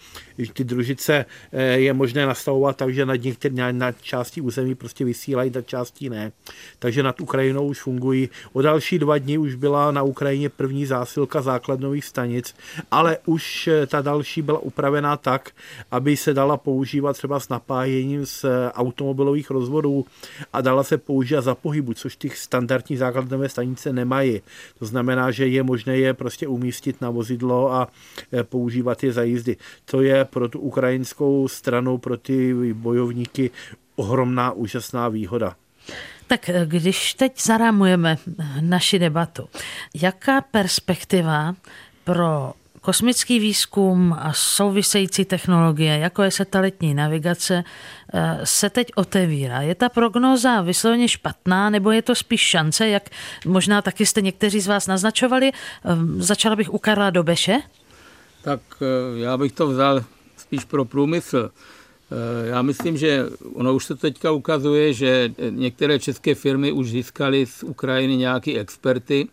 Ty 0.54 0.64
družice 0.64 1.26
eh, 1.52 1.64
je 1.64 1.94
možné 1.94 2.26
nastavovat 2.26 2.78
tak, 2.78 2.94
že 2.94 3.06
nad 3.06 3.16
některé 3.16 3.74
na 3.74 3.92
části 3.92 4.42
území 4.42 4.76
prostě 4.76 5.06
vysílají, 5.06 5.52
na 5.56 5.62
části 5.62 6.10
ne. 6.10 6.32
Takže 6.80 7.04
nad 7.04 7.22
Ukrajinou 7.22 7.68
už 7.68 7.82
fungují. 7.82 8.30
O 8.54 8.62
další 8.62 9.00
dva 9.00 9.18
dny 9.18 9.38
už 9.38 9.56
byla 9.56 9.92
na 9.92 10.04
Ukrajině 10.04 10.50
první 10.50 10.86
zásilka 10.86 11.42
základnových 11.42 12.06
stanic, 12.06 12.56
ale 12.92 13.18
už 13.26 13.68
eh, 13.68 13.88
ta 13.88 14.02
další 14.02 14.42
byla 14.42 14.60
upravená 14.60 15.18
tak, 15.18 15.52
aby 15.92 16.18
se 16.18 16.34
dala 16.34 16.58
používat 16.58 17.14
třeba 17.14 17.40
s 17.40 17.50
napájením 17.50 18.26
z 18.26 18.46
automobilových 18.74 19.50
rozvodů 19.50 20.06
a 20.54 20.62
dala 20.62 20.84
se 20.84 20.98
používat 20.98 21.42
za 21.42 21.56
pohybu, 21.56 21.94
což 21.94 22.16
ty 22.16 22.30
standardní 22.30 22.98
základnové 22.98 23.50
stanice 23.50 23.94
nemají. 23.94 24.42
To 24.80 24.86
znamená, 24.86 25.32
že 25.32 25.48
je 25.48 25.64
možné 25.64 25.98
je 25.98 26.14
prostě 26.14 26.48
umístit 26.48 27.02
na 27.02 27.10
vozidlo 27.10 27.72
a 27.72 27.88
eh, 28.34 28.44
používat 28.44 29.04
je 29.04 29.12
za 29.14 29.24
jízdy. 29.24 29.58
To 29.86 30.02
je 30.02 30.27
pro 30.28 30.50
tu 30.50 30.60
ukrajinskou 30.60 31.48
stranu, 31.48 31.98
pro 31.98 32.18
ty 32.18 32.54
bojovníky 32.74 33.52
ohromná, 33.96 34.52
úžasná 34.52 35.10
výhoda. 35.10 35.56
Tak 36.28 36.50
eh, 36.50 36.66
když 36.66 37.14
teď 37.14 37.42
zarámujeme 37.42 38.18
naši 38.62 39.00
debatu, 39.00 39.50
jaká 39.96 40.42
perspektiva 40.42 41.56
pro 42.04 42.54
kosmický 42.82 43.40
výzkum 43.40 44.16
a 44.20 44.34
související 44.34 45.26
technologie, 45.26 45.98
jako 45.98 46.24
je 46.24 46.32
satelitní 46.32 46.94
navigace, 46.94 47.64
eh, 48.14 48.40
se 48.44 48.70
teď 48.70 48.88
otevírá. 48.96 49.62
Je 49.62 49.76
ta 49.76 49.90
prognóza 49.90 50.62
vysloveně 50.62 51.08
špatná, 51.08 51.70
nebo 51.70 51.92
je 51.92 52.02
to 52.02 52.16
spíš 52.16 52.42
šance, 52.42 52.88
jak 52.88 53.10
možná 53.46 53.82
taky 53.82 54.06
jste 54.06 54.22
někteří 54.22 54.60
z 54.60 54.68
vás 54.68 54.88
naznačovali? 54.88 55.52
Ehm, 55.86 56.22
začala 56.22 56.56
bych 56.56 56.74
u 56.74 56.78
Karla 56.78 57.10
Dobeše 57.10 57.60
tak 58.48 58.62
eh, 58.82 59.20
já 59.20 59.38
bych 59.38 59.52
to 59.52 59.68
vzal 59.68 60.04
spíš 60.48 60.66
pro 60.66 60.86
průmysl. 60.86 61.52
Eh, 62.12 62.48
já 62.48 62.62
myslím, 62.62 62.98
že 62.98 63.26
ono 63.54 63.76
už 63.76 63.86
se 63.86 63.96
teďka 63.96 64.32
ukazuje, 64.32 64.94
že 64.94 65.34
některé 65.50 66.00
české 66.00 66.36
firmy 66.36 66.72
už 66.72 66.90
získaly 66.90 67.46
z 67.46 67.64
Ukrajiny 67.64 68.18
nějaký 68.18 68.60
experty 68.60 69.28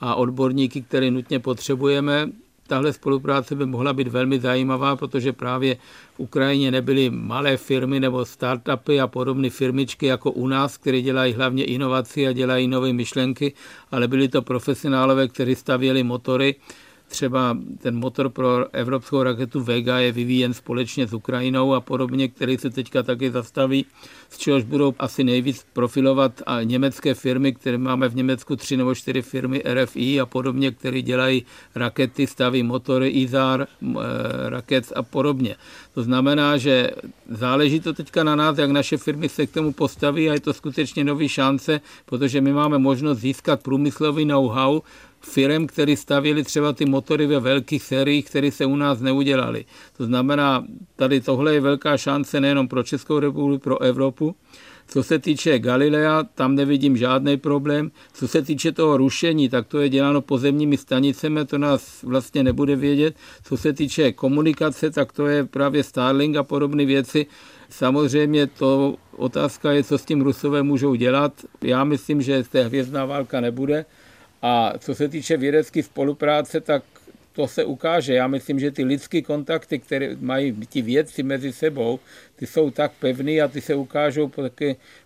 a 0.00 0.14
odborníky, 0.14 0.82
které 0.82 1.10
nutně 1.10 1.38
potřebujeme. 1.38 2.30
Tahle 2.66 2.92
spolupráce 2.92 3.54
by 3.54 3.66
mohla 3.66 3.92
být 3.92 4.08
velmi 4.08 4.40
zajímavá, 4.40 4.96
protože 4.96 5.32
právě 5.32 5.74
v 6.14 6.20
Ukrajině 6.20 6.70
nebyly 6.70 7.10
malé 7.10 7.56
firmy 7.56 8.00
nebo 8.00 8.24
startupy 8.24 9.00
a 9.00 9.06
podobné 9.06 9.50
firmičky 9.50 10.06
jako 10.06 10.30
u 10.30 10.46
nás, 10.46 10.78
které 10.78 11.02
dělají 11.02 11.32
hlavně 11.34 11.64
inovaci 11.64 12.26
a 12.26 12.32
dělají 12.32 12.68
nové 12.68 12.92
myšlenky, 12.92 13.52
ale 13.90 14.08
byly 14.08 14.28
to 14.28 14.42
profesionálové, 14.42 15.28
kteří 15.28 15.54
stavěli 15.54 16.02
motory 16.02 16.54
třeba 17.12 17.58
ten 17.78 17.96
motor 17.96 18.28
pro 18.28 18.74
evropskou 18.74 19.22
raketu 19.22 19.60
Vega 19.60 19.98
je 19.98 20.12
vyvíjen 20.12 20.54
společně 20.54 21.06
s 21.06 21.12
Ukrajinou 21.12 21.74
a 21.74 21.80
podobně, 21.80 22.28
který 22.28 22.58
se 22.58 22.70
teďka 22.70 23.02
taky 23.02 23.30
zastaví, 23.30 23.86
z 24.30 24.38
čehož 24.38 24.64
budou 24.64 24.94
asi 24.98 25.24
nejvíc 25.24 25.66
profilovat 25.72 26.42
a 26.46 26.62
německé 26.62 27.14
firmy, 27.14 27.52
které 27.52 27.78
máme 27.78 28.08
v 28.08 28.16
Německu 28.16 28.56
tři 28.56 28.76
nebo 28.76 28.94
čtyři 28.94 29.22
firmy 29.22 29.62
RFI 29.64 30.20
a 30.20 30.26
podobně, 30.26 30.70
které 30.70 31.02
dělají 31.02 31.44
rakety, 31.74 32.26
staví 32.26 32.62
motory 32.62 33.08
IZAR, 33.08 33.66
eh, 33.66 33.96
raket 34.48 34.92
a 34.96 35.02
podobně. 35.02 35.56
To 35.94 36.02
znamená, 36.02 36.56
že 36.56 36.90
záleží 37.28 37.80
to 37.80 37.92
teďka 37.92 38.24
na 38.24 38.36
nás, 38.36 38.58
jak 38.58 38.70
naše 38.70 38.96
firmy 38.96 39.28
se 39.28 39.46
k 39.46 39.50
tomu 39.50 39.72
postaví 39.72 40.30
a 40.30 40.34
je 40.34 40.40
to 40.40 40.52
skutečně 40.52 41.04
nový 41.04 41.28
šance, 41.28 41.80
protože 42.06 42.40
my 42.40 42.52
máme 42.52 42.78
možnost 42.78 43.18
získat 43.18 43.62
průmyslový 43.62 44.24
know-how, 44.24 44.80
firm, 45.22 45.66
které 45.66 45.96
stavěli 45.96 46.44
třeba 46.44 46.72
ty 46.72 46.84
motory 46.84 47.26
ve 47.26 47.40
velkých 47.40 47.82
sériích, 47.82 48.26
které 48.26 48.50
se 48.50 48.66
u 48.66 48.76
nás 48.76 49.00
neudělali. 49.00 49.64
To 49.96 50.06
znamená, 50.06 50.64
tady 50.96 51.20
tohle 51.20 51.54
je 51.54 51.60
velká 51.60 51.96
šance 51.96 52.40
nejenom 52.40 52.68
pro 52.68 52.82
Českou 52.82 53.18
republiku, 53.18 53.62
pro 53.62 53.82
Evropu, 53.82 54.34
co 54.88 55.02
se 55.02 55.18
týče 55.18 55.58
Galilea, 55.58 56.22
tam 56.34 56.54
nevidím 56.54 56.96
žádný 56.96 57.36
problém. 57.36 57.90
Co 58.12 58.28
se 58.28 58.42
týče 58.42 58.72
toho 58.72 58.96
rušení, 58.96 59.48
tak 59.48 59.66
to 59.66 59.78
je 59.80 59.88
děláno 59.88 60.20
pozemními 60.20 60.76
stanicemi, 60.76 61.44
to 61.44 61.58
nás 61.58 62.02
vlastně 62.02 62.42
nebude 62.42 62.76
vědět. 62.76 63.16
Co 63.44 63.56
se 63.56 63.72
týče 63.72 64.12
komunikace, 64.12 64.90
tak 64.90 65.12
to 65.12 65.26
je 65.26 65.44
právě 65.44 65.84
Starlink 65.84 66.36
a 66.36 66.42
podobné 66.42 66.84
věci. 66.84 67.26
Samozřejmě 67.68 68.46
to 68.46 68.96
otázka 69.16 69.72
je, 69.72 69.84
co 69.84 69.98
s 69.98 70.04
tím 70.04 70.20
Rusové 70.20 70.62
můžou 70.62 70.94
dělat. 70.94 71.32
Já 71.62 71.84
myslím, 71.84 72.22
že 72.22 72.42
té 72.42 72.64
hvězdná 72.64 73.04
válka 73.04 73.40
nebude. 73.40 73.84
A 74.42 74.72
co 74.78 74.94
se 74.94 75.08
týče 75.08 75.36
vědecké 75.36 75.82
spolupráce, 75.82 76.60
tak 76.60 76.82
to 77.32 77.48
se 77.48 77.64
ukáže. 77.64 78.14
Já 78.14 78.26
myslím, 78.26 78.60
že 78.60 78.70
ty 78.70 78.84
lidské 78.84 79.22
kontakty, 79.22 79.78
které 79.78 80.16
mají 80.20 80.56
ti 80.68 80.82
vědci 80.82 81.22
mezi 81.22 81.52
sebou, 81.52 82.00
ty 82.36 82.46
jsou 82.46 82.70
tak 82.70 82.92
pevný 82.98 83.42
a 83.42 83.48
ty 83.48 83.60
se 83.60 83.74
ukážou 83.74 84.30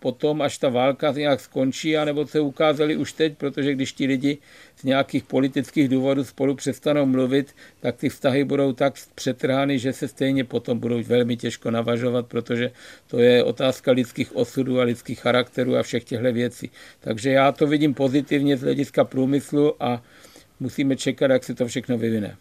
potom, 0.00 0.42
až 0.42 0.58
ta 0.58 0.68
válka 0.68 1.12
nějak 1.12 1.40
skončí, 1.40 1.96
anebo 1.96 2.26
se 2.26 2.40
ukázali 2.40 2.96
už 2.96 3.12
teď, 3.12 3.36
protože 3.38 3.72
když 3.72 3.92
ti 3.92 4.06
lidi 4.06 4.38
z 4.76 4.84
nějakých 4.84 5.24
politických 5.24 5.88
důvodů 5.88 6.24
spolu 6.24 6.54
přestanou 6.54 7.06
mluvit, 7.06 7.54
tak 7.80 7.96
ty 7.96 8.08
vztahy 8.08 8.44
budou 8.44 8.72
tak 8.72 8.94
přetrhány, 9.14 9.78
že 9.78 9.92
se 9.92 10.08
stejně 10.08 10.44
potom 10.44 10.78
budou 10.78 11.02
velmi 11.02 11.36
těžko 11.36 11.70
navažovat, 11.70 12.26
protože 12.26 12.70
to 13.06 13.18
je 13.18 13.44
otázka 13.44 13.92
lidských 13.92 14.36
osudů 14.36 14.80
a 14.80 14.84
lidských 14.84 15.20
charakterů 15.20 15.76
a 15.76 15.82
všech 15.82 16.04
těchto 16.04 16.32
věcí. 16.32 16.70
Takže 17.00 17.30
já 17.30 17.52
to 17.52 17.66
vidím 17.66 17.94
pozitivně 17.94 18.56
z 18.56 18.62
hlediska 18.62 19.04
průmyslu 19.04 19.82
a 19.82 20.02
musíme 20.60 20.96
čekat, 20.96 21.30
jak 21.30 21.44
se 21.44 21.54
to 21.54 21.66
všechno 21.66 21.98
vyvine. 21.98 22.36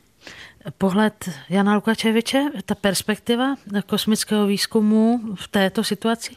Pohled 0.77 1.29
Jana 1.49 1.75
Lukačeviče, 1.75 2.49
ta 2.65 2.75
perspektiva 2.75 3.55
kosmického 3.85 4.47
výzkumu 4.47 5.21
v 5.35 5.47
této 5.47 5.83
situaci? 5.83 6.35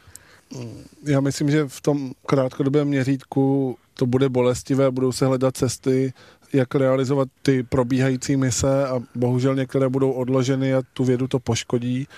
Já 1.06 1.20
myslím, 1.20 1.50
že 1.50 1.64
v 1.68 1.80
tom 1.80 2.12
krátkodobém 2.26 2.88
měřítku 2.88 3.76
to 3.94 4.06
bude 4.06 4.28
bolestivé, 4.28 4.90
budou 4.90 5.12
se 5.12 5.26
hledat 5.26 5.56
cesty, 5.56 6.12
jak 6.52 6.74
realizovat 6.74 7.28
ty 7.42 7.62
probíhající 7.62 8.36
mise 8.36 8.86
a 8.88 9.00
bohužel 9.14 9.54
některé 9.54 9.88
budou 9.88 10.12
odloženy 10.12 10.74
a 10.74 10.82
tu 10.92 11.04
vědu 11.04 11.28
to 11.28 11.38
poškodí, 11.38 12.08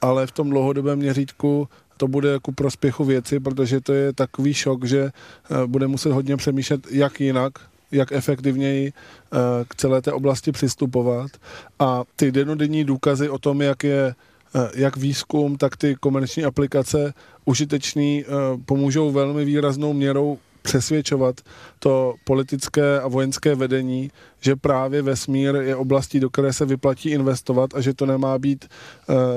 ale 0.00 0.26
v 0.26 0.32
tom 0.32 0.50
dlouhodobém 0.50 0.98
měřítku 0.98 1.68
to 1.96 2.08
bude 2.08 2.28
jako 2.28 2.52
prospěchu 2.52 3.04
věci, 3.04 3.40
protože 3.40 3.80
to 3.80 3.92
je 3.92 4.12
takový 4.12 4.54
šok, 4.54 4.84
že 4.84 5.00
eh, 5.00 5.66
bude 5.66 5.86
muset 5.86 6.12
hodně 6.12 6.36
přemýšlet, 6.36 6.86
jak 6.90 7.20
jinak 7.20 7.52
jak 7.94 8.12
efektivněji 8.12 8.92
eh, 8.92 9.38
k 9.68 9.74
celé 9.74 10.02
té 10.02 10.12
oblasti 10.12 10.52
přistupovat. 10.52 11.30
A 11.78 12.02
ty 12.16 12.32
denodenní 12.32 12.84
důkazy 12.84 13.28
o 13.28 13.38
tom, 13.38 13.62
jak 13.62 13.84
je 13.84 14.14
eh, 14.54 14.70
jak 14.74 14.96
výzkum, 14.96 15.56
tak 15.56 15.76
ty 15.76 15.96
komerční 16.00 16.44
aplikace 16.44 17.14
užitečný 17.44 18.24
eh, 18.24 18.30
pomůžou 18.66 19.12
velmi 19.12 19.44
výraznou 19.44 19.92
měrou 19.92 20.38
přesvědčovat 20.62 21.40
to 21.78 22.14
politické 22.24 23.00
a 23.00 23.08
vojenské 23.08 23.54
vedení, 23.54 24.10
že 24.40 24.56
právě 24.56 25.02
vesmír 25.02 25.54
je 25.54 25.76
oblastí, 25.76 26.20
do 26.20 26.30
které 26.30 26.52
se 26.52 26.64
vyplatí 26.64 27.10
investovat 27.10 27.70
a 27.74 27.80
že 27.80 27.94
to 27.94 28.06
nemá 28.06 28.38
být 28.38 28.64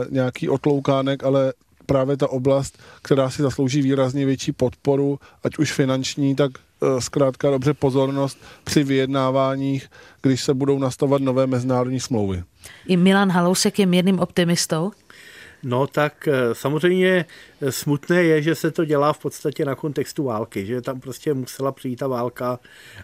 nějaký 0.10 0.49
otloukánek, 0.49 1.24
ale 1.24 1.53
právě 1.86 2.18
ta 2.18 2.30
oblast, 2.30 2.78
která 3.01 3.30
si 3.30 3.41
zaslouží 3.41 3.82
výrazně 3.82 4.26
větší 4.26 4.51
podporu, 4.51 5.20
ať 5.43 5.58
už 5.58 5.74
finanční, 5.74 6.36
tak 6.36 6.51
zkrátka 6.99 7.49
dobře 7.49 7.73
pozornost 7.73 8.38
při 8.63 8.84
vyjednáváních, 8.84 9.89
když 10.21 10.43
se 10.43 10.53
budou 10.53 10.80
nastavovat 10.80 11.21
nové 11.21 11.47
mezinárodní 11.47 11.99
smlouvy. 11.99 12.43
I 12.88 12.97
Milan 12.97 13.32
Halousek 13.32 13.80
je 13.80 13.86
mírným 13.86 14.19
optimistou? 14.19 14.91
No 15.64 15.88
tak 15.88 16.28
eh, 16.28 16.55
samozřejmě 16.55 17.26
smutné 17.70 18.24
je, 18.24 18.41
že 18.41 18.55
se 18.55 18.72
to 18.72 18.86
dělá 18.86 19.14
v 19.14 19.20
podstatě 19.20 19.66
na 19.66 19.76
kontextu 19.76 20.24
války, 20.24 20.66
že 20.66 20.82
tam 20.82 20.99
prostě 20.99 21.34
musela 21.34 21.72
přijít 21.72 21.95
ta 21.95 22.08
válka, 22.08 22.60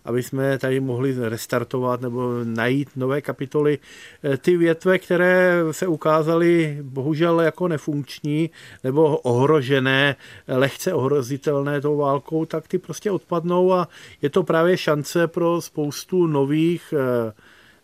aby 0.06 0.24
jsme 0.24 0.58
tady 0.58 0.80
mohli 0.80 1.30
restartovat 1.30 2.01
nebo 2.01 2.32
najít 2.43 2.89
nové 2.95 3.22
kapitoly. 3.22 3.80
Eh, 4.24 4.38
ty 4.38 4.58
větve, 4.58 4.99
které 4.99 5.60
se 5.72 5.88
ukázaly 5.88 6.78
bohužel 6.82 7.41
jako 7.41 7.68
nefunkční 7.68 8.49
nebo 8.84 9.18
ohrožené, 9.18 10.16
lehce 10.47 10.93
ohrozitelné 10.93 11.82
tou 11.82 11.97
válkou, 11.97 12.45
tak 12.45 12.68
ty 12.68 12.78
prostě 12.78 13.12
odpadnou 13.12 13.74
a 13.74 13.88
je 14.22 14.30
to 14.30 14.43
právě 14.43 14.78
šance 14.78 15.28
pro 15.28 15.62
spoustu 15.62 16.28
nových 16.28 16.93
eh, 16.97 17.34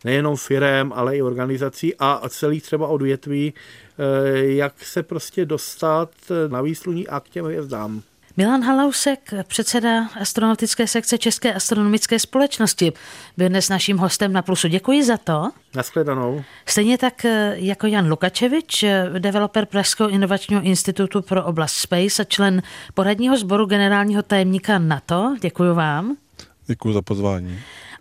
nejenom 0.04 0.36
firem, 0.36 0.94
ale 0.96 1.18
i 1.18 1.22
organizací 1.22 1.96
a 2.00 2.30
celých 2.30 2.64
třeba 2.64 2.88
odvětví, 2.88 3.54
eh, 3.54 3.89
jak 4.34 4.74
se 4.84 5.04
prostě 5.04 5.46
dostat 5.46 6.10
na 6.48 6.62
výsluní 6.62 7.08
a 7.08 7.20
k 7.20 7.30
těm 7.30 7.46
hvězdám. 7.46 8.02
Milan 8.40 8.64
Halausek, 8.64 9.34
předseda 9.48 10.08
astronautické 10.22 10.88
sekce 10.88 11.18
České 11.18 11.54
astronomické 11.54 12.20
společnosti, 12.20 12.94
byl 13.38 13.50
dnes 13.50 13.70
naším 13.70 13.98
hostem 13.98 14.34
na 14.34 14.42
Plusu. 14.42 14.68
Děkuji 14.68 15.04
za 15.04 15.18
to. 15.18 15.50
Naschledanou. 15.76 16.44
Stejně 16.66 16.98
tak 16.98 17.26
eh, 17.26 17.54
jako 17.58 17.88
Jan 17.88 18.10
Lukačevič, 18.10 18.84
eh, 18.84 19.10
developer 19.20 19.66
Pražského 19.66 20.10
inovačního 20.10 20.62
institutu 20.62 21.22
pro 21.22 21.46
oblast 21.46 21.74
Space 21.74 22.22
a 22.22 22.26
člen 22.26 22.62
poradního 22.94 23.38
sboru 23.38 23.66
generálního 23.66 24.24
tajemníka 24.24 24.80
NATO. 24.80 25.36
Děkuji 25.42 25.74
vám. 25.76 26.16
Děkuji 26.68 26.94
za 26.94 27.02
pozvání 27.02 27.60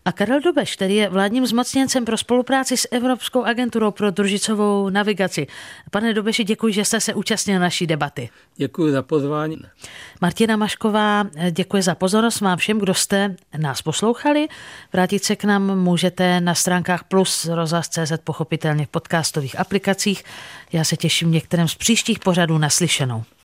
a 0.09 0.13
Karel 0.13 0.41
Dobeš, 0.41 0.77
který 0.77 0.97
je 0.97 1.09
vládním 1.09 1.47
zmocněncem 1.47 2.05
pro 2.05 2.17
spolupráci 2.17 2.77
s 2.77 2.89
Evropskou 2.91 3.43
agenturou 3.45 3.91
pro 3.91 4.11
družicovou 4.11 4.89
navigaci. 4.89 5.47
Pane 5.91 6.15
Dobeši, 6.15 6.45
děkuji, 6.45 6.73
že 6.73 6.85
jste 6.85 7.01
se 7.01 7.15
účastnil 7.15 7.61
naší 7.61 7.87
debaty. 7.87 8.31
Děkuji 8.57 8.93
za 8.93 9.03
pozvání. 9.03 9.57
Martina 10.21 10.57
Mašková, 10.57 11.25
děkuji 11.51 11.83
za 11.83 11.95
pozornost 11.95 12.41
vám 12.41 12.59
všem, 12.59 12.79
kdo 12.79 12.95
jste 12.95 13.37
nás 13.57 13.83
poslouchali. 13.83 14.49
Vrátit 14.93 15.25
se 15.25 15.37
k 15.37 15.45
nám 15.45 15.79
můžete 15.79 16.41
na 16.41 16.55
stránkách 16.55 17.05
plus 17.05 17.45
rozhlas.cz 17.47 18.13
pochopitelně 18.25 18.87
v 18.87 18.89
podcastových 18.89 19.61
aplikacích. 19.61 20.25
Já 20.73 20.85
se 20.85 20.97
těším 20.97 21.31
některém 21.31 21.69
z 21.69 21.75
příštích 21.75 22.19
pořadů 22.19 22.59
naslyšenou. 22.59 23.25